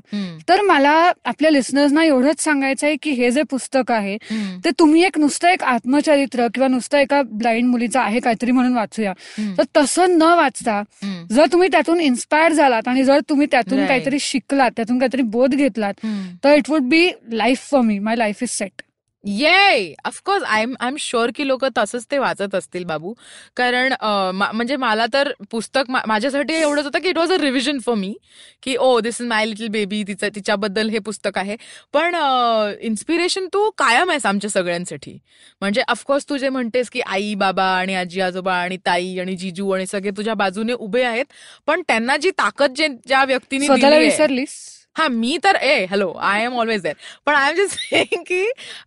तर 0.49 0.61
मला 0.63 0.91
आपल्या 1.25 1.51
लिस्नर्सना 1.51 2.05
एवढंच 2.05 2.41
सांगायचं 2.45 2.87
आहे 2.87 2.97
की 3.03 3.11
हे 3.11 3.31
जे 3.31 3.43
पुस्तक 3.51 3.93
आहे 3.93 4.17
ते 4.65 4.71
तुम्ही 4.79 5.05
एक 5.05 5.19
नुसतं 5.19 5.49
एक 5.49 5.63
आत्मचरित्र 5.65 6.47
किंवा 6.55 6.69
नुसतं 6.69 6.99
एका 6.99 7.21
ब्लाइंड 7.25 7.69
मुलीचं 7.71 8.01
आहे 8.01 8.21
काहीतरी 8.21 8.53
म्हणून 8.53 8.75
वाचूया. 8.75 9.13
तर 9.59 9.63
तसं 9.77 10.19
न 10.19 10.33
वाचता 10.37 10.83
जर 11.31 11.47
तुम्ही 11.57 11.69
त्यातून 11.73 12.01
इन्स्पायर 12.01 12.53
झालात 12.53 12.89
आणि 12.89 13.03
जर 13.05 13.21
तुम्ही 13.29 13.47
त्यातून. 13.51 13.87
काहीतरी 13.87 14.19
शिकलात 14.19 14.71
त्यातून 14.77 14.99
काहीतरी 14.99 15.23
बोध 15.23 15.55
घेतलात. 15.55 15.95
तर 16.45 16.55
it 16.55 16.71
would 16.71 16.83
be 16.83 17.09
life 17.33 17.61
for 17.71 17.81
me 17.81 17.99
my 17.99 18.17
life 18.17 18.43
is 18.43 18.49
set 18.49 18.83
yeah 19.27 19.95
of course 20.07 20.43
I 20.45 20.63
am 20.63 20.75
I 20.81 20.89
am 20.89 20.97
sure 21.01 21.31
की 21.37 21.47
लोक 21.47 21.65
तसंच 21.77 22.05
ते 22.11 22.19
वाचत 22.19 22.55
असतील 22.55 22.85
बाबू. 22.85 23.13
कारण 23.57 23.93
म्हणजे 24.03 24.77
मला 24.77 25.07
तर 25.13 25.31
पुस्तक 25.51 25.91
माझ्यासाठी 25.91 26.55
एवढंच 26.55 26.85
होतं 26.85 26.99
की 27.03 27.09
it 27.09 27.19
was 27.19 27.33
a 27.33 27.37
revision 27.41 27.79
for 27.87 27.95
me 27.97 28.13
की 28.63 28.77
ओ 28.77 28.99
this 29.01 29.21
is 29.21 29.27
my 29.29 29.47
little 29.47 29.69
baby 29.69 30.03
तिचं 30.09 30.29
तिच्याबद्दल 30.35 30.89
हे 30.91 30.99
पुस्तक 31.07 31.39
आहे. 31.39 31.57
पण 31.95 32.15
इन्स्पिरेशन 32.81 33.47
तू 33.55 33.69
कायम 33.79 34.11
आहेस 34.11 34.27
आमच्या 34.27 34.51
सगळ्यांसाठी. 34.51 35.19
म्हणजे 35.61 35.83
ऑफकोर्स 35.89 36.29
तू 36.29 36.37
जे 36.37 36.49
म्हणतेस 36.49 36.91
की 36.91 37.01
आई 37.01 37.35
बाबा 37.35 37.65
आणि 37.79 37.95
आजी 37.95 38.21
आजोबा 38.21 38.55
आणि 38.55 38.77
ताई 38.87 39.19
आणि 39.19 39.37
जिजू 39.37 39.71
आणि 39.71 39.87
सगळे 39.87 40.11
तुझ्या 40.17 40.35
बाजूने 40.35 40.73
उभे 40.73 41.03
आहेत 41.03 41.25
पण 41.67 41.83
त्यांना 41.89 42.17
जी 42.17 42.31
ताकद 42.39 42.75
जे 42.77 42.89
ज्या 43.07 43.25
व्यक्तीने 43.25 43.99
विसरलीस? 43.99 44.59
हा 44.97 45.09
मी 45.09 45.39
तर 45.45 45.57
ए 45.57 45.85
hello 45.91 46.11
I 46.13 46.45
am 46.45 46.59
always 46.59 46.83
there 46.83 46.95
पण 47.27 47.35
आय 47.35 47.51
एम 47.51 47.57
जस्ट 47.57 47.79
सेइंग 47.81 48.23
की 48.27 48.45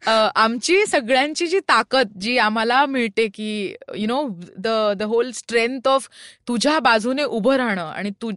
आमची 0.07 0.85
सगळ्यांची 0.85 1.47
जी 1.47 1.59
ताकद 1.59 2.17
जी 2.19 2.37
आम्हाला 2.37 2.85
मिळते 2.85 3.27
की 3.27 3.75
you 3.95 4.07
know 4.07 4.21
the 4.57 4.93
the 4.97 5.03
whole 5.03 5.31
strength 5.31 5.87
of 5.87 6.07
तुझ्या 6.47 6.79
बाजूने 6.79 7.23
उभं 7.23 7.55
राहणं 7.55 7.85
आणि 7.85 8.09
तू 8.21 8.31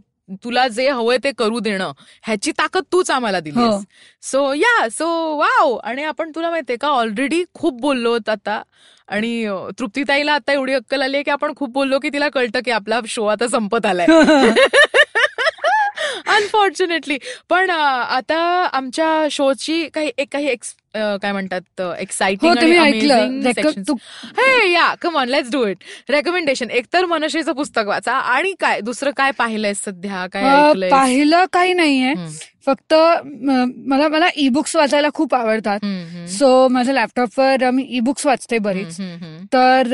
तुला 0.44 0.66
जे 0.68 0.88
हवंय 0.88 1.16
ते 1.24 1.30
करू 1.38 1.58
देणं 1.60 1.92
ह्याची 2.24 2.52
ताकद 2.58 2.82
तूच 2.92 3.10
आम्हाला 3.10 3.40
दिली. 3.40 3.68
सो 4.22 4.52
या 4.54 4.88
सो 4.88 5.06
वाव 5.36 5.74
आणि 5.76 6.04
आपण 6.04 6.30
तुला 6.34 6.50
माहितीये 6.50 6.76
का 6.76 6.88
ऑलरेडी 6.88 7.42
खूप 7.54 7.80
बोललो 7.80 8.16
आता. 8.28 8.62
आणि 9.08 9.46
तृप्तीताईला 9.78 10.32
आता 10.32 10.52
एवढी 10.52 10.74
अक्कल 10.74 11.02
आली 11.02 11.16
आहे 11.16 11.24
की 11.24 11.30
आपण 11.30 11.52
खूप 11.56 11.70
बोललो 11.72 11.98
की 11.98 12.08
तिला 12.12 12.28
कळतं 12.28 12.60
की 12.64 12.70
आपला 12.70 13.00
शो 13.08 13.26
आता 13.26 13.48
संपत 13.48 13.86
आलाय. 13.86 14.06
अनफॉर्च्युनेटली 16.36 17.18
पण 17.48 17.70
आता 17.70 18.38
आमच्या 18.72 19.26
शोची 19.30 19.88
काही 19.88 20.10
एक 20.18 20.28
काही 20.32 20.46
एक्स 20.46 20.74
काय 20.94 21.32
म्हणतात 21.32 21.80
हो 21.80 21.92
एक्साइटिंग 21.94 22.54
तू- 23.88 23.96
हे 24.38 24.72
yeah 24.72 24.94
come 25.00 25.16
on 25.16 25.28
let's 25.28 25.50
do 25.50 25.66
it 25.66 25.76
recommendation 26.10 26.70
एकतर 26.70 27.04
मनशेचं 27.04 27.52
पुस्तक 27.52 27.82
वाचा. 27.86 28.12
आणि 28.12 28.52
काय? 28.60 28.80
दुसरं 28.80 29.10
काय 29.10 29.30
पाहिलंय 29.30 29.74
सध्या? 29.74 30.26
काय 30.26 30.42
पाहिलं 30.90 31.44
काही 31.52 31.72
नाहीये. 31.72 32.14
फक्त 32.66 32.94
मला 33.86 34.08
मला 34.08 34.28
ई 34.36 34.48
बुक्स 34.48 34.74
वाचायला 34.76 35.08
खूप 35.14 35.34
आवडतात. 35.34 35.84
सो 36.28 36.68
माझ्या 36.68 36.94
लॅपटॉपवर 36.94 37.70
मी 37.70 37.86
ई 37.88 38.00
बुक्स 38.00 38.26
वाचते 38.26 38.58
बरीच. 38.58 38.96
तर 39.52 39.92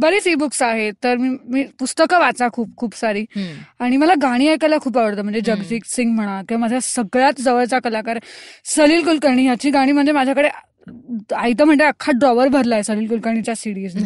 बरीच 0.00 0.26
ई 0.26 0.34
बुक्स 0.34 0.62
आहेत. 0.62 0.92
तर 1.04 1.16
मी 1.16 1.28
मी 1.44 1.64
पुस्तकं 1.78 2.18
वाचा 2.20 2.48
खूप 2.52 2.76
खूप 2.76 2.96
सारी. 2.96 3.24
आणि 3.80 3.96
मला 3.96 4.14
गाणी 4.22 4.48
ऐकायला 4.48 4.78
खूप 4.80 4.98
आवडतं. 4.98 5.22
म्हणजे. 5.22 5.40
जगजीत 5.40 5.86
सिंग 5.86 6.14
म्हणा 6.14 6.40
किंवा 6.48 6.60
माझ्या 6.60 6.80
सगळ्यात 6.80 7.40
जवळचा 7.40 7.78
कलाकार 7.78 8.18
सलील 8.66 9.04
कुलकर्णी. 9.04 9.44
ह्याची 9.46 9.70
गाणी 9.70 9.92
म्हणजे 9.92 10.12
माझ्याकडे 10.12 10.48
आई 11.36 11.52
तर 11.58 11.64
म्हणजे 11.64 11.84
अख्खा 11.84 12.12
ड्रॉवर 12.12 12.48
भरलाय 12.48 12.82
सलील 12.82 13.08
कुलकर्णीच्या 13.08 13.54
सिडीज 13.54 13.96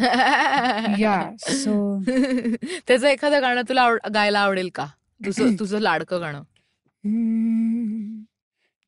या 1.01 1.21
सो 1.41 1.75
त्याचं 2.07 3.07
एखादं 3.09 3.43
गाणं 3.43 3.63
तुला 3.69 3.89
गायला 4.15 4.41
आवडेल 4.41 4.69
का? 4.75 4.87
तुझं 5.21 5.55
तुझं 5.61 5.79
लाडकं 5.81 6.21
गाणं. 6.21 6.43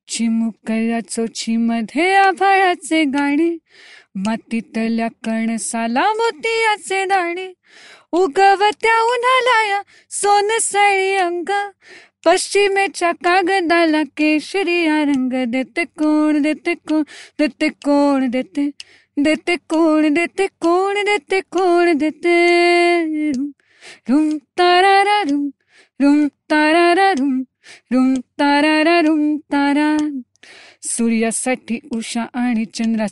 चिमुकल्या 0.08 1.00
चोचीमध्ये 1.00 2.14
आभाळाचे 2.14 3.04
गाणे 3.04 3.58
मातीतल्या 4.14 5.08
कणसाला 5.08 6.04
मोतियाचे 6.12 7.04
दाणे 7.04 7.52
उगवत्या 8.12 9.00
उन्हालाया 9.00 9.82
सोनसळी 10.10 11.14
अंग 11.14 11.50
पश्चिमेच्या 12.24 13.12
कागदाला 13.12 14.02
केशरिया 14.02 15.02
रंग 15.02 15.44
देते 15.44 15.84
कोण 15.84 16.42
देते 16.42 16.74
कोण 16.74 17.02
देते 17.38 17.68
कोण 17.68 18.30
देते 18.30 18.70
देते 19.16 19.56
कोण 19.56 20.14
देते 20.14 20.46
कोण 20.46 20.94
देते 20.94 21.40
कोण 21.40 21.92
देते. 21.92 22.36
रुम 23.30 23.50
रुम 24.08 24.36
तारारा 24.58 25.22
रुम 25.22 25.48
रुम 26.00 26.26
तारा 26.26 27.10
रुम 27.12 27.42
रुम 27.92 28.14
तारा 28.14 29.00
रुम 29.00 29.36
तारा. 29.36 30.20
सूर्यासाठी 30.82 31.80
उषा 31.92 32.22
आणि 32.34 32.64
चंद्रा 32.64 33.06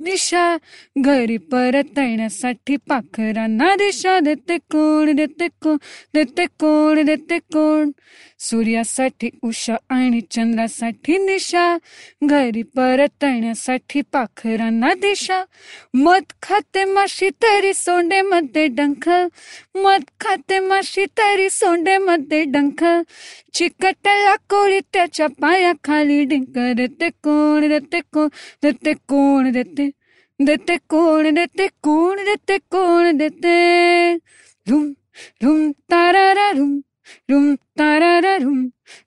दिशा. 0.00 0.56
घरी 0.98 1.36
परत 1.36 1.98
येण्यासाठी 1.98 2.76
पाखरांना 2.76 3.74
दिशा 3.74 4.20
देते 4.20 4.58
कोण 4.58 5.12
देते 5.12 5.48
कोण 5.48 5.76
देते 6.14 6.46
कोण 6.46 7.02
देते 7.02 7.38
कोण. 7.38 7.90
सूर्यासाठी 8.38 9.30
उषा 9.42 9.74
आणि 9.88 10.20
चंद्रासाठी 10.20 11.18
निशा 11.18 11.78
घरी 12.24 12.62
परत 12.62 13.24
येण्यासाठी 13.24 14.00
पाखरांना 14.00 14.94
दिशा. 14.94 15.44
मध 15.94 16.22
खाते 16.42 16.84
माशी 16.84 17.30
तरी 17.30 17.74
सोंडेमध्ये 17.74 18.66
डंख. 18.66 19.08
मध 19.74 20.02
खाते 20.20 20.58
माशी 20.58 21.04
तरी 21.04 21.50
सोंडेमध्ये 21.50 22.44
डंख. 22.44 22.84
चिकटला 23.52 24.36
कोळी 24.36 24.80
त्याच्या 24.92 25.26
पायाखाली 25.26 26.24
डिंक. 26.24 26.58
देते 26.76 27.08
कोण 27.08 27.68
देते 27.68 28.00
कोण 28.00 28.28
देते 28.62 28.92
कोण 28.92 29.52
देते 29.52 29.85
देते 30.40 30.76
कोण 30.88 31.34
देते 31.34 31.66
कोण 31.82 32.24
देते 32.24 32.56
कोण 32.70 33.16
देते. 33.18 34.14
रुम 34.66 34.84
रुम 35.42 35.70
तारा 35.90 36.50
रुम 36.52 36.72
रुम 37.30 37.54
तारा 37.78 38.18
रुम 38.20 38.58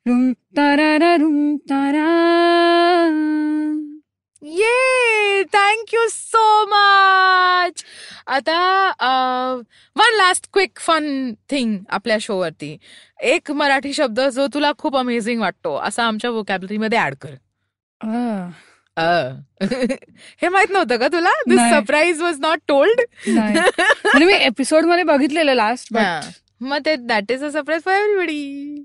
रुम 0.07 0.31
तारा 0.57 1.15
रुम 1.15 1.55
तारा. 1.69 2.07
Yeah 4.41 5.43
thank you 5.53 6.07
so 6.09 6.45
much 6.69 7.83
आता 8.27 8.57
one 9.95 10.15
last 10.17 10.47
quick 10.53 10.79
fun 10.79 11.33
thing 11.51 11.77
आपल्या 11.89 12.17
शोवरती 12.21 12.77
एक 13.33 13.51
मराठी 13.51 13.93
शब्द 13.93 14.19
जो 14.35 14.47
तुला 14.53 14.71
खूप 14.79 14.97
अमेझिंग 14.97 15.41
वाटतो 15.41 15.75
असा 15.77 16.03
आमच्या 16.07 16.29
वोकॅबलरीमध्ये 16.31 16.99
ऍड 16.99 17.15
कर. 17.21 17.35
हे 20.41 20.49
माहीत 20.49 20.71
नव्हतं 20.71 20.97
का 20.97 21.07
तुला? 21.07 21.29
This. 21.47 21.59
Surprise 21.59 22.21
was 22.21 22.39
not 22.39 22.59
told. 22.67 23.01
म्हणजे 23.29 24.25
मी 24.25 24.33
एपिसोडमध्ये 24.33 25.03
बघितलेलं 25.03 25.53
लास्ट 25.53 25.93
मग 26.61 26.77
ते 26.85 26.95
that 26.95 27.31
is 27.31 27.43
a 27.43 27.49
surprise 27.51 27.81
for 27.83 27.93
everybody 27.93 28.83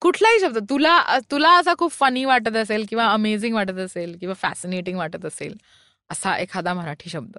कुठलाही 0.00 0.40
शब्द 0.40 0.58
तुला 0.70 1.18
तुला 1.30 1.52
असा 1.58 1.74
खूप 1.78 1.92
फनी 1.92 2.24
वाटत 2.24 2.56
असेल 2.56 2.86
किंवा 2.88 3.06
अमेझिंग 3.06 3.54
वाटत 3.54 3.78
असेल 3.78 4.16
किंवा 4.20 4.34
फॅसिनेटिंग 4.34 4.98
वाटत 4.98 5.24
असेल 5.24 5.54
असा 6.10 6.36
एखादा 6.38 6.74
मराठी 6.74 7.10
शब्द. 7.10 7.38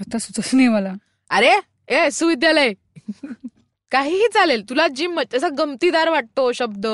आता 0.00 0.18
सुचत 0.18 0.54
नाही 0.54 0.68
मला. 0.68 0.92
अरे 1.30 1.52
ए 1.88 2.10
सुविद्यालय. 2.10 2.72
काहीही 3.92 4.26
चालेल. 4.34 4.62
तुला 4.68 4.88
जी 4.88 5.06
मज- 5.06 5.36
असा 5.36 5.48
गमतीदार 5.58 6.08
वाटतो 6.08 6.52
शब्द 6.52 6.86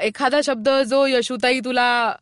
एखादा 0.00 0.40
शब्द 0.44 0.68
जो 0.68 1.06
यशुताई 1.06 1.60
तुला 1.60 2.16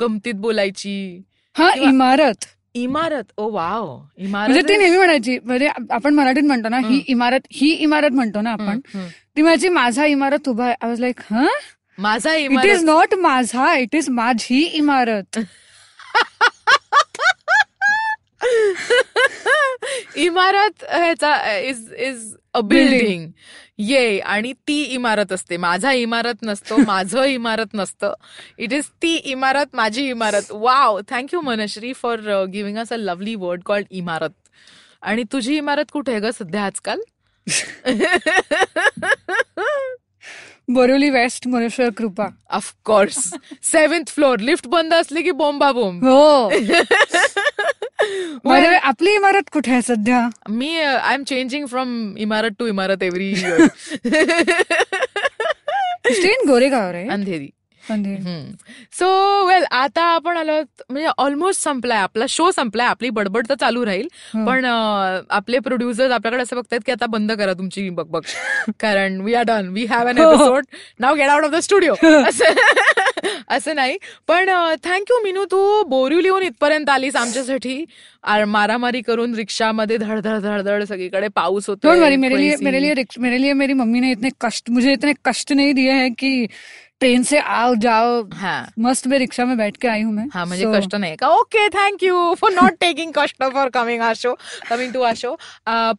गमतीत 0.00 0.34
बोलायची. 0.34 1.22
हा 1.58 1.70
इमारत. 1.76 2.44
इमारत. 2.74 3.24
Oh 3.36 3.50
wow. 3.50 3.98
इमारत 4.18 4.48
म्हणजे 4.48 4.68
ती 4.68 4.76
नेहमी 4.76 4.96
म्हणायची 4.96 5.38
म्हणजे 5.44 5.68
आपण 5.90 6.14
मराठीत 6.14 6.42
म्हणतो 6.42 6.68
ना 6.68 6.78
ही. 6.78 7.02
इमारत 7.08 7.40
ही 7.52 7.72
इमारत 7.72 8.10
म्हणतो 8.10 8.40
ना 8.40 8.50
आपण. 8.50 8.80
ती 9.36 9.42
माझी 9.42 9.68
माझा 9.68 10.06
इमारत 10.06 10.48
उभा 10.48 10.64
आहे. 10.64 10.74
आय 10.82 10.88
वॉज 10.88 11.00
लाईक 11.00 11.20
हा? 11.30 11.46
माझा 11.98 12.34
इट 12.34 12.64
इज 12.64 12.84
नॉट 12.84 13.14
माझा 13.14 13.74
इट 13.76 13.94
इज 13.94 14.10
माझी 14.10 14.62
इमारत. 14.62 15.38
इमारत 20.16 20.84
ह्याचा 20.90 21.58
इज 21.58 21.94
इज 21.98 22.36
अ 22.54 22.60
बिल्डिंग 22.60 23.30
ये 23.78 24.18
आणि 24.18 24.52
ती 24.52 24.82
इमारत 24.82 25.32
असते. 25.32 25.56
माझा 25.56 25.92
इमारत 25.92 26.34
नसतो 26.42 26.76
माझं 26.76 27.24
इमारत 27.24 27.66
नसतं. 27.74 28.14
इट 28.58 28.72
इज 28.72 28.84
ती 29.02 29.16
इमारत 29.16 29.66
माझी 29.74 30.08
इमारत. 30.08 30.42
Wow 30.50 31.00
thank you 31.10 31.40
Manashree 31.40 31.92
for 31.92 32.44
giving 32.52 32.78
us 32.78 32.92
a 32.92 32.96
lovely 32.96 33.34
word 33.34 33.62
called 33.62 33.86
इमारत. 33.90 34.30
आणि 35.02 35.24
तुझी 35.32 35.56
इमारत 35.56 35.84
कुठे 35.92 36.12
आहे 36.12 36.20
ग 36.20 36.30
सध्या 36.30 36.66
आजकाल? 36.66 37.00
बोरिवली 40.74 41.10
वेस्ट 41.10 41.46
मनुष्य 41.46 41.90
कृपा. 41.90 42.26
ऑफकोर्स 42.50 43.34
सेव्हन्थ 43.62 44.08
फ्लोअर 44.08 44.40
लिफ्ट 44.40 44.66
बंद 44.66 44.94
असली 44.94 45.22
की 45.22 45.30
बोंबा 45.30 45.72
बोंब 45.72 46.04
हो 46.04 46.50
आपली 48.82 49.14
इमारत 49.14 49.42
कुठे 49.52 49.72
आहे 49.72 49.82
सध्या? 49.82 50.28
मी 50.50 50.80
आय 50.80 51.14
एम 51.14 51.24
चेंजिंग 51.24 51.66
फ्रॉम 51.66 52.14
इमारत 52.18 52.50
टू 52.58 52.66
इमारत 52.66 53.02
एव्हरी 53.02 53.34
गोरेगाव 56.46 56.90
रे 56.90 57.08
अंधेरी. 57.08 57.50
सो 58.98 59.06
वेल 59.46 59.64
आता 59.70 60.02
आपण 60.14 60.36
आलो 60.36 60.60
म्हणजे 60.90 61.08
ऑलमोस्ट 61.18 61.62
संपलाय. 61.62 61.98
आपला 61.98 62.24
शो 62.28 62.50
संपलाय. 62.50 62.86
आपली 62.86 63.10
बडबड 63.10 63.46
तर 63.48 63.54
चालू 63.54 63.84
राहील. 63.86 64.06
हो. 64.34 64.46
पण 64.46 64.64
आपले 64.64 65.58
प्रोड्युसर्स 65.58 66.12
आपल्याकडे 66.12 66.42
असं 66.42 66.56
बघतायत 66.56 66.80
की 66.86 66.92
आता 66.92 67.06
बंद 67.06 67.32
करा 67.32 67.52
तुमची 67.52 67.88
बकबक 67.90 68.24
कारण 68.80 69.20
we 69.20 69.34
are 69.34 69.44
done 69.46 69.68
we 69.68 69.84
have 69.84 70.08
an. 70.08 70.18
Episode 70.18 70.64
now 71.00 71.14
get 71.14 71.28
out 71.28 71.44
of 71.44 71.50
the 71.50 71.60
studio 71.62 71.94
असं 73.48 73.74
नाही. 73.76 73.96
पण 74.28 74.48
थँक्यू 74.84 75.22
मिनू. 75.22 75.44
तू 75.44 75.82
बोरिवलीहून 75.88 76.42
इथपर्यंत 76.42 76.90
आलीस 76.90 77.16
आमच्यासाठी. 77.16 77.84
मारामारी 78.48 79.00
करून 79.00 79.34
रिक्षामध्ये 79.34 79.96
धडधड 79.96 80.38
धडधड 80.42 80.82
सगळीकडे 80.84 81.28
पाऊस 81.28 81.68
होतो 81.68 81.88
मेरे 82.16 82.36
लिए 82.38 82.56
मेरे 82.62 82.80
लिए 82.82 82.94
मेरे 83.18 83.40
लिए 83.42 83.52
मेरी 83.52 83.72
मम्मी 83.72 84.00
ने 84.00 84.10
इतने 84.10 84.28
कष्ट 84.40 84.70
मुझे 84.70 84.92
इतने 84.92 85.12
कष्ट 85.24 85.52
नहीं 85.52 85.74
दिए 85.74 85.92
हैं 85.92 86.12
कि 86.18 86.46
ट्रेन 87.04 87.22
से 87.22 87.38
आओ 87.38 87.74
जाओ। 87.74 88.22
हा। 88.32 88.54
मस्त 88.78 89.06
मैं 89.06 89.18
रिक्शा 89.18 89.44
में 89.44 89.56
बैठ 89.56 89.76
के 89.76 89.88
आई 89.88 90.02
हूँ 90.02 90.12
मैं। 90.12 90.26
हा 90.34 90.44
So, 90.44 90.74
कष्ट 90.74 90.94
नाही 90.94 91.16
का 91.16 91.28
okay 91.28 91.68
thank you 91.68 92.34
for 92.34 92.52
not 92.52 92.78
taking 92.80 93.12
कष्ट 93.16 93.42
for 93.42 93.68
coming 93.68 94.02
a 94.02 94.12
show 94.12 94.32
coming 94.68 94.92
to 94.92 95.00
a 95.00 95.12
show 95.14 95.34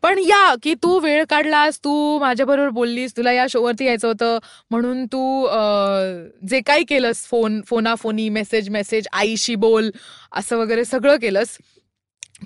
पण 0.01 0.19
या 0.19 0.55
की 0.63 0.73
तू 0.75 0.99
वेळ 0.99 1.23
काढलास 1.29 1.79
तू 1.83 2.19
माझ्याबरोबर 2.19 2.69
बोललीस 2.69 3.15
तुला 3.17 3.31
या 3.31 3.45
शोवरती 3.49 3.85
यायचं 3.85 4.07
होतं 4.07 4.37
म्हणून 4.71 5.05
तू 5.05 5.21
जे 6.49 6.61
काही 6.61 6.83
केलंस 6.83 7.25
फोन 7.27 7.61
फोनाफोनी 7.67 8.29
मेसेज 8.29 8.69
मेसेज 8.69 9.07
आईशी 9.13 9.55
बोल 9.55 9.91
असं 10.31 10.57
वगैरे 10.57 10.85
सगळं 10.85 11.17
केलंस 11.17 11.57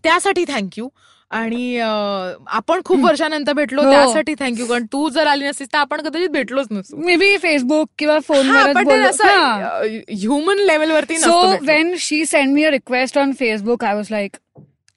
त्यासाठी 0.04 0.46
थँक्यू 0.48 0.90
आणि 1.32 1.78
आपण 1.80 2.82
खूप 2.86 3.04
वर्षानंतर 3.04 3.54
भेटलो 3.54 3.82
हो. 3.84 3.92
त्यासाठी 3.92 4.34
थँक्यू 4.40 4.66
कारण 4.68 4.86
तू 4.94 5.10
जर 5.10 5.28
आली 5.28 5.46
नसतीस 5.48 5.68
तर 5.74 5.78
आपण 5.78 6.02
कदाचित 6.02 6.30
भेटलोच 6.30 6.68
नसतो. 6.72 6.98
मे 7.06 7.16
बी 7.16 7.38
फेसबुक 7.42 7.90
किंवा 8.00 8.16
असं 8.16 9.84
ह्युमन 10.10 10.60
लेवलवरती 10.68 11.18
so. 11.18 11.42
When 11.66 11.94
she 12.00 12.26
send 12.26 12.54
me 12.54 12.64
a 12.64 12.70
request 12.72 13.18
on 13.18 13.32
Facebook 13.40 13.84
I 13.86 13.94
was 13.96 14.08
like 14.12 14.38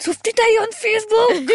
सुफ्टी 0.01 0.57
on 0.59 0.71
Facebook 0.75 1.53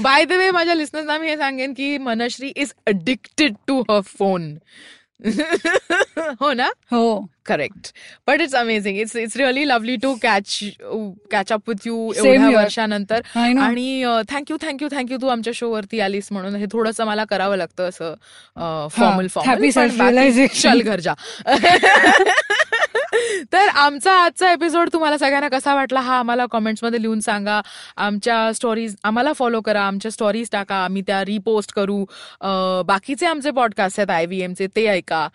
by 0.00 0.24
the 0.24 0.32
way 0.32 0.50
माझ्या 0.50 0.74
लिस्नर्सना 0.74 1.18
मी 1.18 1.28
हे 1.28 1.36
सांगेन 1.36 1.72
की 1.74 1.96
Manashree 1.98 2.48
is 2.56 2.72
addicted 2.86 3.54
to 3.68 3.80
her 3.90 4.00
phone 4.18 4.42
हो 6.40 6.52
ना? 6.52 6.70
हो. 6.92 7.28
Correct 7.46 7.92
but 8.28 8.40
it's 8.40 8.54
amazing 8.54 8.98
it's 9.00 9.16
it's 9.16 9.36
really 9.36 9.64
lovely 9.68 9.96
to 10.02 10.14
catch 10.22 10.58
catch 11.30 11.52
up 11.52 11.68
with 11.68 11.86
you 11.86 12.12
एवढ्या. 12.16 12.48
वर्षानंतर. 12.56 13.20
आणि 13.36 14.04
थँक्यू 14.30 14.56
थँक्यू 14.62 14.88
थँक्यू 14.92 15.18
तू 15.22 15.26
आमच्या 15.28 15.52
शो 15.56 15.70
वरती 15.72 16.00
आलीस 16.00 16.28
म्हणून. 16.32 16.56
हे 16.56 16.66
थोडंसं 16.72 17.04
मला 17.06 17.24
करावं 17.30 17.56
लागतं 17.56 17.88
असं 17.88 18.88
फॉर्मल 18.92 19.26
फॉर्मल. 19.34 20.46
चल 20.54 20.80
घर 20.80 21.00
जा 21.00 21.14
तर 23.52 23.68
आमचा 23.68 24.12
आजचा 24.12 24.50
एपिसोड 24.52 24.88
तुम्हाला 24.92 25.18
सगळ्यांना 25.18 25.48
कसा 25.48 25.74
वाटला 25.74 26.00
हा 26.00 26.18
आम्हाला 26.18 26.46
कॉमेंट्समध्ये 26.50 27.02
लिहून 27.02 27.20
सांगा. 27.20 27.60
आमच्या 27.96 28.52
स्टोरीज 28.54 28.94
आम्हाला 29.04 29.32
फॉलो 29.32 29.60
करा. 29.60 29.82
आमच्या 29.82 30.10
स्टोरीज 30.10 30.48
टाका. 30.52 30.76
आम्ही 30.84 31.02
त्या 31.06 31.24
रिपोस्ट 31.24 31.72
करू. 31.72 32.04
बाकीचे 32.86 33.26
आमचे 33.26 33.50
पॉडकास्ट 33.50 34.00
आहेत 34.00 34.10
आय 34.10 34.26
व्ही 34.26 34.42
एमचे 34.42 34.66
ते 34.76 34.86
ऐका. 34.86 35.26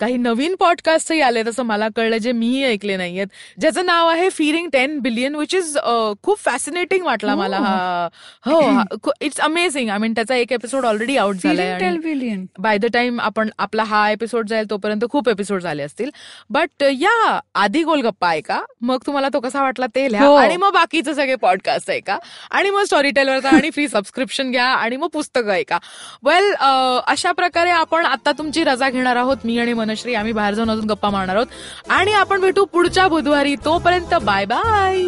काही 0.00 0.16
नवीन 0.16 0.54
पॉडकास्टही 0.60 1.20
आले 1.20 1.42
तसं 1.42 1.62
मला 1.62 1.88
कळलं 1.96 2.16
जे 2.16 2.32
मीही 2.32 2.64
ऐकले 2.64 2.96
नाहीयेत. 2.96 3.26
ज्याचं 3.60 3.86
नाव 3.86 4.08
आहे 4.08 4.28
फिरिंग 4.30 4.68
टेन 4.72 4.98
बिलियन 4.98 5.34
विच 5.34 5.54
इज 5.54 5.76
खूप 6.22 6.38
फॅसिनेटिंग 6.38 7.04
वाटला 7.04 7.34
मला 7.34 7.58
हा. 7.58 8.08
हो 8.46 8.60
इट्स 9.20 9.40
अमेझिंग 9.40 9.90
आय 9.90 9.98
मीन 9.98 10.12
त्याचा 10.12 10.34
एक 10.34 10.52
एपिसोड 10.52 10.84
ऑलरेडी 10.84 11.16
आउट 11.16 11.36
झालाय 11.36 11.78
बाय 12.58 12.78
द 12.78 12.86
टाइम 12.92 13.20
आपण 13.20 13.48
आपला 13.58 13.82
हा 13.84 14.08
एपिसोड 14.10 14.48
जाईल 14.48 14.70
तोपर्यंत 14.70 15.04
खूप 15.10 15.28
एपिसोड 15.28 15.62
झाले 15.62 15.82
असतील. 15.82 16.10
बट 16.50 16.82
या 16.82 17.10
आधी 17.54 17.82
गोलगप्पा 17.82 18.30
ऐका 18.30 18.60
मग 18.80 18.98
तुम्हाला 19.06 19.28
तो 19.28 19.40
कसा 19.40 19.62
वाटला 19.62 19.86
ते 19.94 20.10
लिहा. 20.12 20.26
हो. 20.26 20.34
आणि 20.34 20.56
मग 20.56 20.72
बाकीचे 20.72 21.14
सगळे 21.14 21.34
पॉडकास्ट 21.34 21.90
ऐका 21.90 22.18
आणि 22.50 22.70
मग 22.70 22.84
स्टोरी 22.84 23.10
टेलरचा 23.10 23.48
आणि 23.48 23.70
फ्री 23.70 23.88
सबस्क्रिप्शन 23.88 24.50
घ्या 24.50 24.66
आणि 24.66 24.96
मग 24.96 25.08
पुस्तकं 25.08 25.50
ऐका. 25.50 25.78
वेल 26.22 26.52
अशा 27.06 27.32
प्रकारे 27.32 27.70
आपण 27.70 28.04
आता 28.04 28.32
तुमची 28.32 28.64
रजा 28.64 28.90
घेणार 28.90 29.16
आहोत. 29.16 29.36
मी 29.44 29.58
आणि 29.58 29.72
मनश्री 29.72 30.14
आम्ही 30.14 30.32
बाहेर 30.32 30.54
जाऊन 30.54 30.70
अजून 30.70 30.84
गप्पा 30.84 31.10
मारणार 31.10 31.36
आहोत. 31.36 31.90
आणि 31.90 32.12
आपण 32.12 32.40
भेटू 32.40 32.64
पुढच्या 32.64 33.08
बुधवारी. 33.08 33.54
तोपर्यंत 33.64 34.14
बाय 34.22 34.44
बाय 34.44 35.02